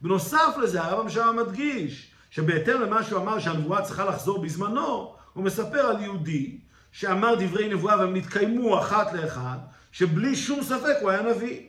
בנוסף 0.00 0.56
לזה, 0.62 0.82
הרמב"ם 0.82 1.08
שם 1.08 1.36
מדגיש, 1.46 2.10
שבהתאם 2.30 2.80
למה 2.80 3.02
שהוא 3.02 3.20
אמר 3.20 3.38
שהנבואה 3.38 3.82
צריכה 3.82 4.04
לחזור 4.04 4.42
בזמנו, 4.42 5.14
הוא 5.32 5.44
מספר 5.44 5.80
על 5.80 6.02
יהודי 6.02 6.58
שאמר 6.92 7.34
דברי 7.34 7.68
נבואה 7.68 7.98
והם 7.98 8.16
נתקיימו 8.16 8.80
אחת 8.80 9.12
לאחד, 9.12 9.58
שבלי 9.92 10.36
שום 10.36 10.62
ספק 10.62 10.96
הוא 11.00 11.10
היה 11.10 11.22
נביא. 11.22 11.60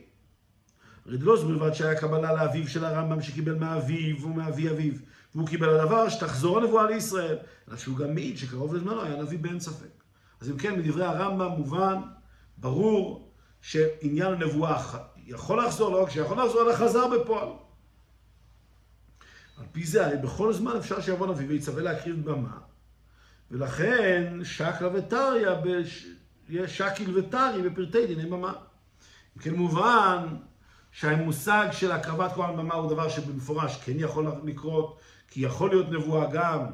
זו 1.06 1.48
בלבד 1.48 1.72
שהיה 1.72 1.94
קבלה 1.94 2.32
לאביו 2.32 2.68
של 2.68 2.84
הרמב"ם 2.84 3.22
שקיבל 3.22 3.54
מאביו 3.54 4.22
ומאבי 4.22 4.70
אביו, 4.70 4.94
והוא 5.34 5.48
קיבל 5.48 5.80
הדבר 5.80 6.08
שתחזור 6.08 6.58
הנבואה 6.58 6.86
לישראל, 6.86 7.36
אלא 7.68 7.76
שהוא 7.76 7.96
גם 7.96 8.14
מעיד 8.14 8.38
שקרוב 8.38 8.74
לזמנו 8.74 9.02
היה 9.02 9.22
נביא 9.22 9.38
באין 9.38 9.60
ספק. 9.60 10.02
אז 10.40 10.50
אם 10.50 10.58
כן, 10.58 10.78
מדברי 10.78 11.04
הרמב"ם 11.04 11.48
מובן, 11.48 11.96
ברור, 12.58 13.32
שעניין 13.60 14.32
הנבואה 14.32 14.82
יכול 15.26 15.64
לחזור, 15.64 15.92
לא 15.92 16.02
רק 16.02 16.10
שיכול 16.10 16.38
לחזור, 16.38 16.62
אלא 16.62 16.74
חזר 16.74 17.08
בפועל. 17.08 17.48
על 19.58 19.64
פי 19.72 19.86
זה, 19.86 20.06
הרי 20.06 20.16
בכל 20.16 20.52
זמן 20.52 20.76
אפשר 20.76 21.00
שיבוא 21.00 21.26
נביא 21.26 21.48
ויצווה 21.48 21.82
להקריב 21.82 22.30
במה, 22.30 22.58
ולכן 23.50 24.38
שקלה 24.44 24.88
וטריא, 24.94 25.48
יש 26.48 26.78
שקיל 26.78 27.18
וטרי 27.18 27.70
בפרטי 27.70 28.06
דיני 28.06 28.26
במה. 28.30 28.52
אם 29.36 29.42
כן 29.42 29.54
מובן 29.54 30.26
שהמושג 30.92 31.68
של 31.72 31.92
הקרבת 31.92 32.32
כהן 32.32 32.56
במה 32.56 32.74
הוא 32.74 32.90
דבר 32.90 33.08
שבמפורש 33.08 33.76
כן 33.84 33.92
יכול 33.96 34.32
לקרות, 34.44 35.00
כי 35.28 35.40
יכול 35.40 35.70
להיות 35.70 35.90
נבואה 35.90 36.30
גם 36.32 36.66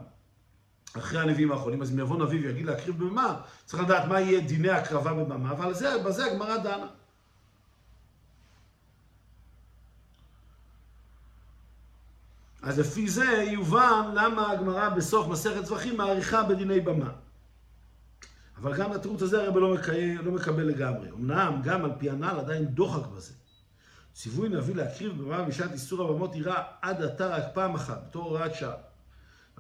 אחרי 0.97 1.21
הנביאים 1.21 1.53
האחרונים, 1.53 1.83
אז 1.83 1.93
אם 1.93 1.99
יבוא 1.99 2.17
נביא 2.19 2.47
ויגיד 2.47 2.67
להקריב 2.67 3.05
במה, 3.05 3.41
צריך 3.65 3.83
לדעת 3.83 4.09
מה 4.09 4.21
יהיה 4.21 4.41
דיני 4.41 4.71
הקרבה 4.71 5.15
בבמה, 5.15 5.51
אבל 5.51 5.75
זה, 5.75 5.99
בזה 6.07 6.27
הגמרא 6.27 6.57
דנה. 6.57 6.87
אז 12.69 12.79
לפי 12.79 13.09
זה 13.09 13.25
יובן 13.51 14.13
למה 14.15 14.53
הגמרא 14.53 14.89
בסוף 14.89 15.29
מסכת 15.29 15.67
זבחים 15.67 15.97
מעריכה 15.97 16.43
בדיני 16.43 16.81
במה. 16.81 17.11
אבל 18.57 18.77
גם 18.77 18.93
התירוץ 18.93 19.23
הזה 19.23 19.43
הרי 19.43 19.61
לא, 19.61 19.77
לא 20.23 20.33
מקבל 20.33 20.63
לגמרי. 20.63 21.11
אמנם 21.11 21.61
גם 21.65 21.85
על 21.85 21.91
פי 21.99 22.11
הנ"ל 22.11 22.39
עדיין 22.39 22.65
דוחק 22.65 23.07
בזה. 23.07 23.33
ציווי 24.13 24.49
נביא 24.49 24.75
להקריב 24.75 25.23
במה 25.23 25.43
בשעת 25.43 25.73
איסור 25.73 26.03
הבמות 26.03 26.35
אירע 26.35 26.63
עד 26.83 27.03
עתה 27.03 27.27
רק 27.27 27.45
פעם 27.55 27.75
אחת, 27.75 28.03
בתור 28.09 28.25
הוראת 28.25 28.55
שעה. 28.55 28.75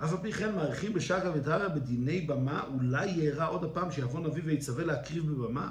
אף 0.04 0.12
על 0.12 0.18
פי 0.22 0.32
כן 0.32 0.54
מעריכים 0.54 0.92
בשקה 0.92 1.32
וטריה 1.34 1.68
בדיני 1.68 2.20
במה, 2.20 2.64
אולי 2.74 3.06
יארע 3.06 3.44
עוד 3.44 3.64
הפעם 3.64 3.90
שיבוא 3.90 4.20
נביא 4.20 4.42
ויצווה 4.46 4.84
להקריב 4.84 5.32
בבמה? 5.32 5.70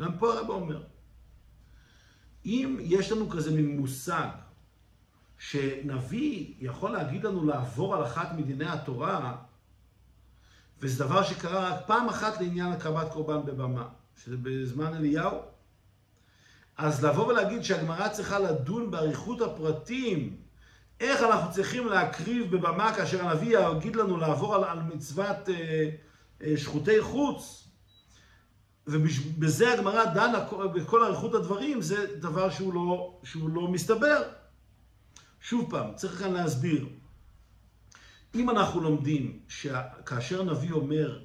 גם 0.00 0.18
פה 0.18 0.32
הרב 0.32 0.48
אומר, 0.48 0.82
אם 2.44 2.76
יש 2.80 3.12
לנו 3.12 3.30
כזה 3.30 3.50
מין 3.50 3.76
מושג 3.76 4.28
שנביא 5.38 6.54
יכול 6.58 6.90
להגיד 6.90 7.24
לנו 7.24 7.44
לעבור 7.44 7.94
על 7.94 8.04
אחת 8.04 8.28
מדיני 8.36 8.68
התורה, 8.68 9.36
וזה 10.80 11.04
דבר 11.04 11.22
שקרה 11.22 11.70
רק 11.70 11.86
פעם 11.86 12.08
אחת 12.08 12.40
לעניין 12.40 12.72
הקרבת 12.72 13.12
קורבן 13.12 13.46
בבמה, 13.46 13.88
שזה 14.16 14.36
בזמן 14.42 14.94
אליהו. 14.94 15.38
אז 16.76 17.04
לבוא 17.04 17.26
ולהגיד 17.26 17.62
שהגמרא 17.62 18.08
צריכה 18.08 18.38
לדון 18.38 18.90
באריכות 18.90 19.40
הפרטים, 19.40 20.36
איך 21.00 21.22
אנחנו 21.22 21.52
צריכים 21.52 21.86
להקריב 21.86 22.56
בבמה 22.56 22.94
כאשר 22.94 23.28
הנביא 23.28 23.58
יגיד 23.58 23.96
לנו 23.96 24.16
לעבור 24.16 24.54
על, 24.54 24.64
על 24.64 24.78
מצוות 24.82 25.48
אה, 25.48 25.90
אה, 26.42 26.56
שחוטי 26.56 27.00
חוץ, 27.00 27.68
ובזה 28.86 29.72
הגמרא 29.72 30.04
דנה 30.04 30.46
בכל 30.74 31.04
אריכות 31.04 31.34
הדברים, 31.34 31.82
זה 31.82 32.16
דבר 32.20 32.50
שהוא 32.50 32.74
לא, 32.74 33.18
שהוא 33.24 33.50
לא 33.50 33.68
מסתבר. 33.68 34.22
שוב 35.48 35.70
פעם, 35.70 35.94
צריך 35.94 36.18
כאן 36.18 36.32
להסביר. 36.32 36.88
אם 38.34 38.50
אנחנו 38.50 38.80
לומדים 38.80 39.40
שכאשר 39.48 40.40
הנביא 40.40 40.72
אומר 40.72 41.20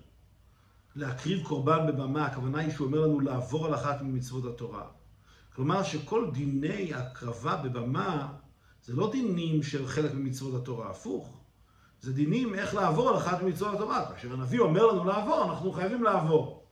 להקריב 0.95 1.43
קורבן 1.43 1.87
בבמה, 1.87 2.25
הכוונה 2.25 2.59
היא 2.59 2.71
שהוא 2.71 2.87
אומר 2.87 2.99
לנו 2.99 3.19
לעבור 3.19 3.65
על 3.65 3.75
אחת 3.75 4.01
ממצוות 4.01 4.45
התורה. 4.45 4.87
כלומר 5.55 5.83
שכל 5.83 6.29
דיני 6.33 6.93
הקרבה 6.93 7.55
בבמה 7.55 8.33
זה 8.83 8.93
לא 8.93 9.11
דינים 9.11 9.63
של 9.63 9.87
חלק 9.87 10.13
ממצוות 10.13 10.61
התורה, 10.61 10.89
הפוך. 10.89 11.37
זה 12.01 12.13
דינים 12.13 12.55
איך 12.55 12.75
לעבור 12.75 13.09
על 13.09 13.17
אחת 13.17 13.41
ממצוות 13.41 13.75
התורה. 13.75 14.11
כאשר 14.11 14.33
הנביא 14.33 14.59
אומר 14.59 14.85
לנו 14.85 15.05
לעבור, 15.05 15.43
אנחנו 15.43 15.71
חייבים 15.71 16.03
לעבור. 16.03 16.63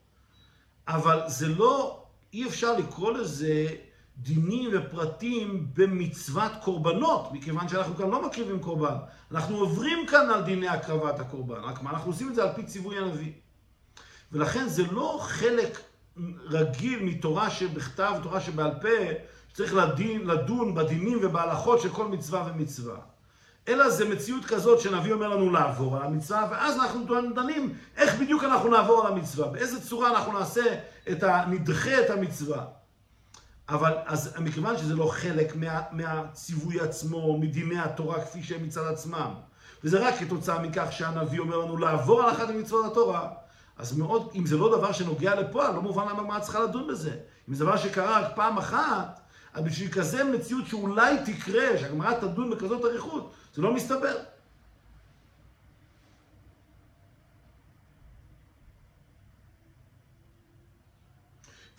אבל 0.88 1.20
זה 1.28 1.48
לא, 1.48 2.06
אי 2.34 2.48
אפשר 2.48 2.78
לקרוא 2.78 3.12
לזה 3.12 3.76
דינים 4.22 4.70
ופרטים 4.74 5.68
במצוות 5.74 6.52
קורבנות, 6.64 7.32
מכיוון 7.32 7.68
שאנחנו 7.68 7.96
כאן 7.96 8.10
לא 8.10 8.28
מקריבים 8.28 8.60
קורבן. 8.60 8.96
אנחנו 9.32 9.58
עוברים 9.58 10.08
כאן 10.08 10.30
על 10.30 10.42
דיני 10.42 10.68
הקרבת 10.68 11.20
הקורבן, 11.20 11.56
רק 11.56 11.84
מה, 11.84 11.90
אנחנו 11.90 12.12
עושים 12.12 12.30
את 12.30 12.36
זה 12.36 12.44
על 12.44 12.50
פי 12.56 12.64
ציווי 12.64 12.98
הנביא. 12.98 13.32
ולכן 14.32 14.68
זה 14.68 14.84
לא 14.92 15.20
חלק 15.22 15.80
רגיל 16.46 17.04
מתורה 17.04 17.50
שבכתב, 17.50 18.14
תורה 18.24 18.42
שבעל 18.42 18.72
פה, 18.82 18.88
שצריך 19.54 19.74
לדין, 19.74 20.28
לדון 20.28 20.76
בדינים 20.76 21.20
ובהלכות 21.22 21.82
של 21.82 21.90
כל 21.90 22.08
מצווה 22.08 22.52
ומצווה. 22.52 22.96
אלא 23.68 23.90
זה 23.90 24.10
מציאות 24.10 24.46
כזאת 24.46 24.80
שנביא 24.80 25.14
אומר 25.14 25.28
לנו 25.28 25.52
לעבור 25.52 25.98
על 25.98 26.04
המצווה, 26.04 26.48
ואז 26.52 26.76
אנחנו 26.76 27.06
דנים 27.36 27.74
איך 27.98 28.16
בדיוק 28.16 28.44
אנחנו 28.44 28.70
נעבור 28.70 29.08
על 29.08 29.14
המצווה, 29.14 29.48
באיזה 29.48 29.82
צורה 29.82 30.10
אנחנו 30.10 30.40
נעשה 30.40 30.80
את 31.12 31.24
ה... 31.24 31.46
נדחה 31.48 32.00
את 32.00 32.10
המצווה. 32.10 32.79
אבל 33.70 33.94
אז 34.06 34.34
מכיוון 34.40 34.78
שזה 34.78 34.96
לא 34.96 35.06
חלק 35.06 35.56
מה, 35.56 35.82
מהציווי 35.92 36.80
עצמו, 36.80 37.38
מדיני 37.40 37.80
התורה 37.80 38.26
כפי 38.26 38.44
שהם 38.44 38.64
מצד 38.64 38.86
עצמם, 38.94 39.34
וזה 39.84 40.08
רק 40.08 40.14
כתוצאה 40.20 40.62
מכך 40.62 40.88
שהנביא 40.92 41.40
אומר 41.40 41.58
לנו 41.58 41.78
לעבור 41.78 42.24
על 42.24 42.32
אחת 42.32 42.50
ממצוות 42.50 42.92
התורה, 42.92 43.30
אז 43.78 43.98
מאוד, 43.98 44.32
אם 44.36 44.46
זה 44.46 44.58
לא 44.58 44.78
דבר 44.78 44.92
שנוגע 44.92 45.42
לפועל, 45.42 45.76
לא 45.76 45.82
מובן 45.82 46.08
למה 46.10 46.24
מה 46.24 46.40
צריכה 46.40 46.60
לדון 46.60 46.88
בזה. 46.88 47.18
אם 47.50 47.54
זה 47.54 47.66
דבר 47.66 47.78
שקרה 47.78 48.20
רק 48.20 48.36
פעם 48.36 48.58
אחת, 48.58 49.20
אז 49.54 49.64
בשביל 49.64 49.92
כזה 49.92 50.24
מציאות 50.24 50.68
שאולי 50.68 51.16
תקרה, 51.26 51.78
שהגמרא 51.78 52.14
תדון 52.14 52.50
בכזאת 52.50 52.86
אריכות, 52.86 53.34
זה 53.54 53.62
לא 53.62 53.74
מסתבר. 53.74 54.16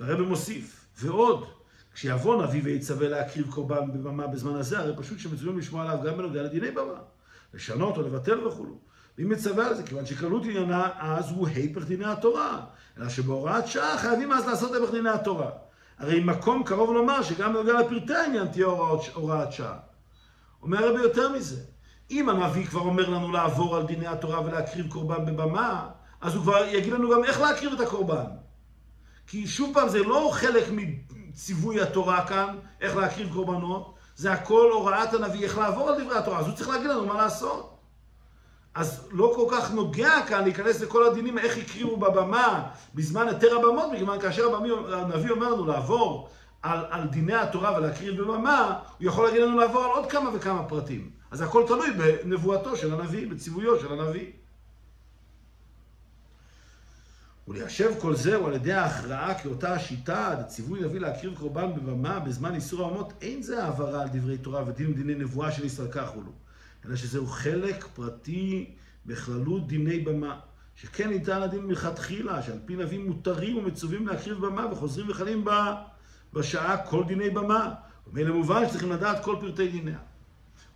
והרבא 0.01 0.23
מוסיף, 0.23 0.87
ועוד, 0.97 1.60
כשיבוא 1.95 2.43
נביא 2.43 2.61
ויצווה 2.65 3.09
להקריב 3.09 3.51
קורבן 3.51 3.93
בבמה 3.93 4.27
בזמן 4.27 4.55
הזה, 4.55 4.79
הרי 4.79 4.93
פשוט 4.97 5.19
שמצווים 5.19 5.59
לשמוע 5.59 5.83
עליו 5.83 5.99
גם 6.05 6.17
בנוגע 6.17 6.43
לדיני 6.43 6.71
במה, 6.71 7.01
לשנות 7.55 7.97
או 7.97 8.03
לבטל 8.03 8.47
וכולו. 8.47 8.79
והיא 9.19 9.29
מצווה 9.29 9.67
על 9.67 9.75
זה, 9.75 9.83
כיוון 9.83 10.07
שכללות 10.07 10.45
עניינה 10.45 10.89
אז 10.99 11.31
הוא 11.31 11.49
היפך 11.49 11.85
דיני 11.85 12.05
התורה, 12.05 12.61
אלא 12.99 13.09
שבהוראת 13.09 13.67
שעה 13.67 13.99
חייבים 13.99 14.33
אז 14.33 14.47
לעשות 14.47 14.75
היפך 14.75 14.91
דיני 14.91 15.11
התורה. 15.11 15.51
הרי 15.99 16.21
מקום 16.21 16.63
קרוב 16.65 16.91
לומר 16.93 17.23
שגם 17.23 17.53
בנוגע 17.53 17.73
לפרטי 17.73 18.15
העניין 18.15 18.47
תהיה 18.47 18.67
הוראת, 18.67 19.01
הוראת 19.15 19.53
שעה. 19.53 19.77
אומר 20.63 20.85
הרבה 20.85 21.03
יותר 21.03 21.33
מזה, 21.33 21.61
אם 22.11 22.29
הנביא 22.29 22.67
כבר 22.67 22.81
אומר 22.81 23.09
לנו 23.09 23.33
לעבור 23.33 23.77
על 23.77 23.87
דיני 23.87 24.07
התורה 24.07 24.47
ולהקריב 24.47 24.89
קורבן 24.89 25.27
בבמה, 25.27 25.89
אז 26.21 26.35
הוא 26.35 26.43
כבר 26.43 26.65
יגיד 26.65 26.93
לנו 26.93 27.11
גם 27.11 27.25
איך 27.25 27.41
להקריב 27.41 27.73
את 27.73 27.81
הקורבן. 27.81 28.25
כי 29.27 29.47
שוב 29.47 29.75
פעם, 29.75 29.89
זה 29.89 29.99
לא 29.99 30.31
חלק 30.33 30.65
מציווי 31.31 31.81
התורה 31.81 32.27
כאן, 32.27 32.57
איך 32.81 32.97
להקריב 32.97 33.33
קורבנות, 33.33 33.95
זה 34.17 34.33
הכל 34.33 34.71
הוראת 34.73 35.15
הנביא, 35.15 35.45
איך 35.45 35.59
לעבור 35.59 35.89
על 35.89 36.05
דברי 36.05 36.19
התורה, 36.19 36.39
אז 36.39 36.47
הוא 36.47 36.55
צריך 36.55 36.69
להגיד 36.69 36.91
לנו 36.91 37.07
מה 37.07 37.15
לעשות. 37.15 37.77
אז 38.75 39.09
לא 39.11 39.33
כל 39.37 39.47
כך 39.51 39.73
נוגע 39.73 40.13
כאן 40.29 40.45
להיכנס 40.45 40.81
לכל 40.81 41.07
הדינים, 41.07 41.39
איך 41.39 41.59
הקריבו 41.59 41.97
בבמה 41.97 42.69
בזמן 42.95 43.29
היתר 43.29 43.57
הבמות, 43.57 43.93
מכיוון 43.93 44.21
כאשר 44.21 44.55
הנביא 44.93 45.31
אומר 45.31 45.55
לנו 45.55 45.67
לעבור 45.67 46.29
על, 46.63 46.85
על 46.91 47.09
דיני 47.09 47.35
התורה 47.35 47.79
ולהקריב 47.79 48.23
בבמה, 48.23 48.79
הוא 48.99 49.09
יכול 49.09 49.25
להגיד 49.25 49.43
לנו 49.43 49.59
לעבור 49.59 49.85
על 49.85 49.91
עוד 49.91 50.11
כמה 50.11 50.31
וכמה 50.35 50.63
פרטים. 50.63 51.11
אז 51.31 51.41
הכל 51.41 51.65
תלוי 51.67 51.91
בנבואתו 51.91 52.77
של 52.77 52.95
הנביא, 52.95 53.31
בציוויו 53.31 53.81
של 53.81 53.93
הנביא. 53.93 54.27
וליישב 57.51 57.93
כל 57.99 58.17
זהו 58.17 58.47
על 58.47 58.55
ידי 58.55 58.73
ההכרעה 58.73 59.35
כאותה 59.43 59.75
השיטה, 59.75 60.33
הציווי 60.33 60.81
להביא 60.81 61.01
להקריב 61.01 61.39
קורבן 61.39 61.75
בבמה 61.75 62.21
בזמן 62.21 62.55
איסור 62.55 62.81
האומות, 62.81 63.13
אין 63.21 63.43
זה 63.43 63.65
העברה 63.65 64.03
על 64.03 64.09
דברי 64.13 64.39
תורה 64.39 64.65
ודין 64.67 64.95
דיני 64.95 65.15
נבואה 65.15 65.53
של 65.53 65.65
ישראל 65.65 65.89
כך 65.91 66.09
הוא 66.09 66.23
לא. 66.25 66.31
אלא 66.87 66.97
שזהו 66.97 67.27
חלק 67.27 67.87
פרטי 67.95 68.71
בכללות 69.07 69.67
דיני 69.67 69.99
במה. 69.99 70.41
שכן 70.77 71.09
ניתן 71.09 71.41
לדין 71.41 71.61
מלכתחילה, 71.61 72.43
שעל 72.43 72.59
פי 72.67 72.77
נביאים 72.77 73.07
מותרים 73.07 73.59
ומצווים 73.59 74.07
להקריב 74.09 74.47
במה 74.47 74.73
וחוזרים 74.73 75.11
וחלים 75.11 75.45
בה 75.45 75.83
בשעה 76.33 76.77
כל 76.77 77.05
דיני 77.05 77.31
במה. 77.31 77.75
ומילא 78.07 78.35
מובן 78.35 78.69
שצריכים 78.69 78.93
לדעת 78.93 79.25
כל 79.25 79.37
פרטי 79.41 79.69
דיניה. 79.69 79.99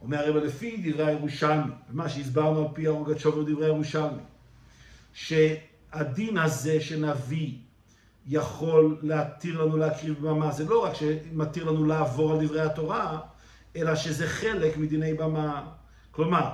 אומר 0.01 0.19
הרב 0.19 0.37
לפי 0.37 0.77
דברי 0.77 1.07
הירושלמי, 1.07 1.73
ומה 1.91 2.09
שהסברנו 2.09 2.59
על 2.59 2.75
פי 2.75 2.87
הרוגת 2.87 3.27
ודברי 3.27 3.65
הירושלמי, 3.65 4.23
שהדין 5.95 6.39
הזה 6.39 6.81
שנביא 6.81 7.53
יכול 8.27 8.99
להתיר 9.03 9.63
לנו 9.63 9.77
להקריב 9.77 10.29
במה, 10.29 10.53
זה 10.53 10.65
לא 10.65 10.85
רק 10.85 10.93
שמתיר 10.95 11.65
לנו 11.65 11.85
לעבור 11.85 12.33
על 12.33 12.47
דברי 12.47 12.61
התורה, 12.61 13.19
אלא 13.77 13.95
שזה 13.95 14.27
חלק 14.27 14.77
מדיני 14.77 15.15
במה. 15.15 15.67
כלומר, 16.11 16.51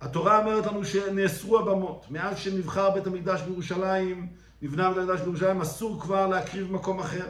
התורה 0.00 0.38
אומרת 0.38 0.66
לנו 0.66 0.84
שנאסרו 0.84 1.58
הבמות. 1.58 2.06
מאז 2.10 2.38
שנבחר 2.38 2.90
בית 2.90 3.06
המקדש 3.06 3.40
בירושלים, 3.42 4.26
נבנה 4.62 4.88
בית 4.88 4.98
המקדש 4.98 5.20
בירושלים, 5.20 5.60
אסור 5.60 6.00
כבר 6.00 6.26
להקריב 6.26 6.68
במקום 6.68 7.00
אחר. 7.00 7.26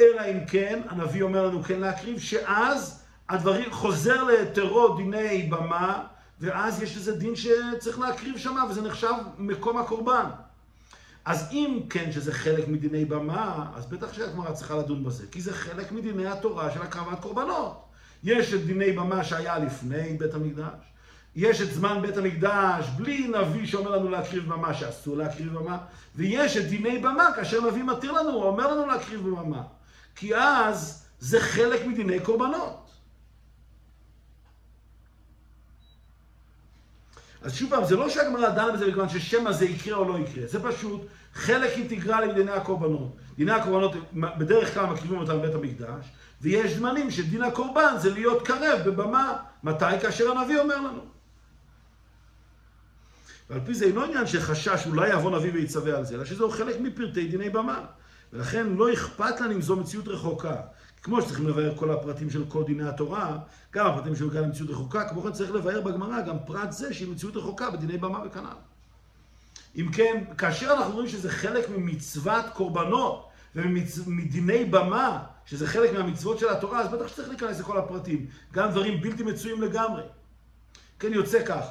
אלא 0.00 0.22
אם 0.30 0.46
כן, 0.46 0.82
הנביא 0.88 1.22
אומר 1.22 1.46
לנו 1.46 1.62
כן 1.62 1.80
להקריב, 1.80 2.18
שאז 2.18 3.04
הדברים 3.28 3.72
חוזר 3.72 4.24
להיתרו 4.24 4.96
דיני 4.96 5.42
במה, 5.50 6.06
ואז 6.40 6.82
יש 6.82 6.96
איזה 6.96 7.16
דין 7.16 7.36
שצריך 7.36 7.98
להקריב 7.98 8.38
שם, 8.38 8.56
וזה 8.70 8.82
נחשב 8.82 9.12
מקום 9.38 9.78
הקורבן. 9.78 10.24
אז 11.24 11.48
אם 11.52 11.80
כן 11.90 12.12
שזה 12.12 12.32
חלק 12.32 12.68
מדיני 12.68 13.04
במה, 13.04 13.66
אז 13.76 13.86
בטח 13.86 14.12
שהגמרא 14.12 14.52
צריכה 14.52 14.76
לדון 14.76 15.04
בזה, 15.04 15.26
כי 15.30 15.40
זה 15.40 15.52
חלק 15.52 15.92
מדיני 15.92 16.26
התורה 16.26 16.70
של 16.70 16.82
הקרבת 16.82 17.20
קורבנות. 17.20 17.84
יש 18.24 18.54
את 18.54 18.64
דיני 18.64 18.92
במה 18.92 19.24
שהיה 19.24 19.58
לפני 19.58 20.16
בית 20.18 20.34
המקדש, 20.34 20.90
יש 21.36 21.60
את 21.60 21.72
זמן 21.72 22.02
בית 22.02 22.16
המקדש 22.16 22.88
בלי 22.96 23.28
נביא 23.28 23.66
שאומר 23.66 23.96
לנו 23.96 24.08
להקריב 24.08 24.52
במה 24.52 24.74
שאסור 24.74 25.16
להקריב 25.16 25.58
במה, 25.58 25.78
ויש 26.16 26.56
את 26.56 26.68
דיני 26.68 26.98
במה 26.98 27.28
כאשר 27.36 27.70
נביא 27.70 27.82
מתיר 27.82 28.12
לנו, 28.12 28.30
הוא 28.30 28.44
אומר 28.44 28.74
לנו 28.74 28.86
להקריב 28.86 29.20
במה. 29.20 29.62
כי 30.14 30.36
אז 30.36 31.04
זה 31.20 31.40
חלק 31.40 31.86
מדיני 31.86 32.20
קורבנות. 32.20 32.79
אז 37.42 37.54
שוב 37.54 37.70
פעם, 37.70 37.84
זה 37.84 37.96
לא 37.96 38.08
שהגמרא 38.08 38.48
דנה 38.48 38.72
בזה 38.72 38.86
מכיוון 38.86 39.08
ששמא 39.08 39.52
זה 39.52 39.64
יקרה 39.64 39.96
או 39.96 40.04
לא 40.04 40.18
יקרה, 40.18 40.46
זה 40.46 40.62
פשוט 40.62 41.00
חלק 41.34 41.70
אינטגרלי 41.70 42.26
מדיני 42.32 42.50
הקורבנות. 42.50 43.16
דיני 43.36 43.52
הקורבנות, 43.52 43.92
בדרך 44.12 44.74
כלל 44.74 44.86
מקריבים 44.86 45.18
אותם 45.18 45.38
בבית 45.38 45.54
המקדש, 45.54 46.06
ויש 46.40 46.72
זמנים 46.72 47.10
שדין 47.10 47.42
הקורבן 47.42 47.94
זה 47.98 48.10
להיות 48.10 48.46
קרב 48.46 48.80
בבמה. 48.86 49.36
מתי? 49.62 50.00
כאשר 50.02 50.30
הנביא 50.30 50.58
אומר 50.58 50.76
לנו. 50.76 51.04
ועל 53.50 53.60
פי 53.66 53.74
זה 53.74 53.84
אינו 53.84 54.02
עניין 54.04 54.26
שחשש 54.26 54.86
אולי 54.86 55.12
יבוא 55.12 55.38
נביא 55.38 55.52
ויצווה 55.52 55.96
על 55.98 56.04
זה, 56.04 56.14
אלא 56.14 56.24
שזהו 56.24 56.50
חלק 56.50 56.80
מפרטי 56.80 57.28
דיני 57.28 57.50
במה. 57.50 57.84
ולכן 58.32 58.66
לא 58.66 58.92
אכפת 58.92 59.40
לנו 59.40 59.52
אם 59.52 59.62
זו 59.62 59.76
מציאות 59.76 60.08
רחוקה. 60.08 60.56
כמו 61.02 61.22
שצריכים 61.22 61.48
לבאר 61.48 61.76
כל 61.76 61.90
הפרטים 61.90 62.30
של 62.30 62.44
כל 62.48 62.64
דיני 62.64 62.88
התורה, 62.88 63.38
גם 63.72 63.86
הפרטים 63.86 64.16
של 64.16 64.30
כאן 64.30 64.48
מציאות 64.48 64.70
רחוקה, 64.70 65.08
כמו 65.08 65.22
כן 65.22 65.32
צריך 65.32 65.50
לבאר 65.50 65.80
בגמרא 65.80 66.20
גם 66.20 66.36
פרט 66.46 66.72
זה 66.72 66.94
שהיא 66.94 67.08
מציאות 67.08 67.36
רחוקה 67.36 67.70
בדיני 67.70 67.98
במה 67.98 68.18
וכנ"ל. 68.26 68.56
אם 69.76 69.88
כן, 69.92 70.24
כאשר 70.38 70.72
אנחנו 70.72 70.94
רואים 70.94 71.08
שזה 71.08 71.30
חלק 71.30 71.68
ממצוות 71.68 72.44
קורבנות 72.54 73.28
ומדיני 73.54 74.64
במה, 74.64 75.24
שזה 75.46 75.66
חלק 75.66 75.92
מהמצוות 75.92 76.38
של 76.38 76.48
התורה, 76.48 76.80
אז 76.80 76.88
בטח 76.88 77.08
שצריך 77.08 77.28
להיכנס 77.28 77.60
לכל 77.60 77.78
הפרטים. 77.78 78.26
גם 78.52 78.70
דברים 78.70 79.00
בלתי 79.00 79.22
מצויים 79.22 79.62
לגמרי. 79.62 80.02
כן, 80.98 81.12
יוצא 81.12 81.44
כך. 81.46 81.64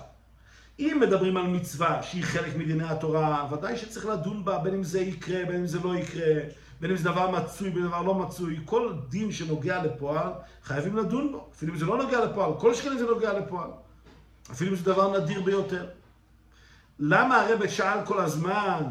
אם 0.80 0.98
מדברים 1.02 1.38
על 1.38 1.48
מצווה 1.48 2.04
שהיא 2.04 2.24
חלק 2.24 2.56
מדיני 2.56 2.84
התורה, 2.84 3.48
ודאי 3.52 3.78
שצריך 3.78 4.06
לדון 4.06 4.46
בה, 4.46 4.58
בין 4.58 4.74
אם 4.74 4.84
זה 4.84 5.00
יקרה, 5.00 5.46
בין 5.46 5.56
אם 5.56 5.68
זה 5.68 5.80
לא 5.84 5.96
יקרה, 5.96 6.34
בין 6.80 6.92
אם 6.92 6.98
זה 6.98 7.04
דבר 7.04 7.32
מצוי, 7.32 7.70
בין 7.70 7.84
אם 7.84 7.88
דבר 7.88 8.02
לא 8.02 8.16
מצוי. 8.16 8.60
כל 8.66 8.94
דין 9.10 9.32
שנוגע 9.32 9.84
לפועל, 9.84 10.32
חייבים 10.64 10.98
לדון 10.98 11.32
בו. 11.32 11.50
אפילו 11.56 11.74
אם 11.74 11.80
זה 11.80 11.86
לא 11.86 11.98
נוגע 11.98 12.26
לפועל, 12.26 12.52
כל 12.60 12.74
שכן 12.74 12.98
זה 12.98 13.06
נוגע 13.06 13.40
לפועל. 13.40 13.70
אפילו 14.52 14.72
אם 14.72 14.76
זה 14.76 14.84
דבר 14.84 15.20
נדיר 15.20 15.42
ביותר. 15.42 15.90
למה 17.00 17.42
הרב 17.42 17.68
שאל 17.68 18.06
כל 18.06 18.20
הזמן 18.20 18.84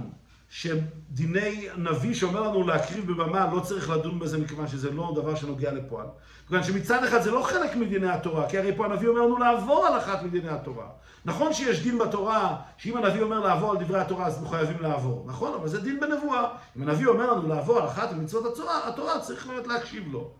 שדיני 0.50 1.68
נביא 1.76 2.14
שאומר 2.14 2.40
לנו 2.40 2.66
להקריב 2.66 3.06
בבמה, 3.12 3.50
לא 3.54 3.60
צריך 3.60 3.90
לדון 3.90 4.18
בזה 4.18 4.38
מכיוון 4.38 4.68
שזה 4.68 4.90
לא 4.90 5.12
דבר 5.16 5.34
שנוגע 5.34 5.72
לפועל. 5.72 6.06
מכיוון 6.44 6.62
שמצד 6.62 7.04
אחד 7.04 7.22
זה 7.22 7.30
לא 7.30 7.42
חלק 7.42 7.76
מדיני 7.76 8.08
התורה, 8.08 8.48
כי 8.48 8.58
הרי 8.58 8.76
פה 8.76 8.84
הנביא 8.84 9.08
אומר 9.08 9.20
לנו 9.20 9.38
לעבור 9.38 9.86
על 9.86 9.98
אחת 9.98 10.22
מדיני 10.22 10.48
התורה. 10.48 10.86
נכון 11.24 11.52
שיש 11.52 11.82
דין 11.82 11.98
בתורה, 11.98 12.56
שאם 12.76 12.96
הנביא 12.96 13.22
אומר 13.22 13.40
לעבור 13.40 13.70
על 13.70 13.76
דברי 13.84 14.00
התורה, 14.00 14.26
אז 14.26 14.34
אנחנו 14.34 14.48
חייבים 14.48 14.76
לעבור. 14.80 15.24
נכון, 15.26 15.54
אבל 15.54 15.68
זה 15.68 15.80
דין 15.80 16.00
בנבואה. 16.00 16.48
אם 16.76 16.82
הנביא 16.82 17.06
אומר 17.06 17.32
לנו 17.32 17.48
לעבור 17.48 17.78
על 17.78 17.86
אחת 17.86 18.12
ממצוות 18.12 18.52
התורה, 18.52 18.88
התורה 18.88 19.20
צריך 19.20 19.48
להיות 19.48 19.66
להקשיב 19.66 20.12
לו. 20.12 20.30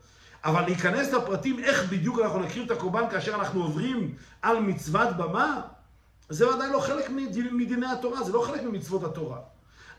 אבל 0.45 0.65
להיכנס 0.65 1.13
לפרטים 1.13 1.59
איך 1.59 1.93
בדיוק 1.93 2.19
אנחנו 2.21 2.39
נקריב 2.39 2.65
את 2.65 2.71
הקורבן 2.71 3.11
כאשר 3.11 3.35
אנחנו 3.35 3.63
עוברים 3.63 4.15
על 4.43 4.61
מצוות 4.61 5.17
במה, 5.17 5.61
זה 6.29 6.55
ודאי 6.55 6.73
לא 6.73 6.81
חלק 6.81 7.11
מדיני 7.53 7.87
התורה, 7.87 8.23
זה 8.23 8.33
לא 8.33 8.43
חלק 8.43 8.63
ממצוות 8.63 9.05
התורה. 9.05 9.39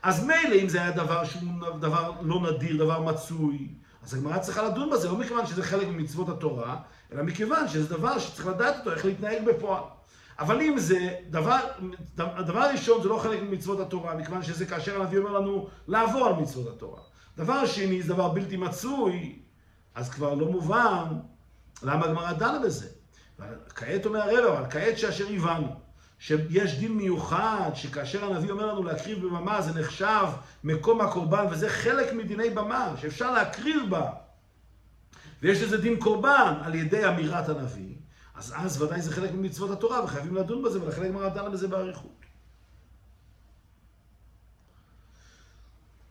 אז 0.02 0.24
מילא 0.24 0.62
אם 0.62 0.68
זה 0.68 0.82
היה 0.82 0.90
דבר 0.90 1.24
שהוא 1.24 1.42
דבר 1.80 2.12
לא 2.20 2.40
נדיר, 2.40 2.84
דבר 2.84 3.02
מצוי, 3.02 3.68
אז 4.02 4.14
הגמרא 4.14 4.38
צריכה 4.38 4.62
לדון 4.62 4.90
בזה, 4.90 5.08
לא 5.08 5.16
מכיוון 5.16 5.46
שזה 5.46 5.62
חלק 5.62 5.88
ממצוות 5.88 6.28
התורה, 6.28 6.76
אלא 7.12 7.22
מכיוון 7.22 7.68
שזה 7.68 7.88
דבר 7.88 8.18
שצריך 8.18 8.46
לדעת 8.46 8.78
אותו, 8.78 8.92
איך 8.92 9.04
להתנהג 9.04 9.44
בפועל. 9.44 9.82
אבל 10.38 10.60
אם 10.60 10.78
זה 10.78 11.14
דבר, 11.30 11.58
הדבר 12.18 12.58
הראשון 12.60 13.02
זה 13.02 13.08
לא 13.08 13.18
חלק 13.18 13.42
ממצוות 13.42 13.80
התורה, 13.80 14.14
מכיוון 14.14 14.42
שזה 14.42 14.66
כאשר 14.66 15.00
הנביא 15.00 15.18
אומר 15.18 15.38
לנו 15.38 15.68
לעבור 15.88 16.26
על 16.26 16.34
מצוות 16.34 16.76
התורה. 16.76 17.00
דבר 17.36 17.66
שני 17.66 18.02
זה 18.02 18.14
דבר 18.14 18.28
בלתי 18.28 18.56
מצוי, 18.56 19.38
אז 19.94 20.10
כבר 20.10 20.34
לא 20.34 20.46
מובן 20.46 21.04
למה 21.82 22.06
הגמרא 22.06 22.32
דנה 22.32 22.58
בזה. 22.58 22.86
כעת 23.74 24.06
אומר 24.06 24.20
הרב, 24.20 24.54
אבל 24.54 24.70
כעת 24.70 24.98
שאשר 24.98 25.26
הבנו. 25.34 25.79
שיש 26.20 26.78
דין 26.78 26.92
מיוחד, 26.92 27.70
שכאשר 27.74 28.24
הנביא 28.24 28.50
אומר 28.50 28.66
לנו 28.66 28.82
להקריב 28.82 29.26
בבמה, 29.26 29.62
זה 29.62 29.80
נחשב 29.80 30.26
מקום 30.64 31.00
הקורבן, 31.00 31.44
וזה 31.50 31.68
חלק 31.68 32.12
מדיני 32.12 32.50
במה, 32.50 32.94
שאפשר 33.00 33.32
להקריב 33.32 33.90
בה. 33.90 34.10
ויש 35.42 35.62
לזה 35.62 35.78
דין 35.78 36.00
קורבן 36.00 36.54
על 36.62 36.74
ידי 36.74 37.08
אמירת 37.08 37.48
הנביא, 37.48 37.94
אז 38.34 38.54
אז 38.56 38.82
ודאי 38.82 39.02
זה 39.02 39.12
חלק 39.12 39.30
ממצוות 39.32 39.70
התורה, 39.70 40.04
וחייבים 40.04 40.34
לדון 40.34 40.62
בזה, 40.62 40.82
ולכן 40.82 41.02
הגמרא 41.02 41.28
דנה 41.28 41.48
בזה 41.48 41.68
באריכות. 41.68 42.20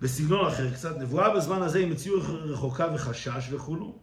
בסגנון 0.01 0.47
אחר 0.47 0.73
קצת, 0.73 0.97
נבואה 0.97 1.35
בזמן 1.35 1.61
הזה 1.61 1.79
היא 1.79 1.87
מציאות 1.87 2.23
רחוקה 2.25 2.87
וחשש 2.95 3.47
וכולו. 3.51 3.99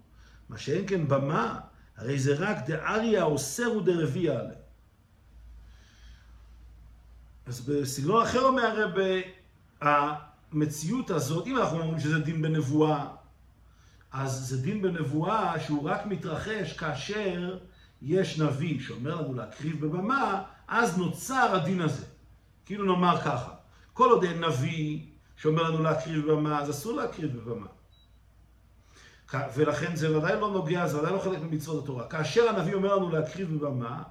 מה 0.48 0.58
שאין 0.58 0.84
כן 0.88 1.08
במה, 1.08 1.60
הרי 1.96 2.18
זה 2.18 2.34
רק 2.38 2.56
דאריה 2.66 3.22
אוסר 3.22 3.76
ודרביה 3.76 4.40
עליה. 4.40 4.65
אז 7.46 7.60
בסגנון 7.60 8.22
אחר 8.22 8.42
אומר 8.42 8.62
הרב, 8.62 8.98
המציאות 9.80 11.10
הזאת, 11.10 11.46
אם 11.46 11.56
אנחנו 11.56 11.80
אומרים 11.80 12.00
שזה 12.00 12.18
דין 12.18 12.42
בנבואה, 12.42 13.06
אז 14.12 14.32
זה 14.32 14.62
דין 14.62 14.82
בנבואה 14.82 15.60
שהוא 15.60 15.90
רק 15.90 16.06
מתרחש 16.06 16.72
כאשר 16.72 17.58
יש 18.02 18.40
נביא 18.40 18.80
שאומר 18.80 19.20
לנו 19.20 19.34
להקריב 19.34 19.86
בבמה, 19.86 20.42
אז 20.68 20.98
נוצר 20.98 21.56
הדין 21.56 21.80
הזה. 21.80 22.04
כאילו 22.64 22.84
נאמר 22.84 23.20
ככה, 23.20 23.50
כל 23.92 24.10
עוד 24.10 24.24
אין 24.24 24.44
נביא 24.44 25.00
שאומר 25.36 25.62
לנו 25.62 25.82
להקריב 25.82 26.26
בבמה, 26.26 26.60
אז 26.60 26.70
אסור 26.70 26.92
להקריב 26.92 27.36
בבמה. 27.36 27.66
ולכן 29.54 29.96
זה 29.96 30.18
ודאי 30.18 30.40
לא 30.40 30.50
נוגע, 30.50 30.86
זה 30.86 30.98
ודאי 30.98 31.12
לא 31.12 31.18
חלק 31.18 31.38
ממצוות 31.38 31.84
התורה. 31.84 32.08
כאשר 32.08 32.48
הנביא 32.48 32.74
אומר 32.74 32.96
לנו 32.96 33.10
להקריב 33.10 33.58
בבמה, 33.58 34.02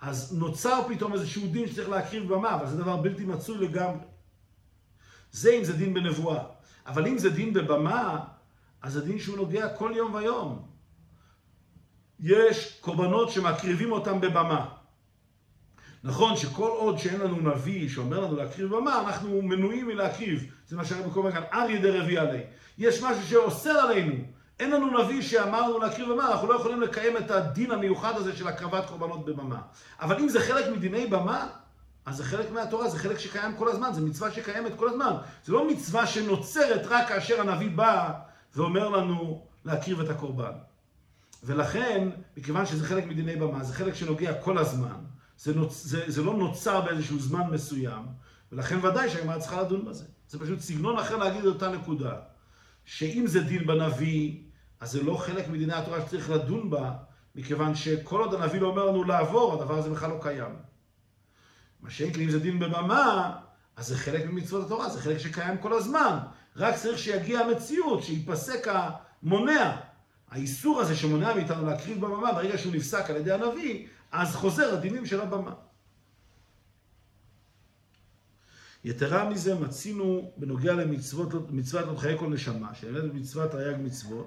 אז 0.00 0.38
נוצר 0.38 0.80
פתאום 0.88 1.12
איזשהו 1.12 1.46
דין 1.46 1.68
שצריך 1.68 1.88
להקריב 1.88 2.34
במה, 2.34 2.54
אבל 2.54 2.66
זה 2.66 2.76
דבר 2.76 2.96
בלתי 2.96 3.24
מצוי 3.24 3.58
לגמרי. 3.58 4.04
זה 5.32 5.50
אם 5.50 5.64
זה 5.64 5.72
דין 5.72 5.94
בנבואה. 5.94 6.44
אבל 6.86 7.06
אם 7.06 7.18
זה 7.18 7.30
דין 7.30 7.52
בבמה, 7.52 8.24
אז 8.82 8.92
זה 8.92 9.00
דין 9.00 9.18
שהוא 9.18 9.36
נוגע 9.36 9.68
כל 9.68 9.92
יום 9.96 10.14
ויום. 10.14 10.68
יש 12.20 12.78
קורבנות 12.80 13.30
שמקריבים 13.30 13.92
אותם 13.92 14.20
בבמה. 14.20 14.66
נכון 16.04 16.36
שכל 16.36 16.68
עוד 16.68 16.98
שאין 16.98 17.20
לנו 17.20 17.40
נביא 17.40 17.88
שאומר 17.88 18.20
לנו 18.20 18.36
להקריב 18.36 18.76
במה, 18.76 19.00
אנחנו 19.00 19.42
מנועים 19.42 19.86
מלהקריב. 19.86 20.52
זה 20.66 20.76
מה 20.76 20.84
שהרב 20.84 21.12
קורא 21.12 21.30
כאן, 21.30 21.42
אריה 21.52 21.80
דרבי 21.80 22.18
עלי. 22.18 22.42
יש 22.78 23.02
משהו 23.02 23.22
שאוסר 23.22 23.70
עלינו 23.70 24.14
אין 24.60 24.70
לנו 24.70 25.02
נביא 25.02 25.22
שאמר 25.22 25.68
לנו 25.68 25.78
להקריב 25.78 26.12
במה, 26.12 26.32
אנחנו 26.32 26.48
לא 26.48 26.54
יכולים 26.54 26.80
לקיים 26.80 27.16
את 27.16 27.30
הדין 27.30 27.70
המיוחד 27.70 28.16
הזה 28.16 28.36
של 28.36 28.48
הקרבת 28.48 28.86
קורבנות 28.88 29.24
בבמה. 29.24 29.60
אבל 30.00 30.20
אם 30.20 30.28
זה 30.28 30.40
חלק 30.40 30.68
מדיני 30.76 31.06
במה, 31.06 31.48
אז 32.06 32.16
זה 32.16 32.24
חלק 32.24 32.50
מהתורה, 32.50 32.88
זה 32.88 32.98
חלק 32.98 33.18
שקיים 33.18 33.56
כל 33.56 33.68
הזמן, 33.68 33.92
זה 33.92 34.00
מצווה 34.00 34.30
שקיימת 34.30 34.72
כל 34.76 34.88
הזמן. 34.88 35.12
זה 35.44 35.52
לא 35.52 35.68
מצווה 35.68 36.06
שנוצרת 36.06 36.86
רק 36.86 37.08
כאשר 37.08 37.40
הנביא 37.40 37.70
בא 37.70 38.12
ואומר 38.56 38.88
לנו 38.88 39.46
להקריב 39.64 40.00
את 40.00 40.08
הקורבן. 40.08 40.52
ולכן, 41.42 42.08
מכיוון 42.36 42.66
שזה 42.66 42.86
חלק 42.86 43.06
מדיני 43.06 43.36
במה, 43.36 43.64
זה 43.64 43.74
חלק 43.74 43.94
שנוגע 43.94 44.34
כל 44.34 44.58
הזמן, 44.58 44.96
זה, 45.38 45.54
נוצ... 45.54 45.84
זה, 45.84 46.04
זה 46.06 46.22
לא 46.22 46.34
נוצר 46.34 46.80
באיזשהו 46.80 47.18
זמן 47.18 47.50
מסוים, 47.50 48.02
ולכן 48.52 48.86
ודאי 48.86 49.10
שהגמרא 49.10 49.38
צריכה 49.38 49.62
לדון 49.62 49.84
בזה. 49.84 50.04
זה 50.28 50.38
פשוט 50.38 50.58
סגנון 50.60 50.98
אחר 50.98 51.16
להגיד 51.16 51.40
את 51.40 51.46
אותה 51.46 51.68
נקודה. 51.68 52.14
שאם 52.84 53.24
זה 53.26 53.40
דין 53.40 53.66
בנביא, 53.66 54.49
אז 54.80 54.90
זה 54.92 55.02
לא 55.02 55.14
חלק 55.14 55.48
מדיני 55.48 55.72
התורה 55.72 56.00
שצריך 56.00 56.30
לדון 56.30 56.70
בה, 56.70 56.92
מכיוון 57.34 57.74
שכל 57.74 58.20
עוד 58.20 58.34
הנביא 58.34 58.60
לא 58.60 58.66
אומר 58.66 58.84
לנו 58.84 59.04
לעבור, 59.04 59.54
הדבר 59.54 59.78
הזה 59.78 59.90
בכלל 59.90 60.10
לא 60.10 60.18
קיים. 60.22 60.56
מה 61.80 61.90
שאין 61.90 62.12
כי 62.12 62.24
אם 62.24 62.30
זה 62.30 62.38
דין 62.38 62.58
בבמה, 62.58 63.36
אז 63.76 63.86
זה 63.86 63.96
חלק 63.96 64.26
ממצוות 64.26 64.66
התורה, 64.66 64.88
זה 64.88 65.00
חלק 65.00 65.18
שקיים 65.18 65.58
כל 65.58 65.72
הזמן. 65.72 66.18
רק 66.56 66.74
צריך 66.76 66.98
שיגיע 66.98 67.40
המציאות, 67.40 68.02
שייפסק 68.02 68.66
המונע. 68.68 69.76
האיסור 70.30 70.80
הזה 70.80 70.96
שמונע 70.96 71.34
מאיתנו 71.34 71.66
להקריב 71.66 72.00
בבמה, 72.00 72.32
ברגע 72.32 72.58
שהוא 72.58 72.74
נפסק 72.74 73.10
על 73.10 73.16
ידי 73.16 73.32
הנביא, 73.32 73.86
אז 74.12 74.34
חוזר 74.34 74.74
הדינים 74.74 75.06
של 75.06 75.20
הבמה. 75.20 75.54
יתרה 78.84 79.28
מזה 79.30 79.54
מצינו 79.54 80.32
בנוגע 80.36 80.72
למצוות, 80.72 81.50
מצוות 81.50 81.98
חיי 81.98 82.18
כל 82.18 82.28
נשמה, 82.28 82.74
שנראית 82.74 83.12
במצוות 83.12 83.50
תרי"ג 83.50 83.76
מצוות, 83.80 84.26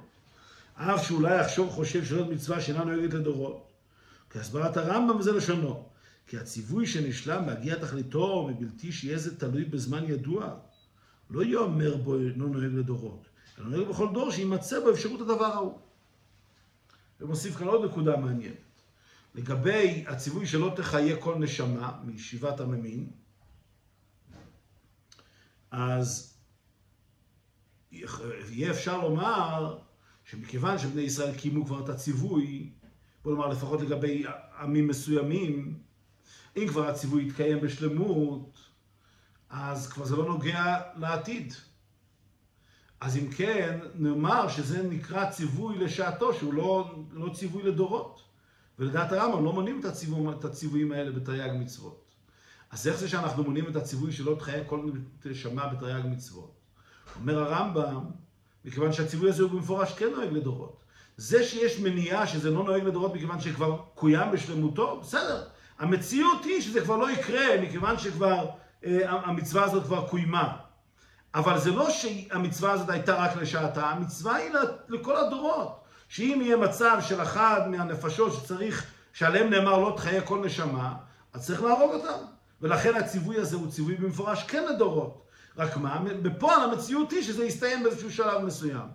אף 0.75 1.07
שאולי 1.07 1.41
יחשוב 1.41 1.69
חושב 1.69 2.05
שזאת 2.05 2.27
מצווה 2.29 2.61
שאינה 2.61 2.83
נוהגת 2.83 3.13
לדורות. 3.13 3.71
כהסברת 4.29 4.77
הרמב"ם 4.77 5.21
זה 5.21 5.31
לשונו, 5.31 5.89
כי 6.27 6.37
הציווי 6.37 6.87
שנשלם 6.87 7.45
בהגיע 7.45 7.75
תכליתו 7.75 8.49
מבלתי 8.51 8.91
שיהיה 8.91 9.17
זה 9.17 9.39
תלוי 9.39 9.65
בזמן 9.65 10.03
ידוע, 10.05 10.55
לא 11.29 11.43
יאמר 11.43 11.97
בו 11.97 12.17
אינו 12.17 12.47
נוהג 12.47 12.73
לדורות, 12.73 13.25
אלא 13.59 13.67
נוהג 13.67 13.87
בכל 13.87 14.07
דור 14.13 14.31
שימצא 14.31 14.79
בו 14.79 14.91
אפשרות 14.91 15.21
הדבר 15.21 15.45
ההוא. 15.45 15.79
ומוסיף 17.21 17.55
כאן 17.55 17.67
עוד 17.67 17.85
נקודה 17.85 18.17
מעניינת. 18.17 18.57
לגבי 19.35 20.03
הציווי 20.07 20.47
שלא 20.47 20.73
תחיה 20.75 21.17
כל 21.17 21.35
נשמה 21.35 21.99
מישיבת 22.03 22.59
הממין, 22.59 23.09
אז 25.71 26.37
יהיה 27.91 28.71
אפשר 28.71 29.01
לומר 29.01 29.79
שמכיוון 30.25 30.79
שבני 30.79 31.01
ישראל 31.01 31.35
קיימו 31.35 31.65
כבר 31.65 31.83
את 31.83 31.89
הציווי, 31.89 32.69
בוא 33.23 33.31
נאמר 33.31 33.47
לפחות 33.47 33.81
לגבי 33.81 34.23
עמים 34.59 34.87
מסוימים, 34.87 35.79
אם 36.57 36.67
כבר 36.67 36.87
הציווי 36.87 37.27
יתקיים 37.27 37.61
בשלמות, 37.61 38.59
אז 39.49 39.87
כבר 39.87 40.05
זה 40.05 40.15
לא 40.15 40.25
נוגע 40.25 40.81
לעתיד. 40.97 41.53
אז 42.99 43.17
אם 43.17 43.31
כן, 43.31 43.79
נאמר 43.95 44.47
שזה 44.47 44.83
נקרא 44.83 45.29
ציווי 45.29 45.77
לשעתו, 45.77 46.33
שהוא 46.33 46.53
לא, 46.53 46.95
לא 47.11 47.33
ציווי 47.33 47.63
לדורות. 47.63 48.21
ולדעת 48.79 49.11
הרמב"ם 49.11 49.45
לא 49.45 49.53
מונים 49.53 49.79
את, 49.79 49.85
הציווי, 49.85 50.33
את 50.39 50.45
הציוויים 50.45 50.91
האלה 50.91 51.11
בתרי"ג 51.11 51.51
מצוות. 51.53 52.03
אז 52.71 52.87
איך 52.87 52.97
זה 52.97 53.09
שאנחנו 53.09 53.43
מונים 53.43 53.67
את 53.67 53.75
הציווי 53.75 54.11
שלא 54.11 54.35
תחיה 54.39 54.63
כל 54.63 54.91
נשמה 55.25 55.67
בתרי"ג 55.67 56.05
מצוות? 56.05 56.51
אומר 57.19 57.39
הרמב"ם, 57.39 58.05
מכיוון 58.65 58.93
שהציווי 58.93 59.29
הזה 59.29 59.43
הוא 59.43 59.51
במפורש 59.51 59.93
כן 59.93 60.09
נוהג 60.15 60.33
לדורות. 60.33 60.83
זה 61.17 61.43
שיש 61.43 61.79
מניעה 61.79 62.27
שזה 62.27 62.49
לא 62.49 62.63
נוהג 62.63 62.83
לדורות 62.83 63.15
מכיוון 63.15 63.41
שכבר 63.41 63.77
קוים 63.95 64.31
בשלמותו, 64.31 64.99
בסדר. 65.01 65.43
המציאות 65.79 66.45
היא 66.45 66.61
שזה 66.61 66.81
כבר 66.81 66.97
לא 66.97 67.11
יקרה 67.11 67.61
מכיוון 67.61 67.97
שכבר 67.97 68.49
אה, 68.85 69.09
המצווה 69.09 69.63
הזאת 69.63 69.83
כבר 69.83 70.07
קוימה. 70.07 70.53
אבל 71.35 71.59
זה 71.59 71.71
לא 71.71 71.89
שהמצווה 71.89 72.71
הזאת 72.71 72.89
הייתה 72.89 73.15
רק 73.15 73.35
לשעתה, 73.35 73.85
המצווה 73.85 74.35
היא 74.35 74.51
לכל 74.89 75.17
הדורות. 75.17 75.83
שאם 76.07 76.39
יהיה 76.41 76.57
מצב 76.57 76.97
של 77.01 77.21
אחד 77.21 77.61
מהנפשות 77.69 78.33
שצריך, 78.33 78.91
שעליהם 79.13 79.49
נאמר 79.49 79.77
לא 79.77 79.93
תחיה 79.97 80.21
כל 80.21 80.45
נשמה, 80.45 80.93
אז 81.33 81.45
צריך 81.45 81.63
להרוג 81.63 81.93
אותם. 81.93 82.25
ולכן 82.61 82.95
הציווי 82.95 83.37
הזה 83.37 83.55
הוא 83.55 83.71
ציווי 83.71 83.95
במפורש 83.95 84.43
כן 84.43 84.63
לדורות. 84.73 85.23
רק 85.57 85.77
מה, 85.77 85.99
בפועל 86.21 86.69
המציאות 86.69 87.11
היא 87.11 87.23
שזה 87.23 87.45
יסתיים 87.45 87.83
באיזשהו 87.83 88.11
שלב 88.11 88.45
מסוים. 88.45 88.87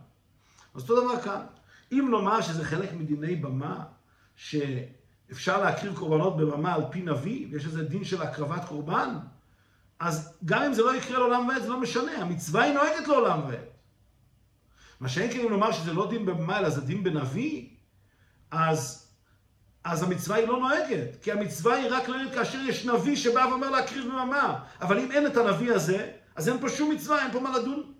אז 0.74 0.82
אותו 0.82 1.00
דבר 1.00 1.20
כאן. 1.20 1.40
אם 1.92 2.08
נאמר 2.10 2.40
שזה 2.40 2.64
חלק 2.64 2.92
מדיני 2.92 3.36
במה, 3.36 3.84
שאפשר 4.36 5.62
להקריב 5.62 5.96
קורבנות 5.96 6.36
בבמה 6.36 6.74
על 6.74 6.82
פי 6.90 7.02
נביא, 7.02 7.46
ויש 7.50 7.66
איזה 7.66 7.84
דין 7.84 8.04
של 8.04 8.22
הקרבת 8.22 8.64
קורבן, 8.64 9.18
אז 10.00 10.38
גם 10.44 10.62
אם 10.62 10.72
זה 10.72 10.82
לא 10.82 10.96
יקרה 10.96 11.18
לעולם 11.18 11.48
ועד, 11.48 11.62
זה 11.62 11.68
לא 11.68 11.80
משנה, 11.80 12.12
המצווה 12.12 12.62
היא 12.62 12.74
נוהגת 12.74 13.08
לעולם 13.08 13.40
ועד. 13.48 13.64
מה 15.00 15.08
שאין 15.08 15.32
כן 15.32 15.40
אם 15.40 15.50
נאמר 15.50 15.72
שזה 15.72 15.92
לא 15.92 16.10
דין 16.10 16.26
בבמה, 16.26 16.58
אלא 16.58 16.70
זה 16.70 16.80
דין 16.80 17.04
בנביא, 17.04 17.68
אז, 18.50 19.08
אז 19.84 20.02
המצווה 20.02 20.36
היא 20.36 20.48
לא 20.48 20.58
נוהגת, 20.58 21.22
כי 21.22 21.32
המצווה 21.32 21.74
היא 21.74 21.86
רק 21.90 22.08
נוהגת 22.08 22.34
כאשר 22.34 22.58
יש 22.58 22.86
נביא 22.86 23.16
שבא 23.16 23.46
ואומר 23.50 23.70
להקריב 23.70 24.04
בבמה. 24.06 24.64
אבל 24.80 24.98
אם 24.98 25.12
אין 25.12 25.26
את 25.26 25.36
הנביא 25.36 25.72
הזה, 25.72 26.10
אז 26.38 26.48
אין 26.48 26.58
פה 26.60 26.68
שום 26.68 26.90
מצווה, 26.90 27.22
אין 27.22 27.32
פה 27.32 27.40
מה 27.40 27.58
לדון. 27.58 27.92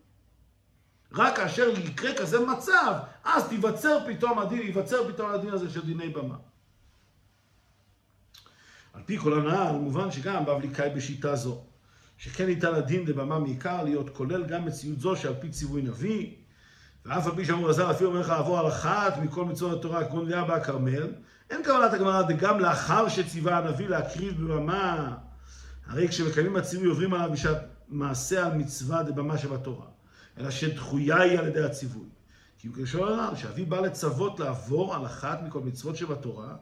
רק 1.13 1.37
כאשר 1.37 1.69
יקרה 1.79 2.15
כזה 2.15 2.39
מצב, 2.41 2.95
אז 3.25 3.49
תיווצר 3.49 3.99
פתאום 4.07 4.39
הדין, 4.39 4.63
ייווצר 4.63 5.13
פתאום 5.13 5.31
הדין 5.31 5.51
הזה 5.51 5.71
של 5.71 5.87
דיני 5.87 6.09
במה. 6.09 6.35
על 8.93 9.03
פי 9.07 9.19
כל 9.19 9.39
הנ"ל, 9.39 9.73
מובן 9.73 10.11
שגם 10.11 10.45
בבלי 10.45 10.69
קאי 10.69 10.91
בשיטה 10.91 11.37
זו, 11.37 11.63
שכן 12.19 12.47
ניתן 12.47 12.75
הדין 12.75 13.07
לבמה 13.07 13.39
מעיקר 13.39 13.83
להיות 13.83 14.17
כולל 14.17 14.47
גם 14.47 14.65
מציאות 14.65 15.01
זו 15.01 15.17
שעל 15.17 15.35
פי 15.41 15.51
ציווי 15.51 15.83
נביא, 15.83 16.35
ואף 17.07 17.27
על 17.27 17.35
פי 17.37 17.45
שאמרו 17.45 17.65
רז"ל, 17.67 17.91
אפילו 17.91 18.11
אומר 18.11 18.21
לך 18.21 18.29
לעבור 18.29 18.59
על 18.59 18.69
אחת 18.69 19.17
מכל 19.17 19.45
מצוות 19.45 19.79
התורה, 19.79 20.09
כמו 20.09 20.23
נביאה 20.23 20.45
בהכרמל, 20.45 21.13
אין 21.51 21.65
כוונת 21.65 21.93
הגמרא 21.93 22.23
דגם 22.23 22.61
לאחר 22.61 23.09
שציווה 23.09 23.59
הנביא 23.59 23.89
להקריב 23.89 24.45
בבמה, 24.45 25.17
הרי 25.87 26.09
כשמקיימים 26.09 26.57
הציווי 26.57 26.87
עוברים 26.87 27.15
עליו 27.15 27.33
בשעת 27.33 27.78
מעשה 27.89 28.47
על 28.47 28.59
מצווה 28.59 29.03
דבמה 29.03 29.39
שבתורה. 29.39 29.87
אלא 30.39 30.51
שדחויה 30.51 31.21
היא 31.21 31.39
על 31.39 31.47
ידי 31.47 31.65
הציווי. 31.65 32.09
כי 32.59 32.69
כשואל 32.83 33.13
הר"ן, 33.13 33.37
שאבי 33.37 33.65
בא 33.65 33.81
לצוות 33.81 34.41
לעבור 34.41 34.95
על 34.95 35.07
אחת 35.07 35.39
מכל 35.47 35.61
מצוות 35.61 35.97
שבתורה, 35.97 36.57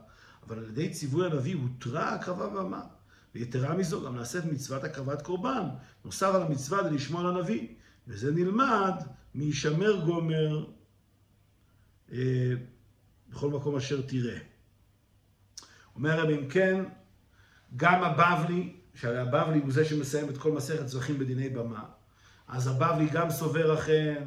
אבל 0.47 0.57
על 0.57 0.69
ידי 0.69 0.89
ציווי 0.89 1.25
הנביא 1.25 1.55
הותרה 1.55 2.13
הקרבה 2.13 2.47
במה. 2.49 2.81
ויתרה 3.35 3.75
מזו, 3.75 4.05
גם 4.05 4.15
נעשית 4.15 4.45
מצוות 4.45 4.83
הקרבת 4.83 5.21
קורבן, 5.21 5.63
נוסף 6.05 6.31
על 6.35 6.41
המצווה 6.41 6.81
לשמוע 6.81 7.21
על 7.21 7.27
הנביא. 7.27 7.67
וזה 8.07 8.31
נלמד 8.31 8.93
מישמר 9.35 10.05
גומר 10.05 10.65
אה, 12.11 12.53
בכל 13.29 13.49
מקום 13.49 13.75
אשר 13.75 14.01
תראה. 14.01 14.37
אומר 15.95 16.19
הרב, 16.19 16.29
אם 16.29 16.49
כן, 16.49 16.83
גם 17.75 18.03
הבבלי, 18.03 18.75
שהרי 18.97 19.19
הבבלי 19.19 19.59
הוא 19.59 19.71
זה 19.71 19.85
שמסיים 19.85 20.29
את 20.29 20.37
כל 20.37 20.51
מסכת 20.51 20.85
צרכים 20.85 21.19
בדיני 21.19 21.49
במה, 21.49 21.83
אז 22.47 22.67
הבבלי 22.67 23.09
גם 23.09 23.29
סובר 23.29 23.73
אכן 23.73 24.23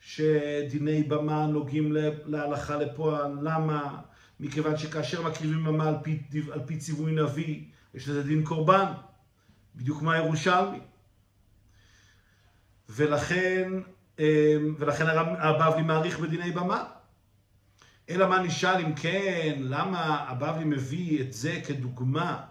שדיני 0.00 1.02
במה 1.02 1.46
נוגעים 1.46 1.92
להלכה 2.26 2.76
לפועל. 2.76 3.32
למה? 3.42 4.00
מכיוון 4.40 4.76
שכאשר 4.76 5.22
מקריבים 5.22 5.64
במה 5.64 5.88
על 5.88 5.94
פי, 6.02 6.22
על 6.52 6.60
פי 6.66 6.76
ציווי 6.76 7.12
נביא, 7.12 7.64
יש 7.94 8.08
לזה 8.08 8.22
דין 8.22 8.44
קורבן, 8.44 8.92
בדיוק 9.76 9.98
כמו 9.98 10.12
הירושלמי. 10.12 10.80
ולכן, 12.88 13.72
אמ, 14.18 14.24
ולכן 14.78 15.06
הבבלי 15.38 15.82
מעריך 15.82 16.18
בדיני 16.18 16.50
במה. 16.50 16.84
אלא 18.10 18.28
מה 18.28 18.42
נשאל 18.42 18.84
אם 18.84 18.94
כן, 18.94 19.58
למה 19.58 20.24
הבבלי 20.28 20.64
מביא 20.64 21.22
את 21.22 21.32
זה 21.32 21.60
כדוגמה 21.66 22.49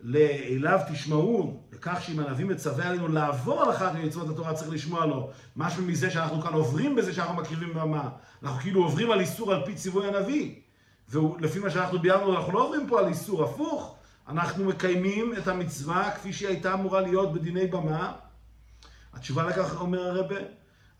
לאליו 0.00 0.80
תשמעו, 0.92 1.60
לכך 1.72 2.02
שאם 2.02 2.20
הנביא 2.20 2.44
מצווה 2.44 2.88
עלינו 2.88 3.08
לעבור 3.08 3.62
על 3.62 3.70
אחת 3.70 3.94
ממצוות 3.94 4.28
התורה 4.28 4.54
צריך 4.54 4.70
לשמוע 4.70 5.06
לו. 5.06 5.30
משהו 5.56 5.82
מזה 5.82 6.10
שאנחנו 6.10 6.42
כאן 6.42 6.52
עוברים 6.52 6.96
בזה 6.96 7.12
שאנחנו 7.12 7.34
מקריבים 7.34 7.74
במה. 7.74 8.08
אנחנו 8.42 8.60
כאילו 8.60 8.82
עוברים 8.82 9.10
על 9.10 9.20
איסור 9.20 9.52
על 9.52 9.64
פי 9.64 9.74
ציווי 9.74 10.08
הנביא. 10.08 10.54
ולפי 11.08 11.58
מה 11.58 11.70
שאנחנו 11.70 11.98
ביארנו, 11.98 12.36
אנחנו 12.36 12.52
לא 12.52 12.64
עוברים 12.64 12.86
פה 12.88 13.00
על 13.00 13.06
איסור 13.06 13.44
הפוך. 13.44 13.96
אנחנו 14.28 14.64
מקיימים 14.64 15.34
את 15.38 15.48
המצווה 15.48 16.10
כפי 16.10 16.32
שהיא 16.32 16.48
הייתה 16.48 16.74
אמורה 16.74 17.00
להיות 17.00 17.32
בדיני 17.32 17.66
במה. 17.66 18.12
התשובה 19.14 19.44
לכך 19.44 19.80
אומר 19.80 20.00
הרבה, 20.00 20.36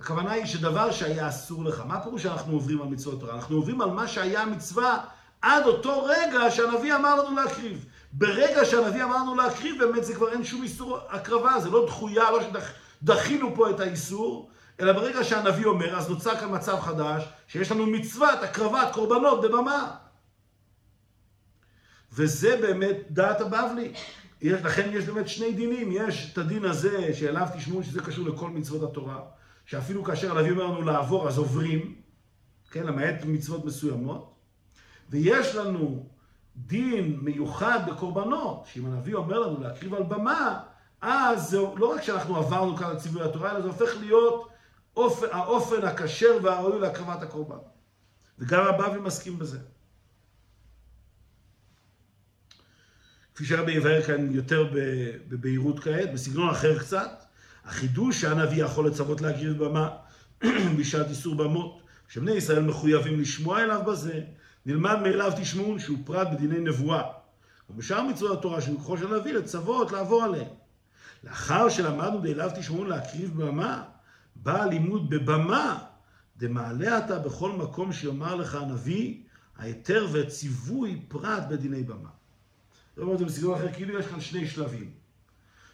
הכוונה 0.00 0.32
היא 0.32 0.46
שדבר 0.46 0.90
שהיה 0.90 1.28
אסור 1.28 1.64
לך, 1.64 1.82
מה 1.86 2.00
פירוש 2.00 2.22
שאנחנו 2.22 2.52
עוברים 2.52 2.82
על 2.82 2.88
מצוות 2.88 3.20
תורה? 3.20 3.34
אנחנו 3.34 3.56
עוברים 3.56 3.80
על 3.80 3.90
מה 3.90 4.08
שהיה 4.08 4.42
המצווה 4.42 5.04
עד 5.42 5.66
אותו 5.66 6.04
רגע 6.04 6.50
שהנביא 6.50 6.94
אמר 6.94 7.22
לנו 7.22 7.36
להקריב. 7.36 7.86
ברגע 8.12 8.64
שהנביא 8.64 9.04
אמר 9.04 9.16
לנו 9.16 9.34
להקריב, 9.34 9.84
באמת 9.84 10.04
זה 10.04 10.14
כבר 10.14 10.32
אין 10.32 10.44
שום 10.44 10.62
איסור 10.62 10.98
הקרבה, 11.08 11.60
זה 11.60 11.70
לא 11.70 11.86
דחויה, 11.86 12.30
לא 12.30 12.40
שדחינו 13.02 13.54
פה 13.54 13.70
את 13.70 13.80
האיסור, 13.80 14.50
אלא 14.80 14.92
ברגע 14.92 15.24
שהנביא 15.24 15.66
אומר, 15.66 15.96
אז 15.96 16.10
נוצר 16.10 16.36
כאן 16.36 16.54
מצב 16.54 16.80
חדש, 16.80 17.24
שיש 17.48 17.72
לנו 17.72 17.86
מצוות 17.86 18.42
הקרבת 18.42 18.92
קורבנות 18.92 19.40
בבמה. 19.40 19.94
וזה 22.12 22.56
באמת 22.56 22.96
דעת 23.10 23.40
הבבלי. 23.40 23.92
יש, 24.40 24.62
לכן 24.62 24.90
יש 24.92 25.04
באמת 25.04 25.28
שני 25.28 25.52
דינים, 25.52 25.88
יש 25.92 26.30
את 26.32 26.38
הדין 26.38 26.64
הזה 26.64 27.14
שאליו 27.14 27.46
תשמעו 27.54 27.82
שזה 27.82 28.00
קשור 28.02 28.28
לכל 28.28 28.50
מצוות 28.50 28.90
התורה, 28.90 29.20
שאפילו 29.66 30.04
כאשר 30.04 30.38
הנביא 30.38 30.52
אומר 30.52 30.64
לנו 30.64 30.82
לעבור 30.82 31.28
אז 31.28 31.38
עוברים, 31.38 31.94
כן, 32.70 32.86
למעט 32.86 33.24
מצוות 33.24 33.64
מסוימות, 33.64 34.35
ויש 35.10 35.54
לנו 35.54 36.06
דין 36.56 37.18
מיוחד 37.22 37.78
בקורבנות, 37.90 38.66
שאם 38.72 38.86
הנביא 38.86 39.14
אומר 39.14 39.38
לנו 39.38 39.60
להקריב 39.60 39.94
על 39.94 40.02
במה, 40.02 40.60
אז 41.00 41.50
זה 41.50 41.58
לא 41.76 41.94
רק 41.94 42.02
שאנחנו 42.02 42.36
עברנו 42.36 42.76
כאן 42.76 42.92
לציווי 42.92 43.22
התורה, 43.22 43.50
אלא 43.50 43.60
זה 43.60 43.68
הופך 43.68 43.96
להיות 44.00 44.48
אופן, 44.96 45.26
האופן 45.32 45.84
הכשר 45.84 46.38
והראוי 46.42 46.80
להקרבת 46.80 47.22
הקורבן. 47.22 47.56
וגם 48.38 48.64
הבבלי 48.64 49.00
מסכים 49.00 49.38
בזה. 49.38 49.58
כפי 53.34 53.44
שהרבי 53.44 53.72
יבהר 53.72 54.02
כאן 54.02 54.34
יותר 54.34 54.72
בבהירות 55.28 55.80
כעת, 55.80 56.12
בסגנון 56.12 56.50
אחר 56.50 56.78
קצת, 56.78 57.24
החידוש 57.64 58.20
שהנביא 58.20 58.64
יכול 58.64 58.86
לצוות 58.86 59.20
להקריב 59.20 59.64
במה 59.64 59.96
בשעת 60.78 61.06
איסור 61.08 61.34
במות, 61.34 61.82
כשבני 62.08 62.32
ישראל 62.32 62.62
מחויבים 62.62 63.20
לשמוע 63.20 63.62
אליו 63.62 63.82
בזה, 63.86 64.20
נלמד 64.66 64.98
מאליו 65.02 65.32
תשמעון 65.40 65.78
שהוא 65.78 65.98
פרט 66.04 66.28
בדיני 66.32 66.58
נבואה. 66.58 67.02
ובשאר 67.70 68.02
מצוות 68.02 68.38
התורה 68.38 68.60
שמכוחו 68.60 68.98
של 68.98 69.14
הנביא 69.14 69.32
לצוות 69.32 69.92
לעבור 69.92 70.22
עליהם. 70.22 70.48
לאחר 71.24 71.68
שלמדנו 71.68 72.20
דאליו 72.20 72.50
תשמעון 72.56 72.86
להקריב 72.86 73.42
במה, 73.42 73.84
בא 74.36 74.62
הלימוד 74.62 75.10
בבמה, 75.10 75.78
דמעלה 76.36 76.98
אתה 76.98 77.18
בכל 77.18 77.52
מקום 77.52 77.92
שיאמר 77.92 78.34
לך 78.34 78.54
הנביא, 78.54 79.22
ההיתר 79.56 80.06
והציווי 80.12 81.02
פרט 81.08 81.42
בדיני 81.48 81.82
במה. 81.82 82.08
זאת 82.96 83.02
אומרת, 83.02 83.20
בסגנון 83.20 83.54
אחר, 83.54 83.72
כאילו 83.72 83.98
יש 83.98 84.06
כאן 84.06 84.20
שני 84.20 84.48
שלבים. 84.48 84.90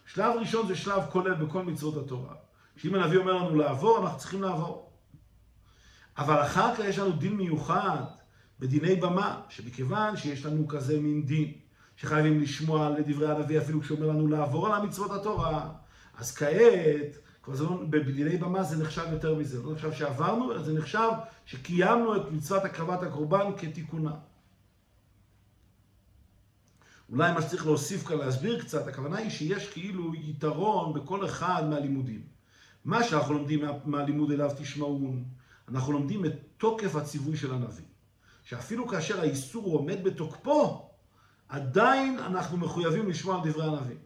שלב 0.06 0.34
ראשון 0.36 0.68
זה 0.68 0.76
שלב 0.76 1.02
כולל 1.10 1.34
בכל 1.34 1.62
מצוות 1.62 2.04
התורה. 2.06 2.34
שאם 2.76 2.94
הנביא 2.94 3.18
אומר 3.18 3.32
לנו 3.32 3.54
לעבור, 3.54 4.02
אנחנו 4.02 4.18
צריכים 4.18 4.42
לעבור. 4.42 4.90
אבל 6.18 6.42
אחר 6.42 6.74
כך 6.74 6.84
יש 6.84 6.98
לנו 6.98 7.12
דין 7.12 7.32
מיוחד 7.36 8.02
בדיני 8.60 8.96
במה, 8.96 9.40
שמכיוון 9.48 10.16
שיש 10.16 10.46
לנו 10.46 10.68
כזה 10.68 11.00
מין 11.00 11.26
דין, 11.26 11.52
שחייבים 11.96 12.40
לשמוע 12.40 12.90
לדברי 12.90 13.30
הנביא 13.30 13.58
אפילו 13.58 13.80
כשאומר 13.80 14.06
לנו 14.06 14.26
לעבור 14.26 14.66
על 14.66 14.72
המצוות 14.72 15.10
התורה, 15.10 15.70
אז 16.18 16.34
כעת, 16.34 17.18
כבר 17.42 17.76
בדיני 17.90 18.36
במה 18.36 18.62
זה 18.62 18.84
נחשב 18.84 19.06
יותר 19.12 19.34
מזה, 19.34 19.60
זה 19.60 19.66
לא 19.66 19.72
נחשב 19.72 19.92
שעברנו, 19.92 20.52
אלא 20.52 20.62
זה 20.62 20.72
נחשב 20.72 21.08
שקיימנו 21.46 22.16
את 22.16 22.22
מצוות 22.30 22.64
הקרבת 22.64 23.02
הקורבן 23.02 23.46
כתיקונה. 23.58 24.14
אולי 27.12 27.32
מה 27.32 27.42
שצריך 27.42 27.66
להוסיף 27.66 28.06
כאן, 28.06 28.18
להסביר 28.18 28.60
קצת, 28.60 28.88
הכוונה 28.88 29.16
היא 29.18 29.30
שיש 29.30 29.68
כאילו 29.68 30.14
יתרון 30.14 30.94
בכל 30.94 31.26
אחד 31.26 31.62
מהלימודים. 31.70 32.22
מה 32.84 33.04
שאנחנו 33.04 33.34
לומדים 33.34 33.64
מה, 33.64 33.72
מהלימוד 33.84 34.30
אליו 34.30 34.50
תשמעון, 34.58 35.24
אנחנו 35.68 35.92
לומדים 35.92 36.24
את 36.24 36.32
תוקף 36.56 36.96
הציווי 36.96 37.36
של 37.36 37.54
הנביא. 37.54 37.84
שאפילו 38.44 38.88
כאשר 38.88 39.20
האיסור 39.20 39.78
עומד 39.78 40.04
בתוקפו, 40.04 40.88
עדיין 41.48 42.18
אנחנו 42.18 42.56
מחויבים 42.56 43.08
לשמוע 43.08 43.40
על 43.42 43.50
דברי 43.50 43.66
הנביא. 43.66 43.96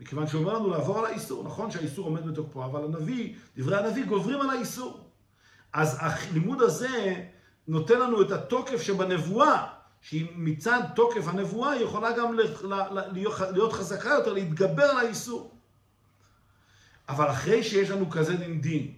מכיוון 0.00 0.26
שהוא 0.26 0.40
אומר 0.40 0.54
לנו 0.54 0.70
לעבור 0.70 0.98
על 0.98 1.04
האיסור, 1.04 1.44
נכון 1.44 1.70
שהאיסור 1.70 2.04
עומד 2.06 2.26
בתוקפו, 2.26 2.64
אבל 2.64 2.84
הנביא, 2.84 3.34
דברי 3.56 3.76
הנביא 3.76 4.04
גוברים 4.04 4.40
על 4.40 4.50
האיסור. 4.50 5.10
אז 5.72 5.98
הלימוד 6.00 6.62
הזה 6.62 7.24
נותן 7.68 8.00
לנו 8.00 8.22
את 8.22 8.30
התוקף 8.30 8.82
שבנבואה, 8.82 9.66
שהיא 10.00 10.26
מצד 10.36 10.80
תוקף 10.94 11.28
הנבואה, 11.28 11.70
היא 11.70 11.84
יכולה 11.84 12.18
גם 12.18 12.36
להיות 13.52 13.72
חזקה 13.72 14.08
יותר, 14.08 14.32
להתגבר 14.32 14.84
על 14.84 14.96
האיסור. 14.96 15.54
אבל 17.08 17.30
אחרי 17.30 17.62
שיש 17.62 17.90
לנו 17.90 18.10
כזה 18.10 18.36
דין 18.36 18.60
דין, 18.60 18.92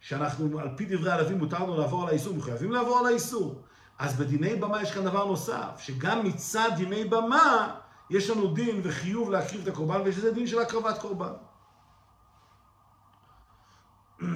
שאנחנו, 0.00 0.58
על 0.58 0.68
פי 0.76 0.84
דברי 0.84 1.12
הנביא 1.12 1.36
מותר 1.36 1.58
לנו 1.58 1.76
לעבור 1.76 2.02
על 2.02 2.08
האיסור, 2.08 2.34
מחויבים 2.34 2.72
לעבור 2.72 2.98
על 2.98 3.06
האיסור. 3.06 3.62
אז 4.02 4.16
בדיני 4.16 4.56
במה 4.56 4.82
יש 4.82 4.94
כאן 4.94 5.04
דבר 5.04 5.24
נוסף, 5.24 5.78
שגם 5.78 6.24
מצד 6.24 6.70
דיני 6.76 7.04
במה 7.04 7.74
יש 8.10 8.30
לנו 8.30 8.54
דין 8.54 8.80
וחיוב 8.84 9.30
להקריב 9.30 9.62
את 9.62 9.68
הקורבן, 9.68 10.00
ויש 10.00 10.18
לזה 10.18 10.32
דין 10.32 10.46
של 10.46 10.58
הקרבת 10.58 10.98
קורבן. 10.98 11.32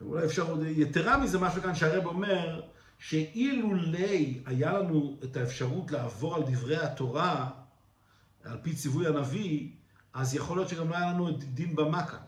אולי 0.00 0.26
אפשר 0.26 0.50
עוד, 0.50 0.62
יתרה 0.66 1.18
מזה, 1.18 1.38
מה 1.38 1.50
שכאן 1.50 1.74
שהרב 1.74 2.06
אומר, 2.06 2.60
שאילולי 2.98 4.42
היה 4.46 4.72
לנו 4.72 5.18
את 5.24 5.36
האפשרות 5.36 5.90
לעבור 5.90 6.34
על 6.34 6.42
דברי 6.42 6.76
התורה, 6.76 7.50
על 8.44 8.58
פי 8.62 8.74
ציווי 8.74 9.06
הנביא, 9.06 9.81
אז 10.14 10.34
יכול 10.34 10.56
להיות 10.56 10.68
שגם 10.68 10.88
לא 10.88 10.96
היה 10.96 11.12
לנו 11.12 11.30
דין 11.30 11.76
במה 11.76 12.06
כאן. 12.06 12.18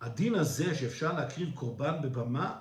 הדין 0.00 0.34
הזה 0.34 0.74
שאפשר 0.74 1.12
להקריב 1.12 1.50
קורבן 1.54 2.02
בבמה, 2.02 2.56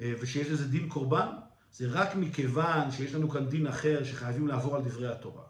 אה, 0.00 0.12
ושיש 0.20 0.48
לזה 0.48 0.68
דין 0.68 0.88
קורבן, 0.88 1.28
זה 1.72 1.86
רק 1.90 2.14
מכיוון 2.14 2.90
שיש 2.90 3.14
לנו 3.14 3.30
כאן 3.30 3.48
דין 3.48 3.66
אחר 3.66 4.04
שחייבים 4.04 4.48
לעבור 4.48 4.76
על 4.76 4.82
דברי 4.82 5.08
התורה. 5.12 5.42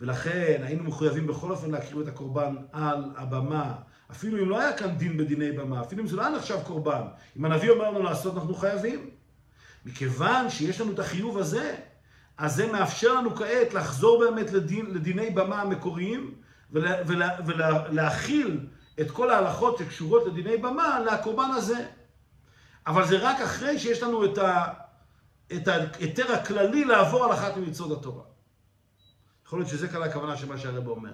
ולכן 0.00 0.62
היינו 0.64 0.84
מחויבים 0.84 1.26
בכל 1.26 1.50
אופן 1.50 1.70
להקריב 1.70 2.00
את 2.00 2.08
הקורבן 2.08 2.56
על 2.72 3.04
הבמה, 3.16 3.74
אפילו 4.10 4.42
אם 4.42 4.48
לא 4.48 4.60
היה 4.60 4.76
כאן 4.76 4.96
דין 4.98 5.16
בדיני 5.16 5.52
במה, 5.52 5.82
אפילו 5.82 6.02
אם 6.02 6.06
זה 6.06 6.16
לא 6.16 6.26
היה 6.26 6.36
נחשב 6.36 6.58
קורבן. 6.64 7.02
אם 7.36 7.44
הנביא 7.44 7.70
אומר 7.70 7.90
לנו 7.90 8.02
לעשות, 8.02 8.34
אנחנו 8.34 8.54
חייבים. 8.54 9.10
מכיוון 9.84 10.50
שיש 10.50 10.80
לנו 10.80 10.92
את 10.92 10.98
החיוב 10.98 11.38
הזה, 11.38 11.76
אז 12.38 12.56
זה 12.56 12.72
מאפשר 12.72 13.14
לנו 13.14 13.36
כעת 13.36 13.74
לחזור 13.74 14.18
באמת 14.18 14.52
לדין, 14.52 14.86
לדיני 14.86 15.30
במה 15.30 15.62
המקוריים, 15.62 16.34
ולה, 16.70 16.96
ולה, 17.06 17.30
ולהכיל 17.46 18.66
את 19.00 19.10
כל 19.10 19.30
ההלכות 19.30 19.78
שקשורות 19.78 20.26
לדיני 20.26 20.56
במה 20.56 21.00
לקורבן 21.00 21.50
הזה. 21.56 21.86
אבל 22.86 23.06
זה 23.06 23.18
רק 23.18 23.40
אחרי 23.40 23.78
שיש 23.78 24.02
לנו 24.02 24.24
את, 24.24 24.38
ה, 24.38 24.64
את 25.52 25.68
ההיתר 25.68 26.32
הכללי 26.32 26.84
לעבור 26.84 27.24
על 27.24 27.32
אחת 27.32 27.56
ממצוות 27.56 27.98
התורה. 27.98 28.22
יכול 29.46 29.58
להיות 29.58 29.70
שזה 29.70 29.88
כאן 29.88 30.02
הכוונה 30.02 30.36
של 30.36 30.48
מה 30.48 30.58
שהרב 30.58 30.88
אומר. 30.88 31.12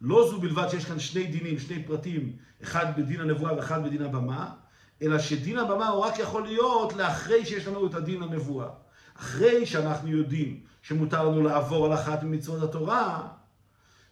לא 0.00 0.28
זו 0.30 0.40
בלבד 0.40 0.68
שיש 0.70 0.84
כאן 0.84 0.98
שני 0.98 1.26
דינים, 1.26 1.58
שני 1.58 1.82
פרטים, 1.82 2.36
אחד 2.62 2.96
בדין 2.96 3.20
הנבואה 3.20 3.56
ואחד 3.56 3.84
בדין 3.84 4.02
הבמה, 4.02 4.54
אלא 5.02 5.18
שדין 5.18 5.58
הבמה 5.58 5.88
הוא 5.88 6.04
רק 6.04 6.18
יכול 6.18 6.42
להיות 6.42 6.92
לאחרי 6.92 7.46
שיש 7.46 7.66
לנו 7.66 7.86
את 7.86 7.94
הדין 7.94 8.22
הנבואה. 8.22 8.68
אחרי 9.16 9.66
שאנחנו 9.66 10.08
יודעים 10.08 10.60
שמותר 10.82 11.28
לנו 11.28 11.42
לעבור 11.42 11.86
על 11.86 11.94
אחת 11.94 12.22
ממצוות 12.22 12.62
התורה, 12.62 13.28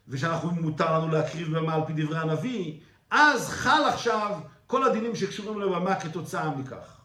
ושאנחנו 0.08 0.50
מותר 0.50 0.98
לנו 0.98 1.08
להקריב 1.08 1.58
במה 1.58 1.74
על 1.74 1.80
פי 1.86 1.92
דברי 1.92 2.18
הנביא, 2.18 2.80
אז 3.10 3.48
חל 3.48 3.84
עכשיו 3.88 4.40
כל 4.66 4.84
הדינים 4.84 5.16
שקשורים 5.16 5.60
לבמה 5.60 6.00
כתוצאה 6.00 6.56
מכך. 6.56 7.00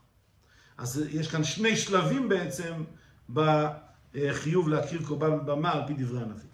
אז 0.77 1.03
יש 1.09 1.27
כאן 1.27 1.43
שני 1.43 1.77
שלבים 1.77 2.29
בעצם 2.29 2.83
בחיוב 3.29 4.69
להקריב 4.69 5.07
קורבן 5.07 5.45
במה 5.45 5.71
על 5.71 5.81
פי 5.87 5.93
דברי 5.93 6.21
הנביא. 6.21 6.49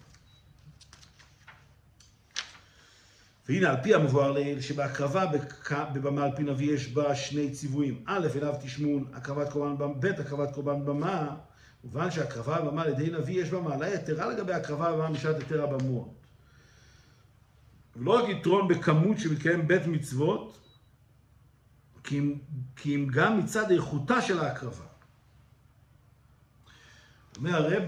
והנה 3.48 3.70
על 3.70 3.76
פי 3.82 3.94
המבואר 3.94 4.32
לעיל 4.32 4.60
שבהקרבה 4.60 5.24
בבמה 5.92 6.24
על 6.24 6.30
פי 6.36 6.42
נביא 6.42 6.74
יש 6.74 6.88
בה 6.88 7.14
שני 7.14 7.50
ציוויים. 7.50 8.02
א', 8.06 8.28
אליו 8.36 8.54
תשמון, 8.62 9.04
הקרבת 9.12 9.52
קורבן 9.52 9.78
במה, 9.78 9.94
ב', 9.94 10.06
הקרבת 10.06 10.54
קורבן 10.54 10.84
במה. 10.84 11.36
מובן 11.84 12.10
שהקרבה 12.10 12.60
בבמה 12.60 12.82
על 12.82 12.88
ידי 12.88 13.10
נביא 13.10 13.42
יש 13.42 13.50
בה 13.50 13.60
מעלה 13.60 13.94
יתרה 13.94 14.26
לגבי 14.26 14.52
הקרבה 14.52 14.92
בבמה 14.92 15.10
משעת 15.10 15.40
יתר 15.40 15.62
הבמות. 15.62 16.14
ולא 17.96 18.10
רק 18.10 18.28
יתרון 18.28 18.68
בכמות 18.68 19.18
שמתקיים 19.18 19.68
בית 19.68 19.86
מצוות, 19.86 20.58
כי 22.04 22.18
אם, 22.18 22.34
כי 22.76 22.94
אם 22.94 23.06
גם 23.12 23.38
מצד 23.38 23.70
איכותה 23.70 24.22
של 24.22 24.38
ההקרבה. 24.40 24.84
אומר 27.36 27.56
הרב, 27.56 27.82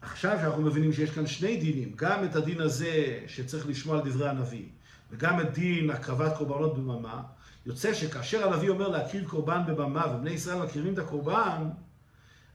עכשיו 0.00 0.38
שאנחנו 0.40 0.62
מבינים 0.62 0.92
שיש 0.92 1.10
כאן 1.10 1.26
שני 1.26 1.56
דינים, 1.56 1.92
גם 1.96 2.24
את 2.24 2.36
הדין 2.36 2.60
הזה 2.60 3.24
שצריך 3.26 3.68
לשמוע 3.68 3.98
על 3.98 4.08
דברי 4.08 4.28
הנביא, 4.28 4.68
וגם 5.10 5.40
את 5.40 5.52
דין 5.52 5.90
הקרבת 5.90 6.36
קורבנות 6.36 6.78
בבמה, 6.78 7.22
יוצא 7.66 7.94
שכאשר 7.94 8.48
הנביא 8.48 8.68
אומר 8.68 8.88
להקריב 8.88 9.28
קורבן 9.28 9.62
בבמה, 9.66 10.06
ובני 10.14 10.30
ישראל 10.30 10.62
מקריבים 10.62 10.94
את 10.94 10.98
הקורבן, 10.98 11.70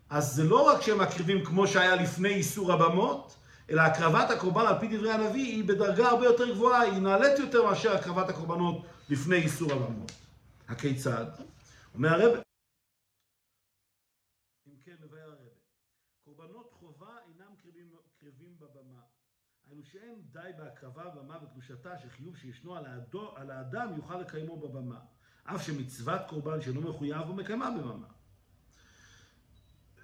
אז 0.09 0.35
זה 0.35 0.43
לא 0.43 0.61
רק 0.61 0.81
שהם 0.81 1.01
מקריבים 1.01 1.45
כמו 1.45 1.67
שהיה 1.67 1.95
לפני 1.95 2.29
איסור 2.29 2.73
הבמות, 2.73 3.35
אלא 3.69 3.81
הקרבת 3.81 4.29
הקורבן 4.29 4.65
על 4.65 4.79
פי 4.79 4.97
דברי 4.97 5.11
הנביא 5.11 5.45
היא 5.45 5.63
בדרגה 5.67 6.09
הרבה 6.09 6.25
יותר 6.25 6.53
גבוהה, 6.53 6.81
היא 6.81 7.01
נעלית 7.01 7.39
יותר 7.39 7.65
מאשר 7.65 7.95
הקרבת 7.95 8.29
הקורבנות 8.29 8.85
לפני 9.09 9.35
איסור 9.35 9.71
הבמות. 9.71 10.11
הכיצד? 10.67 11.25
אומר 11.93 12.09
הרב, 12.09 12.41
אם 14.67 14.73
כן, 14.83 14.95
מבאר 15.01 15.29
הרב, 15.29 15.49
קורבנות 16.25 16.71
חובה 16.71 17.17
אינם 17.27 17.55
קרבים, 17.63 17.95
קרבים 18.19 18.59
בבמה. 18.59 19.01
היינו 19.67 19.83
שאין 19.95 20.15
די 20.33 20.49
בהקרבה 20.57 21.03
בבמה 21.09 21.37
וקדושתה 21.43 21.89
שחיוב 21.97 22.37
שישנו 22.37 22.75
על, 22.75 22.85
האדו, 22.85 23.31
על 23.35 23.51
האדם 23.51 23.87
יוכל 23.95 24.19
לקיימו 24.19 24.57
בבמה. 24.57 24.95
אף 25.43 25.65
שמצוות 25.65 26.21
קורבן 26.29 26.61
שאינו 26.61 26.81
מחויב 26.81 27.21
הוא 27.27 27.35
מקיימה 27.35 27.71
בבמה. 27.71 28.07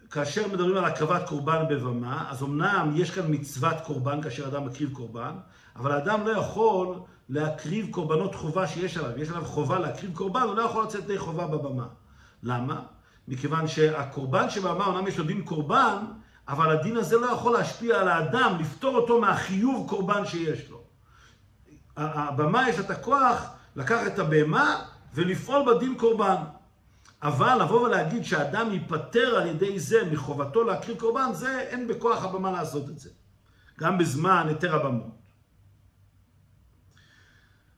כאשר 0.10 0.48
מדברים 0.48 0.78
על 0.78 0.86
הקרבת 0.86 1.30
קורבן 1.30 1.66
בבמה, 1.70 2.32
אז 2.32 2.44
אמנם 2.44 2.92
יש 2.96 3.12
כאן 3.12 3.24
מצוות 3.30 3.76
קורבן 3.86 4.22
כאשר 4.22 4.48
אדם 4.48 4.66
מקריב 4.66 4.94
קורבן, 4.94 5.36
אבל 5.76 5.92
האדם 5.92 6.26
לא 6.26 6.32
יכול 6.32 7.00
להקריב 7.30 7.92
קורבנות 7.92 8.36
חובה 8.36 8.68
שיש 8.68 8.98
עליו. 8.98 9.22
יש 9.22 9.30
עליו 9.30 9.46
חובה 9.46 9.80
להקריב 9.80 10.16
קורבן, 10.16 10.42
הוא 10.42 10.56
לא 10.56 10.62
יכול 10.62 10.84
לצאת 10.84 11.06
די 11.06 11.18
חובה 11.18 11.48
בבמה. 11.48 11.88
למה? 12.44 12.86
מכיוון 13.28 13.68
שהקורבן 13.68 14.50
שבבמה, 14.50 14.88
אמנם 14.88 15.08
יש 15.08 15.18
לו 15.18 15.26
דין 15.26 15.46
קורבן, 15.46 16.06
אבל 16.52 16.70
הדין 16.70 16.97
הזה 16.97 17.18
לא 17.18 17.28
יכול 17.28 17.54
להשפיע 17.54 17.99
על 17.99 18.08
האדם, 18.08 18.58
לפטור 18.60 18.95
אותו 18.95 19.22
מהחיוב 19.22 19.89
קורבן 19.89 20.26
שיש 20.26 20.70
לו. 20.70 20.82
הבמה 21.97 22.70
יש 22.70 22.80
את 22.80 22.89
הכוח 22.89 23.49
לקחת 23.76 24.08
את 24.14 24.20
הבהמה 24.20 24.86
ולפעול 25.14 25.76
בדין 25.76 25.97
קורבן. 25.97 26.36
אבל 27.24 27.62
לבוא 27.64 27.82
ולהגיד 27.82 28.26
שאדם 28.26 28.72
ייפטר 28.72 29.36
על 29.36 29.47
ידי 29.47 29.80
זה 29.80 30.10
מחובתו 30.12 30.64
להקריב 30.64 30.99
קורבן, 30.99 31.30
זה 31.34 31.60
אין 31.60 31.88
בכוח 31.88 32.24
הבמה 32.24 32.52
לעשות 32.52 32.89
את 32.89 32.99
זה. 32.99 33.10
גם 33.80 33.97
בזמן 33.97 34.45
היתר 34.47 34.76
הבמות. 34.76 35.22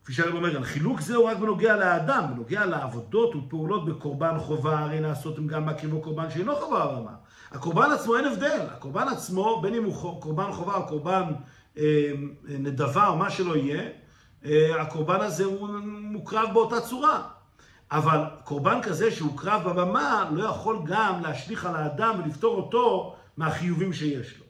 כפי 0.03 0.13
שהרב 0.13 0.36
אומר, 0.36 0.63
חילוק 0.63 1.01
זה 1.01 1.15
הוא 1.15 1.30
רק 1.30 1.38
בנוגע 1.38 1.76
לאדם, 1.76 2.24
בנוגע 2.34 2.65
לעבודות 2.65 3.36
ופעולות 3.36 3.86
בקורבן 3.86 4.39
חובה, 4.39 4.80
הרי 4.80 5.01
לעשות 5.01 5.38
הם 5.38 5.47
גם 5.47 5.65
בהקריבו 5.65 6.01
קורבן 6.01 6.32
שאינו 6.32 6.55
חובה 6.55 6.88
בבמה. 6.88 7.15
הקורבן 7.54 7.91
עצמו 7.91 8.18
אין 8.18 8.26
הבדל, 8.26 8.68
הקורבן 8.72 9.08
עצמו, 9.08 9.62
בין 9.62 9.74
אם 9.76 9.84
הוא 9.84 10.22
קורבן 10.22 10.51
חובה 10.51 10.76
או 10.76 10.88
קורבן 10.88 11.34
אה, 11.78 12.12
נדבה 12.45 13.08
או 13.08 13.18
מה 13.18 13.30
שלא 13.30 13.58
יהיה, 13.58 13.89
אה, 14.45 14.82
הקורבן 14.82 15.22
הזה 15.22 15.45
הוא 15.45 15.70
מוקרב 15.84 16.49
באותה 16.54 16.82
צורה. 16.82 17.30
אבל 17.91 18.20
קורבן 18.43 18.82
כזה 18.82 19.12
שהוקרב 19.12 19.70
בבמה 19.70 20.30
לא 20.32 20.43
יכול 20.43 20.80
גם 20.86 21.22
להשליך 21.22 21.66
על 21.66 21.76
האדם 21.76 22.22
ולפתור 22.24 22.56
אותו 22.58 23.16
מהחיובים 23.38 23.93
שיש 23.93 24.39
לו. 24.39 24.45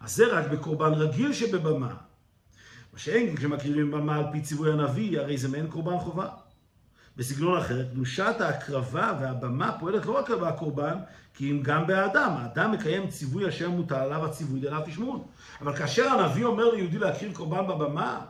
אז 0.00 0.16
זה 0.16 0.26
רק 0.26 0.50
בקורבן 0.50 0.92
רגיל 0.92 1.32
שבבמה. 1.32 1.94
מה 2.92 2.98
שאין 2.98 3.36
כשמקריבים 3.36 3.90
במה 3.90 4.16
על 4.16 4.24
פי 4.32 4.40
ציווי 4.40 4.72
הנביא, 4.72 5.20
הרי 5.20 5.38
זה 5.38 5.48
מעין 5.48 5.66
קורבן 5.66 5.98
חובה. 5.98 6.28
בסגנון 7.18 7.58
אחר, 7.58 7.84
קדושת 7.84 8.34
ההקרבה 8.40 9.12
והבמה 9.20 9.72
פועלת 9.80 10.06
לא 10.06 10.18
רק 10.18 10.30
בקורבן, 10.30 10.98
כי 11.34 11.50
אם 11.50 11.62
גם 11.62 11.86
באדם. 11.86 12.34
האדם 12.38 12.72
מקיים 12.72 13.08
ציווי 13.08 13.48
אשר 13.48 13.70
מוטל 13.70 13.94
עליו 13.94 14.24
הציווי 14.24 14.60
דליו 14.60 14.82
תשמעון. 14.86 15.26
אבל 15.60 15.76
כאשר 15.76 16.08
הנביא 16.08 16.44
אומר 16.44 16.74
ליהודי 16.74 16.98
להקריב 16.98 17.34
קורבן 17.34 17.66
בבמה, 17.66 18.20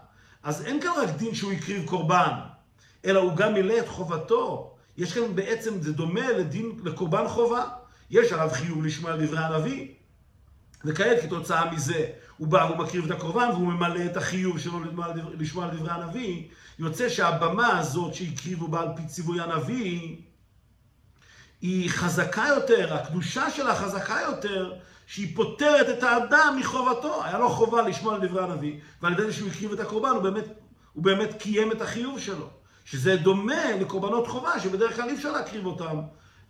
אז 0.43 0.65
אין 0.65 0.81
כאן 0.81 0.91
רק 1.03 1.09
דין 1.17 1.35
שהוא 1.35 1.53
הקריב 1.53 1.87
קורבן, 1.87 2.31
אלא 3.05 3.21
הוא 3.21 3.37
גם 3.37 3.55
מילא 3.55 3.79
את 3.79 3.89
חובתו. 3.89 4.75
יש 4.97 5.13
כאן 5.13 5.35
בעצם, 5.35 5.83
זה 5.83 5.93
דומה 5.93 6.33
לדין, 6.33 6.73
לקורבן 6.85 7.29
חובה. 7.29 7.65
יש 8.11 8.33
עליו 8.33 8.49
חיוב 8.53 8.85
לשמוע 8.85 9.17
דברי 9.17 9.39
הנביא. 9.39 9.89
וכעת 10.85 11.23
כתוצאה 11.23 11.73
מזה 11.73 12.07
הוא 12.39 12.49
בא 12.49 12.71
ומקריב 12.73 13.05
את 13.05 13.11
הקורבן 13.11 13.49
והוא 13.53 13.67
ממלא 13.67 14.05
את 14.07 14.17
החיוב 14.17 14.59
שלו 14.59 14.81
לשמוע 15.39 15.65
על 15.65 15.77
דברי 15.77 15.91
הנביא. 15.91 16.49
יוצא 16.79 17.09
שהבמה 17.09 17.79
הזאת 17.79 18.15
שהקריבו 18.15 18.69
בה 18.69 18.81
על 18.81 18.89
פי 18.97 19.07
ציווי 19.07 19.41
הנביא 19.41 20.17
היא 21.61 21.91
חזקה 21.91 22.45
יותר, 22.49 22.95
הקדושה 22.95 23.51
שלה 23.51 23.75
חזקה 23.75 24.19
יותר, 24.27 24.75
שהיא 25.07 25.37
פוטרת 25.37 25.99
את 25.99 26.03
האדם 26.03 26.57
מחובתו. 26.61 27.25
היה 27.25 27.39
לו 27.39 27.49
חובה 27.49 27.83
לשמוע 27.83 28.15
על 28.15 28.27
דברי 28.27 28.45
הנביא, 28.45 28.81
ועל 29.03 29.13
ידי 29.13 29.25
זה 29.25 29.33
שהוא 29.33 29.49
הקריב 29.49 29.73
את 29.73 29.81
הקורבן 29.81 30.09
הוא 30.09 30.23
באמת, 30.23 30.45
הוא 30.93 31.05
באמת 31.05 31.35
קיים 31.39 31.73
את 31.73 31.81
החיוב 31.81 32.21
שלו. 32.21 32.49
שזה 32.85 33.17
דומה 33.17 33.77
לקורבנות 33.81 34.27
חובה, 34.27 34.61
שבדרך 34.61 34.97
כלל 34.97 35.09
אי 35.09 35.15
אפשר 35.15 35.33
להקריב 35.33 35.67
אותם 35.67 36.01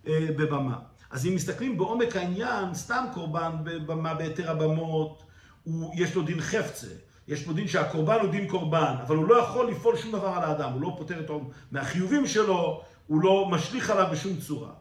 אה, 0.07 0.27
בבמה. 0.37 0.79
אז 1.11 1.25
אם 1.25 1.35
מסתכלים 1.35 1.77
בעומק 1.77 2.15
העניין, 2.15 2.73
סתם 2.73 3.05
קורבן 3.13 3.51
בבמה 3.63 4.13
בהיתר 4.13 4.51
הבמות, 4.51 5.23
הוא, 5.63 5.93
יש 5.95 6.15
לו 6.15 6.21
דין 6.21 6.41
חפצה. 6.41 6.87
יש 7.27 7.43
פה 7.43 7.53
דין 7.53 7.67
שהקורבן 7.67 8.19
הוא 8.21 8.31
דין 8.31 8.47
קורבן, 8.47 8.95
אבל 9.01 9.15
הוא 9.15 9.27
לא 9.27 9.35
יכול 9.35 9.71
לפעול 9.71 9.97
שום 9.97 10.11
דבר 10.11 10.27
על 10.27 10.43
האדם, 10.43 10.71
הוא 10.73 10.81
לא 10.81 10.95
פותר 10.97 11.21
אותו 11.21 11.49
מהחיובים 11.71 12.27
שלו, 12.27 12.81
הוא 13.07 13.21
לא 13.21 13.47
משליך 13.51 13.89
עליו 13.89 14.07
בשום 14.11 14.37
צורה. 14.37 14.71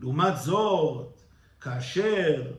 לעומת 0.00 0.36
זאת, 0.36 1.22
כאשר, 1.60 2.52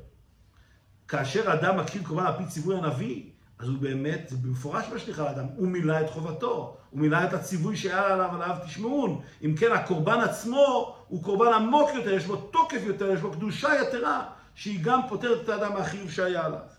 כאשר 1.07 1.53
אדם 1.53 1.77
מקריב 1.77 2.03
קורבן 2.03 2.25
על 2.25 2.33
פי 2.37 2.45
ציווי 2.45 2.77
הנביא, 2.77 3.23
אז 3.59 3.67
הוא 3.67 3.77
באמת, 3.77 4.29
זה 4.29 4.37
במפורש 4.37 4.85
משליך 4.95 5.19
על 5.19 5.27
האדם, 5.27 5.45
הוא 5.55 5.67
מילא 5.67 6.01
את 6.01 6.09
חובתו, 6.09 6.77
הוא 6.89 6.99
מילא 6.99 7.23
את 7.23 7.33
הציווי 7.33 7.77
שהיה 7.77 8.13
עליו, 8.13 8.29
עליו 8.33 8.55
תשמעון. 8.65 9.21
אם 9.43 9.55
כן, 9.59 9.71
הקורבן 9.71 10.19
עצמו 10.19 10.95
הוא 11.07 11.23
קורבן 11.23 11.53
עמוק 11.53 11.89
יותר, 11.95 12.13
יש 12.13 12.25
בו 12.25 12.35
תוקף 12.35 12.81
יותר, 12.85 13.11
יש 13.11 13.19
בו 13.21 13.31
קדושה 13.31 13.69
יתרה, 13.81 14.25
שהיא 14.55 14.83
גם 14.83 15.01
פותרת 15.09 15.43
את 15.43 15.49
האדם 15.49 15.73
מהחיוב 15.73 16.11
שהיה 16.11 16.45
עליו. 16.45 16.78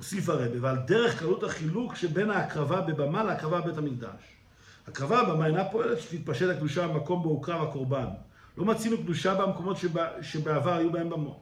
הוסיף 0.00 0.28
הרבי, 0.28 0.58
ועל 0.58 0.76
דרך 0.76 1.18
קלות 1.18 1.44
החילוק 1.44 1.94
שבין 1.94 2.30
ההקרבה 2.30 2.80
בבמה 2.80 3.24
להקרבה 3.24 3.60
בבית 3.60 3.78
המקדש. 3.78 4.20
הקרבה 4.86 5.24
בבמה 5.24 5.46
אינה 5.46 5.64
פועלת 5.64 6.00
שתתפשט 6.00 6.48
הקדושה 6.48 6.88
במקום 6.88 7.22
בו 7.22 7.28
הוקרב 7.28 7.68
הקורבן. 7.68 8.06
לא 8.56 8.64
מצינו 8.64 8.98
קדושה 8.98 9.34
במקומות 9.34 9.76
שבע, 9.76 10.22
שבעבר 10.22 10.74
היו 10.74 10.92
בהם 10.92 11.10
במות. 11.10 11.40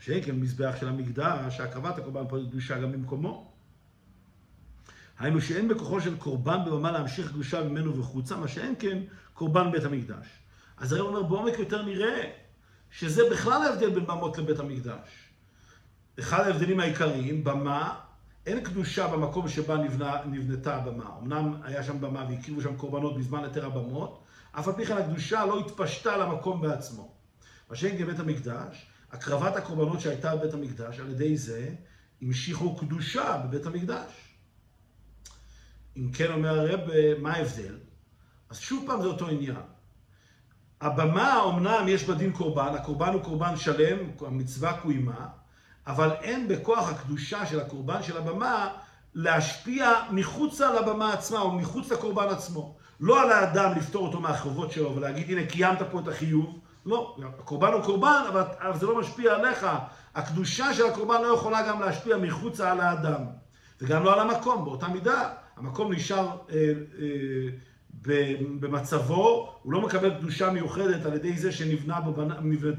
שאין 0.00 0.22
כן 0.22 0.36
מזבח 0.36 0.74
של 0.80 0.88
המקדש, 0.88 1.56
שהקרבת 1.56 1.98
הקורבן 1.98 2.28
פועלת 2.28 2.48
קדושה 2.48 2.78
גם 2.78 2.92
במקומו. 2.92 3.52
היינו 5.18 5.40
שאין 5.40 5.68
בכוחו 5.68 6.00
של 6.00 6.16
קורבן 6.16 6.58
בבמה 6.66 6.92
להמשיך 6.92 7.28
קדושה 7.28 7.64
ממנו 7.64 7.98
וחוצה, 7.98 8.36
מה 8.36 8.48
שאין 8.48 8.74
כן 8.78 8.98
קורבן 9.34 9.72
בית 9.72 9.84
המקדש. 9.84 10.26
אז 10.76 10.92
הרי 10.92 11.00
הוא 11.00 11.08
אומר, 11.08 11.22
בעומק 11.22 11.58
יותר 11.58 11.82
נראה 11.82 12.30
שזה 12.90 13.22
בכלל 13.30 13.62
ההבדל 13.62 13.90
בין 13.90 14.06
במות 14.06 14.38
לבית 14.38 14.58
המקדש. 14.58 15.23
אחד 16.20 16.46
ההבדלים 16.46 16.80
העיקריים, 16.80 17.44
במה, 17.44 18.00
אין 18.46 18.64
קדושה 18.64 19.06
במקום 19.08 19.48
שבה 19.48 19.76
נבנה, 19.76 20.24
נבנתה 20.24 20.76
הבמה. 20.76 21.10
אמנם 21.22 21.54
היה 21.62 21.82
שם 21.82 22.00
במה 22.00 22.26
והקריבו 22.28 22.60
שם 22.60 22.76
קורבנות 22.76 23.18
בזמן 23.18 23.44
היתר 23.44 23.66
הבמות, 23.66 24.22
אף 24.52 24.68
על 24.68 24.74
פי 24.74 24.86
כן 24.86 24.96
הקדושה 24.96 25.46
לא 25.46 25.60
התפשטה 25.60 26.16
למקום 26.16 26.60
בעצמו. 26.60 27.14
מה 27.70 27.76
שאין 27.76 27.98
כבית 27.98 28.20
המקדש, 28.20 28.86
הקרבת 29.12 29.56
הקורבנות 29.56 30.00
שהייתה 30.00 30.36
בבית 30.36 30.54
המקדש, 30.54 31.00
על 31.00 31.10
ידי 31.10 31.36
זה 31.36 31.74
המשיכו 32.22 32.76
קדושה 32.76 33.42
בבית 33.44 33.66
המקדש. 33.66 34.12
אם 35.96 36.12
כן 36.12 36.32
אומר 36.32 36.60
הרב, 36.60 36.80
מה 37.18 37.32
ההבדל? 37.32 37.78
אז 38.50 38.58
שוב 38.58 38.84
פעם 38.86 39.02
זה 39.02 39.06
אותו 39.08 39.28
עניין. 39.28 39.56
הבמה, 40.80 41.44
אמנם 41.48 41.88
יש 41.88 42.04
בה 42.04 42.14
דין 42.14 42.32
קורבן, 42.32 42.74
הקורבן 42.74 43.12
הוא 43.12 43.22
קורבן 43.22 43.56
שלם, 43.56 43.98
המצווה 44.20 44.80
קוימה, 44.80 45.28
אבל 45.86 46.10
אין 46.22 46.48
בכוח 46.48 46.90
הקדושה 46.90 47.46
של 47.46 47.60
הקורבן 47.60 48.02
של 48.02 48.16
הבמה 48.16 48.68
להשפיע 49.14 49.92
מחוצה 50.10 50.80
לבמה 50.80 51.12
עצמה 51.12 51.40
או 51.40 51.52
מחוץ 51.52 51.92
לקורבן 51.92 52.28
עצמו. 52.28 52.76
לא 53.00 53.22
על 53.22 53.32
האדם 53.32 53.72
לפתור 53.76 54.06
אותו 54.06 54.20
מהחובות 54.20 54.72
שלו 54.72 54.96
ולהגיד, 54.96 55.30
הנה, 55.30 55.46
קיימת 55.46 55.78
פה 55.90 56.00
את 56.00 56.08
החיוב. 56.08 56.58
לא, 56.86 57.16
הקורבן 57.38 57.72
הוא 57.72 57.82
קורבן, 57.82 58.22
אבל, 58.28 58.42
אבל 58.60 58.78
זה 58.78 58.86
לא 58.86 58.98
משפיע 58.98 59.34
עליך. 59.34 59.66
הקדושה 60.14 60.74
של 60.74 60.86
הקורבן 60.86 61.22
לא 61.22 61.34
יכולה 61.34 61.68
גם 61.68 61.80
להשפיע 61.80 62.16
מחוצה 62.16 62.72
על 62.72 62.80
האדם. 62.80 63.24
וגם 63.80 64.04
לא 64.04 64.12
על 64.12 64.30
המקום, 64.30 64.64
באותה 64.64 64.88
מידה. 64.88 65.28
המקום 65.56 65.92
נשאר 65.92 66.28
אה, 66.50 66.72
אה, 66.98 68.34
במצבו, 68.60 69.52
הוא 69.62 69.72
לא 69.72 69.80
מקבל 69.80 70.14
קדושה 70.14 70.50
מיוחדת 70.50 71.06
על 71.06 71.14
ידי 71.14 71.36
זה 71.36 71.52
שנבנתה 71.52 72.00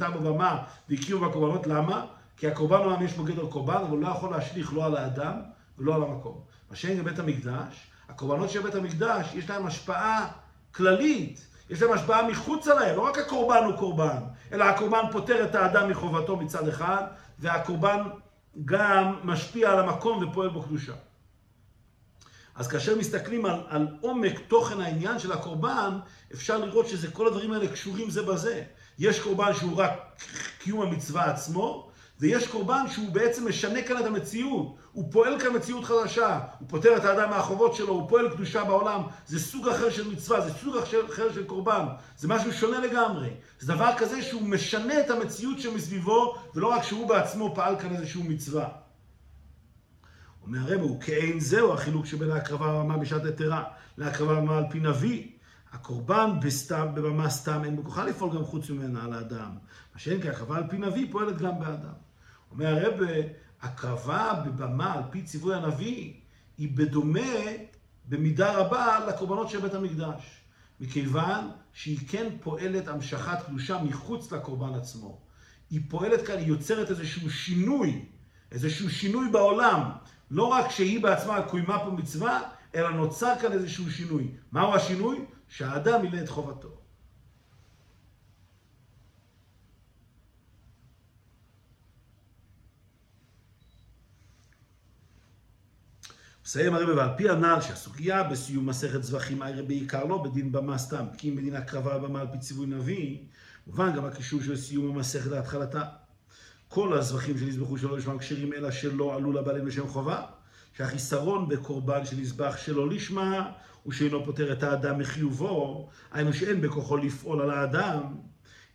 בבמה 0.10 0.58
והכירו 0.89 1.30
בקורבנות. 1.30 1.68
למה? 1.68 2.06
כי 2.38 2.48
הקורבן 2.48 2.90
העם 2.90 3.04
יש 3.04 3.14
בו 3.14 3.24
גדר 3.24 3.46
קורבן, 3.46 3.74
אבל 3.74 3.90
הוא 3.90 4.00
לא 4.00 4.08
יכול 4.08 4.32
להשליך 4.32 4.74
לא 4.74 4.86
על 4.86 4.96
האדם 4.96 5.34
ולא 5.78 5.96
על 5.96 6.04
המקום. 6.04 6.42
מה 6.70 6.76
שאין 6.76 7.04
בבית 7.04 7.20
המקדש, 7.20 7.88
הקורבנות 8.10 8.50
של 8.50 8.62
בית 8.62 8.76
המקדש, 8.76 9.34
יש 9.34 9.50
להם 9.50 9.66
השפעה 9.66 10.28
כללית, 10.76 11.48
יש 11.70 11.82
להם 11.82 11.92
השפעה 11.92 12.28
מחוץ 12.28 12.68
להם, 12.68 12.96
לא 12.96 13.02
רק 13.02 13.18
הקורבן 13.18 13.64
הוא 13.66 13.78
קורבן, 13.78 14.18
אלא 14.52 14.64
הקורבן 14.64 15.02
פוטר 15.12 15.46
את 15.46 15.56
האדם 15.56 15.90
מחובתו 15.90 16.38
מצד 16.38 16.68
אחד, 16.68 17.04
והקורבן 17.40 18.02
גם 18.66 19.20
משפיע 19.24 19.72
על 19.72 19.80
המקום 19.80 20.24
ופועל 20.24 20.50
בו 20.50 20.64
קדושה. 20.64 20.94
אז 22.56 22.68
כאשר 22.68 22.98
מסתכלים 22.98 23.46
על, 23.46 23.64
על 23.68 23.88
עומק 24.02 24.40
תוכן 24.48 24.82
העניין 24.82 25.20
של 25.20 25.32
הקורבן, 25.32 25.98
אפשר 26.34 26.58
לראות 26.58 26.88
שזה 26.88 27.12
כל 27.12 27.28
הדברים 27.28 27.52
האלה 27.52 27.68
קשורים 27.68 28.10
זה 28.10 28.24
בזה. 28.24 28.64
יש 29.00 29.20
קורבן 29.20 29.54
שהוא 29.54 29.78
רק 29.78 29.92
קיום 30.60 30.82
המצווה 30.82 31.32
עצמו, 31.32 31.92
ויש 32.20 32.47
קורבן 32.47 32.86
שהוא 32.91 33.09
בעצם 33.11 33.47
משנה 33.47 33.82
כאן 33.82 33.97
את 33.97 34.05
המציאות, 34.05 34.76
הוא 34.91 35.11
פועל 35.11 35.39
כאן 35.39 35.55
מציאות 35.55 35.86
חדשה, 35.86 36.39
הוא 36.59 36.68
פותר 36.70 36.97
את 36.97 37.05
האדם 37.05 37.30
מהחובות 37.30 37.76
שלו, 37.76 37.93
הוא 37.93 38.09
פועל 38.09 38.30
קדושה 38.30 38.63
בעולם, 38.63 39.01
זה 39.28 39.39
סוג 39.39 39.68
אחר 39.68 39.89
של 39.89 40.11
מצווה, 40.11 40.41
זה 40.41 40.53
סוג 40.53 40.76
אחר 41.09 41.34
של 41.34 41.45
קורבן, 41.45 41.86
זה 42.18 42.28
משהו 42.28 42.53
שונה 42.53 42.80
לגמרי. 42.80 43.30
זה 43.59 43.74
דבר 43.74 43.91
כזה 43.97 44.22
שהוא 44.22 44.41
משנה 44.41 44.99
את 44.99 45.09
המציאות 45.09 45.59
שמסביבו, 45.59 46.36
ולא 46.55 46.68
רק 46.68 46.84
שהוא 46.84 47.09
בעצמו 47.09 47.55
פעל 47.55 47.80
כאן 47.80 47.95
איזשהו 47.95 48.24
מצווה. 48.24 48.68
אומר 50.43 50.59
הרב, 50.59 50.82
הוא 50.82 51.01
כאין 51.01 51.39
זהו 51.39 51.74
החילוק 51.74 52.05
שבין 52.05 52.32
ההקרבה 52.32 52.66
הרמה 52.66 52.97
בשעת 52.97 53.22
יתרה 53.26 53.63
להקרבה 53.97 54.32
הרמה 54.32 54.57
על 54.57 54.63
פי 54.72 54.80
נביא. 54.80 55.28
הקורבן 55.74 56.30
בסתם, 56.41 56.88
בבמה 56.95 57.30
סתם, 57.30 57.61
אין 57.66 57.76
בכוחה 57.76 58.05
לפעול 58.05 58.36
גם 58.36 58.43
חוץ 58.43 58.70
ממנה 58.70 59.03
על 59.03 59.13
האדם. 59.13 59.51
מה 59.93 59.99
שאין 59.99 60.22
כי 60.22 60.30
הקרבה 60.30 60.57
על 60.57 60.63
פי 60.70 60.78
נביא 60.78 61.07
פועלת 61.11 61.38
גם 61.38 61.59
באדם. 61.59 62.05
אומר 62.56 62.68
הרב, 62.68 62.99
הקרבה 63.62 64.34
בבמה 64.45 64.93
על 64.93 65.03
פי 65.12 65.22
ציווי 65.22 65.56
הנביא 65.56 66.14
היא 66.58 66.70
בדומה 66.78 67.41
במידה 68.10 68.58
רבה 68.58 68.99
לקורבנות 69.08 69.49
של 69.49 69.60
בית 69.60 69.74
המקדש. 69.74 70.41
מכיוון 70.80 71.49
שהיא 71.74 71.99
כן 72.08 72.28
פועלת 72.41 72.88
המשכת 72.88 73.38
קדושה 73.45 73.84
מחוץ 73.84 74.32
לקורבן 74.32 74.74
עצמו. 74.74 75.22
היא 75.70 75.82
פועלת 75.89 76.28
כאן, 76.28 76.38
היא 76.38 76.47
יוצרת 76.47 76.89
איזשהו 76.89 77.30
שינוי, 77.30 78.06
איזשהו 78.51 78.89
שינוי 78.89 79.32
בעולם. 79.32 79.82
לא 80.32 80.43
רק 80.43 80.72
שהיא 80.72 81.03
בעצמה 81.03 81.41
קוימה 81.41 81.80
פה 81.80 81.91
מצווה, 81.91 82.41
אלא 82.76 82.89
נוצר 82.89 83.34
כאן 83.41 83.51
איזשהו 83.51 83.91
שינוי. 83.91 84.32
מהו 84.51 84.76
השינוי? 84.76 85.26
שהאדם 85.49 86.01
מילא 86.01 86.20
את 86.24 86.30
חובתו. 86.30 86.85
מסיים 96.46 96.74
הרבי, 96.74 96.91
ועל 96.91 97.10
פי 97.18 97.30
הנ"ל 97.30 97.62
שהסוגיה 97.62 98.24
בסיום 98.24 98.66
מסכת 98.66 99.04
זבחים 99.04 99.41
הרי 99.41 99.62
בעיקר 99.62 100.06
לא 100.06 100.24
בדין 100.24 100.52
במה 100.52 100.78
סתם, 100.78 101.06
כי 101.18 101.30
אם 101.30 101.36
בדין 101.36 101.56
הקרבה 101.56 101.98
במה 101.98 102.22
על 102.22 102.28
פי 102.32 102.38
ציווי 102.38 102.66
נביא, 102.66 103.18
מובן 103.68 103.96
גם 103.96 104.06
הקישור 104.06 104.41
של 104.41 104.58
סיום 104.58 104.96
המסכת 104.96 105.32
להתחלתה. 105.32 105.84
כל 106.68 106.93
הזבחים 106.93 107.38
שנזבחו 107.38 107.78
שלא 107.78 107.98
לשמם 107.98 108.18
כשרים 108.18 108.54
אלא 108.54 108.72
שלא 108.72 109.16
עלו 109.16 109.32
לבעלים 109.32 109.68
לשם 109.68 109.88
חובה, 109.88 110.22
שהחיסרון 110.78 111.48
בקורבן 111.48 112.06
שנזבח 112.06 112.58
שלא 112.58 112.89
לשמה, 112.89 113.52
הוא 113.84 113.93
שאינו 113.93 114.26
פוטר 114.26 114.54
את 114.54 114.64
האדם 114.64 115.00
מחיובו, 115.00 115.89
היינו 116.12 116.34
שאין 116.34 116.62
בכוחו 116.62 116.98
לפעול 116.98 117.41
על 117.41 117.52
האדם. 117.52 118.02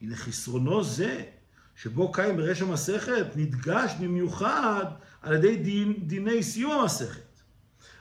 הנה 0.02 0.16
חסרונו 0.16 0.84
זה, 0.84 1.22
שבו 1.76 2.12
קיים 2.12 2.36
ברש 2.36 2.62
המסכת, 2.62 3.26
נדגש 3.36 3.92
במיוחד 4.00 4.84
על 5.22 5.34
ידי 5.34 5.56
דין, 5.56 5.94
דיני 6.06 6.42
סיום 6.42 6.72
המסכת. 6.72 7.29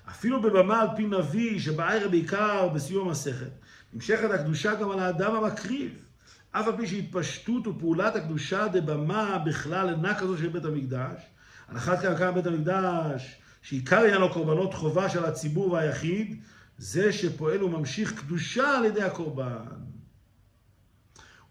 אפילו 0.09 0.41
בבמה 0.41 0.81
על 0.81 0.87
פי 0.95 1.05
נביא, 1.05 1.59
שבערב 1.59 2.11
בעיקר 2.11 2.69
בסיום 2.69 3.07
המסכת, 3.07 3.51
נמשכת 3.93 4.31
הקדושה 4.31 4.75
גם 4.75 4.91
על 4.91 4.99
האדם 4.99 5.35
המקריב. 5.35 6.05
אף 6.51 6.67
על 6.67 6.77
פי 6.77 6.87
שהתפשטות 6.87 7.67
ופעולת 7.67 8.15
הקדושה 8.15 8.67
דבמה 8.67 9.37
בכלל 9.45 9.89
אינה 9.89 10.19
כזו 10.19 10.37
של 10.37 10.49
בית 10.49 10.65
המקדש, 10.65 11.21
על 11.67 11.77
אחת 11.77 12.01
כמה 12.01 12.17
כמה 12.17 12.31
בית 12.31 12.45
המקדש, 12.45 13.41
שעיקר 13.61 13.99
עניינו 13.99 14.33
קורבנות 14.33 14.73
חובה 14.73 15.09
של 15.09 15.25
הציבור 15.25 15.71
והיחיד, 15.71 16.41
זה 16.77 17.13
שפועל 17.13 17.63
וממשיך 17.63 18.19
קדושה 18.19 18.77
על 18.77 18.85
ידי 18.85 19.01
הקורבן. 19.03 19.65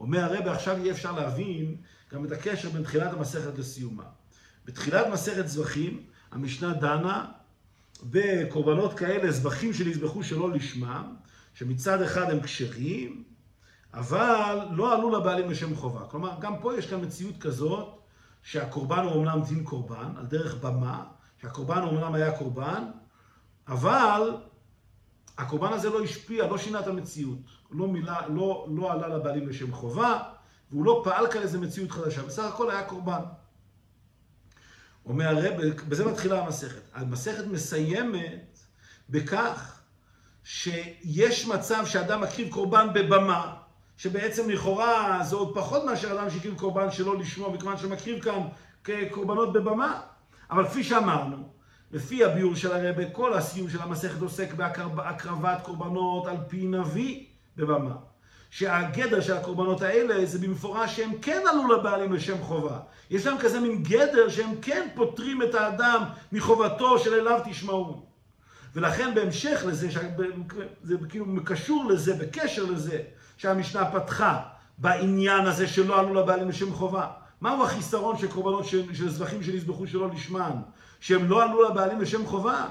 אומר 0.01 0.21
הרב, 0.21 0.49
עכשיו 0.49 0.79
יהיה 0.79 0.93
אפשר 0.93 1.13
להבין 1.13 1.77
גם 2.13 2.25
את 2.25 2.33
הקשר 2.33 2.71
בין 2.71 2.83
תחילת 2.83 3.13
המסכת 3.13 3.59
לסיומה. 3.59 4.05
בתחילת 4.65 5.07
מסכת 5.13 5.49
זבחים, 5.49 6.03
המשנה 6.33 6.73
דנה 6.73 7.25
בקורבנות 8.03 8.99
כאלה, 8.99 9.31
זבחים 9.31 9.75
שנזבחו 9.75 10.23
שלא 10.23 10.51
לשמם, 10.51 11.15
שמצד 11.55 12.03
אחד 12.03 12.31
הם 12.31 12.41
כשרים, 12.41 13.25
אבל 13.95 14.59
לא 14.71 14.95
עלו 14.95 15.19
לבעלים 15.19 15.51
לשם 15.51 15.75
חובה. 15.75 16.05
כלומר, 16.11 16.33
גם 16.41 16.61
פה 16.61 16.79
יש 16.79 16.87
כאן 16.87 17.05
מציאות 17.05 17.39
כזאת, 17.41 17.99
שהקורבן 18.43 19.05
הוא 19.05 19.13
אומנם 19.13 19.43
דין 19.49 19.65
קורבן, 19.65 20.13
על 20.17 20.27
דרך 20.27 20.55
במה, 20.55 21.05
שהקורבן 21.41 21.83
אומנם 21.83 22.15
היה 22.15 22.39
קורבן, 22.39 22.85
אבל 23.69 24.37
הקורבן 25.39 25.73
הזה 25.73 25.91
לא 25.91 26.03
השפיע, 26.03 26.47
לא 26.47 26.59
שינה 26.59 26.81
את 26.81 26.87
המציאות. 26.87 27.39
לא, 27.71 27.89
מילה, 27.89 28.29
לא, 28.29 28.67
לא 28.77 28.93
עלה 28.93 29.09
לבעלים 29.09 29.49
לשם 29.49 29.73
חובה, 29.73 30.23
והוא 30.71 30.85
לא 30.85 31.01
פעל 31.05 31.31
כאן 31.31 31.43
איזה 31.43 31.61
מציאות 31.61 31.91
חדשה. 31.91 32.23
בסך 32.23 32.45
הכל 32.45 32.71
היה 32.71 32.83
קורבן. 32.83 33.21
אומר 35.09 35.29
הרב, 35.29 35.61
בזה 35.89 36.05
מתחילה 36.05 36.45
המסכת. 36.45 36.81
המסכת 36.95 37.47
מסיימת 37.47 38.59
בכך 39.11 39.81
שיש 40.45 41.47
מצב 41.47 41.87
שאדם 41.87 42.21
מקריב 42.21 42.49
קורבן 42.53 42.87
בבמה, 42.95 43.55
שבעצם 43.97 44.51
לכאורה 44.51 45.21
זה 45.25 45.37
עוד 45.37 45.55
פחות 45.55 45.85
מאשר 45.85 46.13
אדם 46.13 46.31
שהקריב 46.31 46.59
קורבן 46.59 46.91
שלא 46.91 47.19
לשמו, 47.19 47.51
מכיוון 47.51 47.77
שמקריב 47.77 48.23
כאן 48.23 48.41
כקורבנות 48.85 49.53
בבמה. 49.53 50.01
אבל 50.51 50.69
כפי 50.69 50.85
שאמרנו, 50.85 51.49
לפי 51.91 52.25
הביאור 52.25 52.55
של 52.55 52.73
הרבה, 52.73 53.11
כל 53.11 53.35
הסיום 53.35 53.71
של 53.71 53.83
המסכת 53.83 54.21
עוסק 54.21 54.55
בהקרבת 54.55 55.63
קורבנות 55.63 56.27
על 56.27 56.37
פי 56.49 56.67
נביא 56.67 57.25
בבמה. 57.57 57.95
שהגדר 58.51 59.21
של 59.21 59.33
הקורבנות 59.33 59.83
האלה 59.83 60.27
זה 60.27 60.39
במפורש 60.39 60.97
שהם 60.97 61.13
כן 61.23 61.43
עלו 61.51 61.69
לבעלים 61.69 62.13
לשם 62.13 62.39
חובה. 62.43 62.79
יש 63.11 63.27
להם 63.27 63.39
כזה 63.39 63.61
מין 63.61 63.83
גדר 63.83 64.29
שהם 64.29 64.51
כן 64.63 64.89
פוטרים 64.95 65.43
את 65.43 65.55
האדם 65.55 66.03
מחובתו 66.33 66.99
של 66.99 67.15
אליו 67.15 67.41
תשמעו. 67.45 68.03
ולכן 68.75 69.15
בהמשך 69.15 69.63
לזה, 69.67 69.89
זה 70.83 70.97
כאילו 71.09 71.27
קשור 71.45 71.85
לזה, 71.85 72.15
בקשר 72.15 72.65
לזה, 72.65 73.03
שהמשנה 73.37 73.91
פתחה 73.91 74.43
בעניין 74.79 75.47
הזה 75.47 75.67
שלא 75.67 76.01
עלו 76.01 76.15
לבעלים 76.15 76.49
לשם 76.49 76.75
חובה. 76.75 77.07
מהו 77.41 77.65
החיסרון 77.65 78.19
של 78.19 78.29
קורבנות 78.29 78.65
של, 78.65 78.95
של 78.95 79.09
זבחים 79.09 79.43
שנזבחו 79.43 79.87
שלא 79.87 80.09
לשמן? 80.09 80.53
שהם 81.01 81.31
לא 81.31 81.43
עלו 81.43 81.63
לבעלים 81.71 82.01
לשם 82.01 82.27
חובה? 82.27 82.67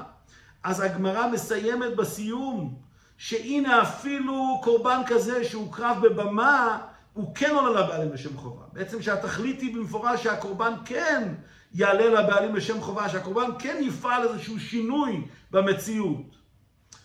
אז 0.63 0.79
הגמרא 0.79 1.27
מסיימת 1.31 1.95
בסיום, 1.95 2.75
שהנה 3.17 3.81
אפילו 3.81 4.61
קורבן 4.63 5.01
כזה 5.07 5.45
שהוקרב 5.45 5.97
בבמה, 6.01 6.77
הוא 7.13 7.35
כן 7.35 7.55
עולה 7.55 7.81
לבעלים 7.81 8.13
לשם 8.13 8.37
חובה. 8.37 8.63
בעצם 8.73 9.01
שהתכלית 9.01 9.61
היא 9.61 9.75
במפורש 9.75 10.23
שהקורבן 10.23 10.73
כן 10.85 11.33
יעלה 11.73 12.21
לבעלים 12.21 12.55
לשם 12.55 12.81
חובה, 12.81 13.09
שהקורבן 13.09 13.49
כן 13.59 13.77
יפעל 13.81 14.27
איזשהו 14.27 14.59
שינוי 14.59 15.21
במציאות. 15.51 16.37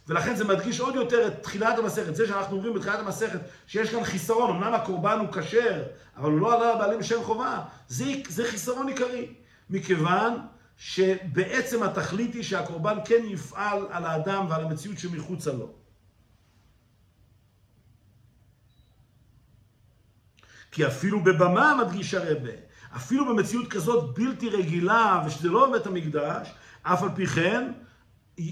ולכן 0.09 0.35
זה 0.35 0.45
מדגיש 0.45 0.81
עוד 0.81 0.95
יותר 0.95 1.27
את 1.27 1.43
תחילת 1.43 1.79
המסכת, 1.79 2.15
זה 2.15 2.27
שאנחנו 2.27 2.57
אומרים 2.57 2.75
בתחילת 2.75 2.99
המסכת 2.99 3.41
שיש 3.67 3.91
כאן 3.91 4.05
חיסרון, 4.05 4.51
אמנם 4.51 4.75
הקורבן 4.75 5.19
הוא 5.19 5.29
כשר, 5.33 5.83
אבל 6.17 6.31
הוא 6.31 6.41
לא 6.41 6.55
עלה 6.55 6.75
לבעלים 6.75 7.01
לשם 7.01 7.23
חובה, 7.23 7.61
זה, 7.89 8.05
זה 8.29 8.45
חיסרון 8.45 8.89
עיקרי, 8.89 9.35
מכיוון 9.71 10.39
שבעצם 10.77 11.83
התכלית 11.83 12.35
היא 12.35 12.43
שהקורבן 12.43 12.97
כן 13.05 13.23
יפעל 13.25 13.87
על 13.91 14.05
האדם 14.05 14.47
ועל 14.49 14.65
המציאות 14.65 14.99
שמחוצה 14.99 15.53
לו. 15.53 15.82
כי 20.73 20.87
אפילו 20.87 21.25
בבמה 21.25 21.85
מדגיש 21.85 22.15
הרבה, 22.15 22.51
אפילו 22.97 23.27
במציאות 23.27 23.69
כזאת 23.69 24.15
בלתי 24.15 24.49
רגילה, 24.49 25.23
ושזה 25.27 25.49
לא 25.49 25.69
בבית 25.69 25.87
המקדש, 25.87 26.49
אף 26.83 27.03
על 27.03 27.09
פי 27.15 27.27
כן, 27.27 27.73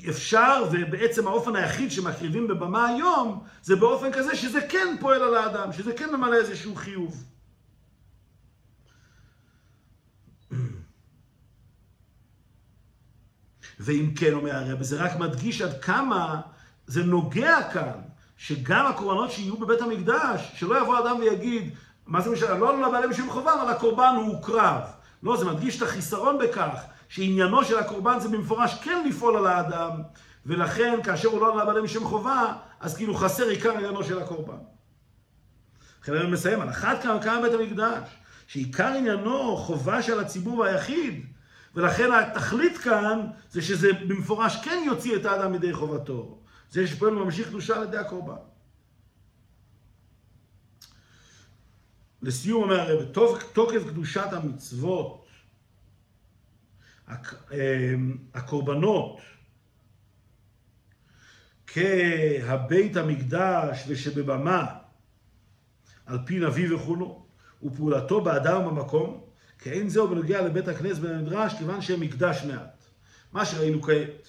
אפשר, 0.08 0.64
ובעצם 0.72 1.28
האופן 1.28 1.56
היחיד 1.56 1.90
שמקריבים 1.90 2.48
בבמה 2.48 2.86
היום, 2.86 3.44
זה 3.62 3.76
באופן 3.76 4.12
כזה 4.12 4.36
שזה 4.36 4.60
כן 4.68 4.96
פועל 5.00 5.22
על 5.22 5.34
האדם, 5.34 5.72
שזה 5.72 5.92
כן 5.92 6.14
ממלא 6.14 6.36
איזשהו 6.36 6.74
חיוב. 6.74 7.24
ואם 13.80 14.12
כן, 14.16 14.32
אומר 14.32 14.56
הרב, 14.56 14.82
זה 14.82 15.04
רק 15.04 15.16
מדגיש 15.16 15.62
עד 15.62 15.80
כמה 15.82 16.40
זה 16.86 17.04
נוגע 17.04 17.70
כאן, 17.72 18.00
שגם 18.36 18.86
הקורבנות 18.86 19.30
שיהיו 19.30 19.56
בבית 19.56 19.80
המקדש, 19.80 20.52
שלא 20.54 20.82
יבוא 20.82 20.98
אדם 20.98 21.16
ויגיד, 21.20 21.74
מה 22.10 22.20
זה 22.20 22.30
משנה? 22.30 22.58
לא 22.58 22.88
לבעלי 22.88 23.06
משום 23.06 23.30
חובה, 23.30 23.62
אבל 23.62 23.70
הקורבן 23.70 24.14
הוא 24.16 24.36
הוקרב. 24.36 24.80
לא, 25.22 25.36
זה 25.36 25.44
מדגיש 25.44 25.76
את 25.76 25.82
החיסרון 25.82 26.38
בכך, 26.38 26.84
שעניינו 27.08 27.64
של 27.64 27.78
הקורבן 27.78 28.20
זה 28.20 28.28
במפורש 28.28 28.74
כן 28.74 29.08
לפעול 29.08 29.36
על 29.36 29.46
האדם, 29.46 29.90
ולכן 30.46 30.98
כאשר 31.04 31.28
הוא 31.28 31.40
לא 31.40 31.62
לבעלי 31.62 31.82
משום 31.82 32.04
חובה, 32.04 32.52
אז 32.80 32.96
כאילו 32.96 33.14
חסר 33.14 33.48
עיקר 33.48 33.72
עניינו 33.72 34.04
של 34.04 34.18
הקורבן. 34.18 34.56
לכן 36.02 36.14
אני 36.14 36.30
מסיים, 36.30 36.60
על 36.60 36.68
אחת 36.68 37.02
כמה 37.02 37.22
כמה 37.22 37.42
בית 37.42 37.52
המקדש, 37.52 38.08
שעיקר 38.46 38.86
עניינו 38.86 39.56
חובה 39.56 40.02
של 40.02 40.20
הציבור 40.20 40.58
והיחיד, 40.58 41.26
ולכן 41.74 42.12
התכלית 42.12 42.78
כאן 42.78 43.26
זה 43.50 43.62
שזה 43.62 43.92
במפורש 43.92 44.56
כן 44.64 44.82
יוציא 44.86 45.16
את 45.16 45.24
האדם 45.24 45.52
מידי 45.52 45.72
חובתו. 45.72 46.38
זה 46.70 46.86
שפועל 46.86 47.14
ממשיך 47.14 47.48
קדושה 47.48 47.76
על 47.76 47.82
ידי 47.82 47.96
הקורבן. 47.96 48.50
לסיום 52.22 52.62
אומר 52.62 52.80
הרב, 52.80 53.04
תוקף 53.52 53.82
קדושת 53.88 54.32
המצוות, 54.32 55.26
אמ, 57.08 58.16
הקורבנות, 58.34 59.20
כהבית 61.66 62.96
המקדש 62.96 63.84
ושבבמה, 63.88 64.66
על 66.06 66.18
פי 66.26 66.38
נביא 66.38 66.74
וכולו, 66.74 67.26
ופעולתו 67.62 68.20
באדם 68.20 68.64
במקום, 68.64 69.24
כי 69.58 69.70
אין 69.70 69.88
זהו 69.88 70.08
בנוגע 70.08 70.42
לבית 70.42 70.68
הכנסת 70.68 71.00
במדרש, 71.00 71.54
כיוון 71.54 71.82
שהם 71.82 72.00
מקדש 72.00 72.44
מעט. 72.44 72.84
מה 73.32 73.44
שראינו 73.44 73.82
כעת, 73.82 74.28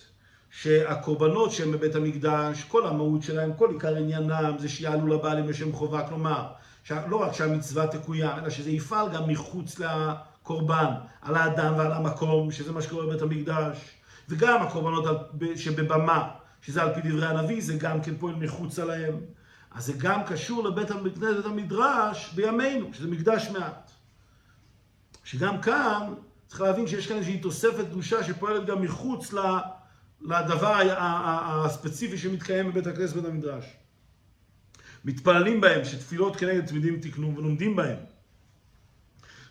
שהקורבנות 0.50 1.52
שהם 1.52 1.72
בבית 1.72 1.96
המקדש, 1.96 2.64
כל 2.64 2.88
המהות 2.88 3.24
שלהם, 3.24 3.54
כל 3.54 3.70
עיקר 3.74 3.96
עניינם, 3.96 4.56
זה 4.60 4.70
שיעלו 4.70 5.08
לבעלים 5.08 5.50
לשם 5.50 5.72
חובה, 5.74 6.08
כלומר, 6.08 6.48
לא 6.90 7.22
רק 7.22 7.34
שהמצווה 7.34 7.88
תקוים, 7.88 8.30
אלא 8.38 8.50
שזה 8.50 8.72
יפעל 8.72 9.10
גם 9.14 9.30
מחוץ 9.30 9.80
לקורבן, 9.80 10.94
על 11.22 11.36
האדם 11.36 11.74
ועל 11.78 11.92
המקום, 11.92 12.52
שזה 12.52 12.72
מה 12.72 12.82
שקורה 12.82 13.06
בבית 13.06 13.22
המקדש, 13.22 13.78
וגם 14.30 14.62
הקורבנות 14.62 15.06
שבבמה, 15.56 16.30
שזה 16.62 16.82
על 16.82 16.94
פי 16.94 17.02
דברי 17.02 17.28
הנביא, 17.28 17.62
זה 17.62 17.74
גם 17.74 18.02
כן 18.02 18.18
פועל 18.18 18.36
מחוץ 18.36 18.80
עליהם. 18.80 19.20
אז 19.72 19.86
זה 19.86 19.94
גם 19.98 20.24
קשור 20.24 20.64
לבית 20.64 20.92
הכנסת 20.92 21.46
המדרש 21.46 22.34
בימינו, 22.34 22.94
שזה 22.94 23.08
מקדש 23.08 23.50
מעט. 23.50 23.92
שגם 25.24 25.62
כאן 25.62 26.14
צריך 26.48 26.62
להבין 26.62 26.88
שיש 26.88 27.08
כאן 27.08 27.16
איזושהי 27.16 27.40
תוספת 27.40 27.86
קדושה 27.90 28.24
שפועלת 28.24 28.66
גם 28.66 28.82
מחוץ 28.82 29.34
לדבר 30.22 30.78
הספציפי 31.66 32.18
שמתקיים 32.18 32.72
בבית 32.72 32.88
הכנסת 32.88 33.16
בית 33.16 33.26
המדרש. 33.26 33.66
מתפללים 35.06 35.62
בהם, 35.62 35.86
שתפילות 35.86 36.36
כנגד 36.36 36.66
תמידים 36.66 37.00
תקנו 37.00 37.38
ולומדים 37.38 37.76
בהם. 37.76 37.98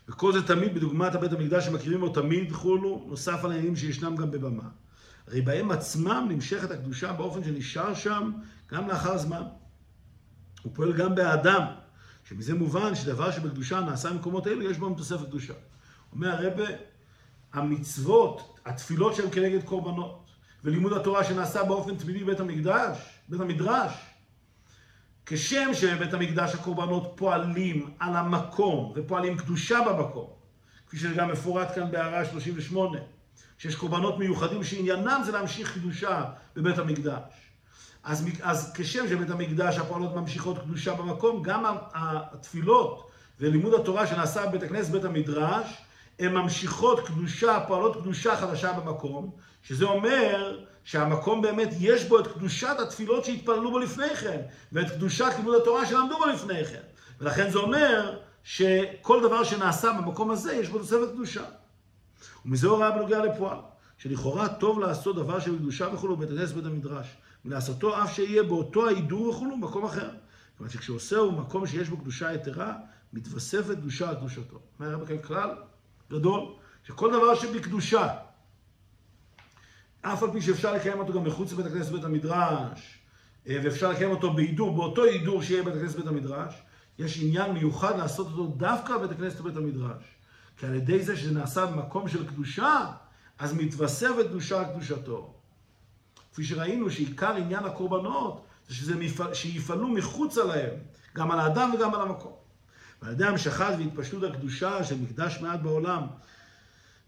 וכל 0.09 0.32
זה 0.32 0.46
תמיד 0.46 0.74
בדוגמת 0.74 1.14
הבית 1.14 1.32
המקדש 1.32 1.66
שמכירים 1.66 2.01
בו 2.01 2.09
תמיד 2.09 2.53
חולו, 2.53 3.05
נוסף 3.09 3.44
על 3.44 3.51
העניינים 3.51 3.76
שישנם 3.76 4.16
גם 4.16 4.30
בבמה. 4.30 4.68
הרי 5.26 5.40
בהם 5.40 5.70
עצמם 5.70 6.26
נמשכת 6.30 6.70
הקדושה 6.70 7.12
באופן 7.12 7.44
שנשאר 7.44 7.94
שם 7.94 8.32
גם 8.72 8.88
לאחר 8.88 9.18
זמן. 9.18 9.42
הוא 10.62 10.72
פועל 10.74 10.92
גם 10.92 11.14
באדם, 11.14 11.62
שמזה 12.24 12.55
מובן 12.55 12.94
שדבר 12.94 13.30
שבקדושה 13.30 13.80
נעשה 13.80 14.11
במקומות 14.11 14.46
אלו, 14.46 14.70
יש 14.70 14.78
בהם 14.78 14.94
תוספת 14.94 15.26
קדושה. 15.26 15.55
אומר 16.12 16.30
הרבה, 16.30 16.64
המצוות, 17.53 18.59
התפילות 18.66 19.14
שהן 19.14 19.30
כנגד 19.32 19.64
קורבנות, 19.64 20.30
ולימוד 20.64 20.92
התורה 20.92 21.24
שנעשה 21.24 21.64
באופן 21.64 21.96
תמידי 21.96 22.24
בבית 22.24 22.40
המקדש, 22.40 22.98
בית 23.28 23.40
המדרש, 23.40 23.92
כשם 25.32 25.70
שבבית 25.74 26.14
המקדש 26.14 26.54
הקורבנות 26.54 27.12
פועלים 27.16 27.90
על 27.98 28.16
המקום 28.16 28.92
ופועלים 28.96 29.36
קדושה 29.36 29.78
במקום, 29.80 30.26
כפי 30.86 30.98
שגם 30.98 31.28
מפורט 31.28 31.74
כאן 31.74 31.90
בהערה 31.90 32.24
38, 32.24 32.98
שיש 33.58 33.74
קורבנות 33.74 34.18
מיוחדים 34.18 34.64
שעניינם 34.64 35.20
זה 35.24 35.32
להמשיך 35.32 35.74
קדושה 35.74 36.24
בבית 36.56 36.78
המקדש. 36.78 37.22
אז, 38.04 38.28
אז 38.42 38.72
כשם 38.74 39.08
שבית 39.08 39.30
המקדש 39.30 39.78
הפועלות 39.78 40.14
ממשיכות 40.14 40.58
קדושה 40.58 40.94
במקום, 40.94 41.42
גם 41.42 41.64
התפילות 41.94 43.10
ולימוד 43.40 43.74
התורה 43.74 44.06
שנעשה 44.06 44.46
בבית 44.46 44.62
הכנסת, 44.62 44.90
בית 44.90 45.04
המדרש, 45.04 45.66
הן 46.20 46.32
ממשיכות 46.32 47.06
קדושה, 47.06 47.60
פועלות 47.68 47.96
קדושה 47.96 48.36
חדשה 48.36 48.72
במקום, 48.72 49.30
שזה 49.62 49.84
אומר 49.84 50.58
שהמקום 50.84 51.42
באמת 51.42 51.68
יש 51.80 52.04
בו 52.04 52.20
את 52.20 52.26
קדושת 52.26 52.76
התפילות 52.82 53.24
שהתפללו 53.24 53.70
בו 53.70 53.78
לפני 53.78 54.16
כן, 54.16 54.40
ואת 54.72 54.90
קדושת 54.90 55.32
לימוד 55.36 55.54
התורה 55.54 55.86
שלמדו 55.86 56.18
בו 56.18 56.26
לפני 56.26 56.64
כן. 56.64 56.80
ולכן 57.20 57.50
זה 57.50 57.58
אומר 57.58 58.18
שכל 58.44 59.22
דבר 59.22 59.44
שנעשה 59.44 59.92
במקום 59.92 60.30
הזה, 60.30 60.52
יש 60.52 60.68
בו 60.68 60.78
תוספת 60.78 61.12
קדושה. 61.12 61.44
ומזה 62.46 62.68
הוראה 62.68 62.90
בנוגע 62.90 63.24
לפועל, 63.24 63.58
שלכאורה 63.98 64.48
טוב 64.48 64.78
לעשות 64.78 65.16
דבר 65.16 65.40
של 65.40 65.58
קדושה 65.58 65.88
וכולו 65.94 66.16
בית 66.16 66.30
הכנסת 66.30 66.54
בית 66.54 66.64
המדרש, 66.64 67.06
ולעשותו 67.44 68.02
אף 68.02 68.14
שיהיה 68.14 68.42
באותו 68.42 68.86
ההידור 68.86 69.28
וכולו 69.28 69.56
במקום 69.56 69.84
אחר. 69.84 70.10
כלומר 70.58 70.72
שכשעושהו 70.72 71.32
מקום 71.32 71.66
שיש 71.66 71.88
בו 71.88 71.96
קדושה 71.96 72.32
יתרה, 72.32 72.74
מתווספת 73.12 73.76
קדושה 73.76 74.08
על 74.08 74.14
קדושתו. 74.14 74.60
אומר 74.78 74.90
הרב 74.90 75.22
כלל 75.22 75.50
גדול, 76.11 76.54
שכל 76.84 77.12
דבר 77.12 77.34
שבקדושה, 77.34 78.08
אף 80.02 80.22
על 80.22 80.32
פי 80.32 80.42
שאפשר 80.42 80.74
לקיים 80.74 80.98
אותו 80.98 81.12
גם 81.12 81.24
מחוץ 81.24 81.52
לבית 81.52 81.66
הכנסת 81.66 81.92
בית 81.92 82.04
המדרש, 82.04 82.98
אה, 83.48 83.56
ואפשר 83.64 83.90
לקיים 83.90 84.11
אותו 84.11 84.32
בהידור, 84.32 84.76
באותו 84.76 85.04
הידור 85.04 85.42
שיהיה 85.42 85.62
בית 85.62 85.74
הכנסת 85.74 85.96
בית 85.96 86.06
המדרש, 86.06 86.54
יש 86.98 87.22
עניין 87.22 87.52
מיוחד 87.52 87.98
לעשות 87.98 88.26
אותו 88.26 88.46
דווקא 88.46 88.96
בבית 88.96 89.11
הכנסת 89.11 89.40
ובית 89.40 89.56
המדרש. 89.56 90.02
כי 90.56 90.66
על 90.66 90.74
ידי 90.74 91.02
זה 91.02 91.16
שזה 91.16 91.34
נעשה 91.34 91.66
במקום 91.66 92.08
של 92.08 92.26
קדושה, 92.26 92.86
אז 93.38 93.54
מתווספת 93.54 94.26
קדושה 94.28 94.58
על 94.58 94.64
קדושתו. 94.64 95.34
כפי 96.32 96.44
שראינו 96.44 96.90
שעיקר 96.90 97.34
עניין 97.36 97.64
הקורבנות 97.64 98.46
זה 98.68 98.74
שזה 98.74 98.96
מפעל, 98.96 99.34
שיפעלו 99.34 99.88
מחוצה 99.88 100.44
להם, 100.44 100.74
גם 101.14 101.30
על 101.30 101.40
האדם 101.40 101.70
וגם 101.74 101.94
על 101.94 102.00
המקום. 102.00 102.32
ועל 103.03 103.12
ידי 103.12 103.24
המשכת 103.24 103.74
והתפשטות 103.78 104.22
הקדושה 104.22 104.84
של 104.84 105.01
מקדש 105.01 105.38
מעט 105.40 105.61
בעולם 105.61 106.07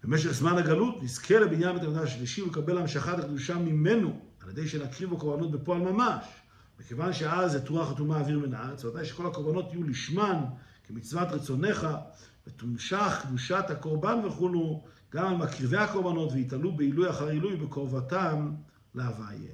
במשך 0.03 0.31
זמן 0.31 0.57
הגלות, 0.57 1.03
נזכה 1.03 1.39
לבניין 1.39 1.73
בית 1.73 1.83
המקדש 1.83 2.09
השלישי 2.09 2.41
ולקבל 2.41 2.77
המשכת 2.77 3.19
הקדושה 3.19 3.57
ממנו, 3.57 4.19
על 4.43 4.49
ידי 4.49 4.67
שנקריבו 4.67 5.17
קורבנות 5.17 5.51
בפועל 5.51 5.81
ממש. 5.81 6.25
מכיוון 6.79 7.13
שאז 7.13 7.55
את 7.55 7.69
רוח 7.69 7.91
הטומאה 7.91 8.19
אוויר 8.19 8.39
מן 8.39 8.53
הארץ, 8.53 8.85
ודאי 8.85 9.05
שכל 9.05 9.27
הקורבנות 9.27 9.73
יהיו 9.73 9.83
לשמן, 9.83 10.43
כמצוות 10.87 11.27
רצונך, 11.31 11.87
ותומשך 12.47 13.19
קדושת 13.21 13.65
הקורבן 13.69 14.19
וכולו, 14.25 14.83
גם 15.13 15.27
על 15.27 15.37
מקריבי 15.37 15.77
הקורבנות, 15.77 16.31
ויתעלו 16.31 16.71
בעילוי 16.71 17.09
אחר 17.09 17.27
עילוי 17.27 17.55
בקרבתם 17.55 18.51
להוויה. 18.95 19.51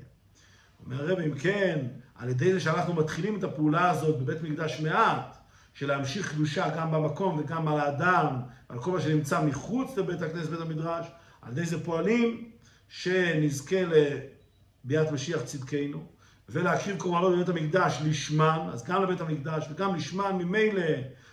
אומר 0.86 1.02
הרב, 1.02 1.20
אם 1.20 1.36
כן, 1.36 1.88
על 2.16 2.30
ידי 2.30 2.54
זה 2.54 2.60
שאנחנו 2.60 2.94
מתחילים 2.94 3.40
את 3.40 3.44
הפעולה 3.44 3.90
הזאת 3.90 4.20
בבית 4.20 4.42
מקדש 4.42 4.80
מעט, 4.80 5.39
של 5.80 5.88
להמשיך 5.88 6.32
קדושה 6.34 6.70
גם 6.70 6.92
במקום 6.92 7.40
וגם 7.40 7.68
על 7.68 7.80
האדם, 7.80 8.36
על 8.70 8.80
כל 8.82 8.92
מה 8.92 9.02
שנמצא 9.02 9.42
מחוץ 9.42 9.98
לבית 9.98 10.22
הכנסת, 10.22 10.50
בית 10.50 10.62
המדרש, 10.62 11.06
על 11.42 11.52
ידי 11.52 11.66
זה 11.66 11.84
פועלים 11.84 12.52
שנזכה 12.90 13.76
לביאת 14.86 15.12
משיח 15.12 15.42
צדקנו, 15.42 16.06
ולהקריב 16.50 16.98
קורבנות 16.98 17.34
בבית 17.34 17.50
המקדש 17.50 18.00
לשמן, 18.06 18.60
אז 18.74 18.84
גם 18.84 19.04
לבית 19.04 19.22
המקדש 19.22 19.68
וגם 19.72 19.96
לשמן, 19.96 20.36
ממילא 20.38 20.84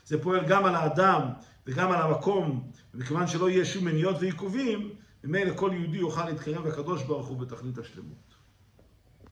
זה 0.04 0.22
פועל 0.22 0.44
גם 0.48 0.64
על 0.64 0.74
האדם 0.74 1.22
וגם 1.66 1.92
על 1.92 2.02
המקום, 2.02 2.70
ומכיוון 2.94 3.26
שלא 3.26 3.50
יהיה 3.50 3.64
שום 3.64 3.84
מניעות 3.84 4.16
ועיכובים, 4.20 4.90
ממילא 5.24 5.56
כל 5.56 5.70
יהודי 5.74 5.98
יוכל 5.98 6.24
להתקרב 6.24 6.66
לקדוש 6.66 7.02
ברוך 7.02 7.26
הוא 7.26 7.38
בתכלית 7.38 7.78
השלמות. 7.78 8.35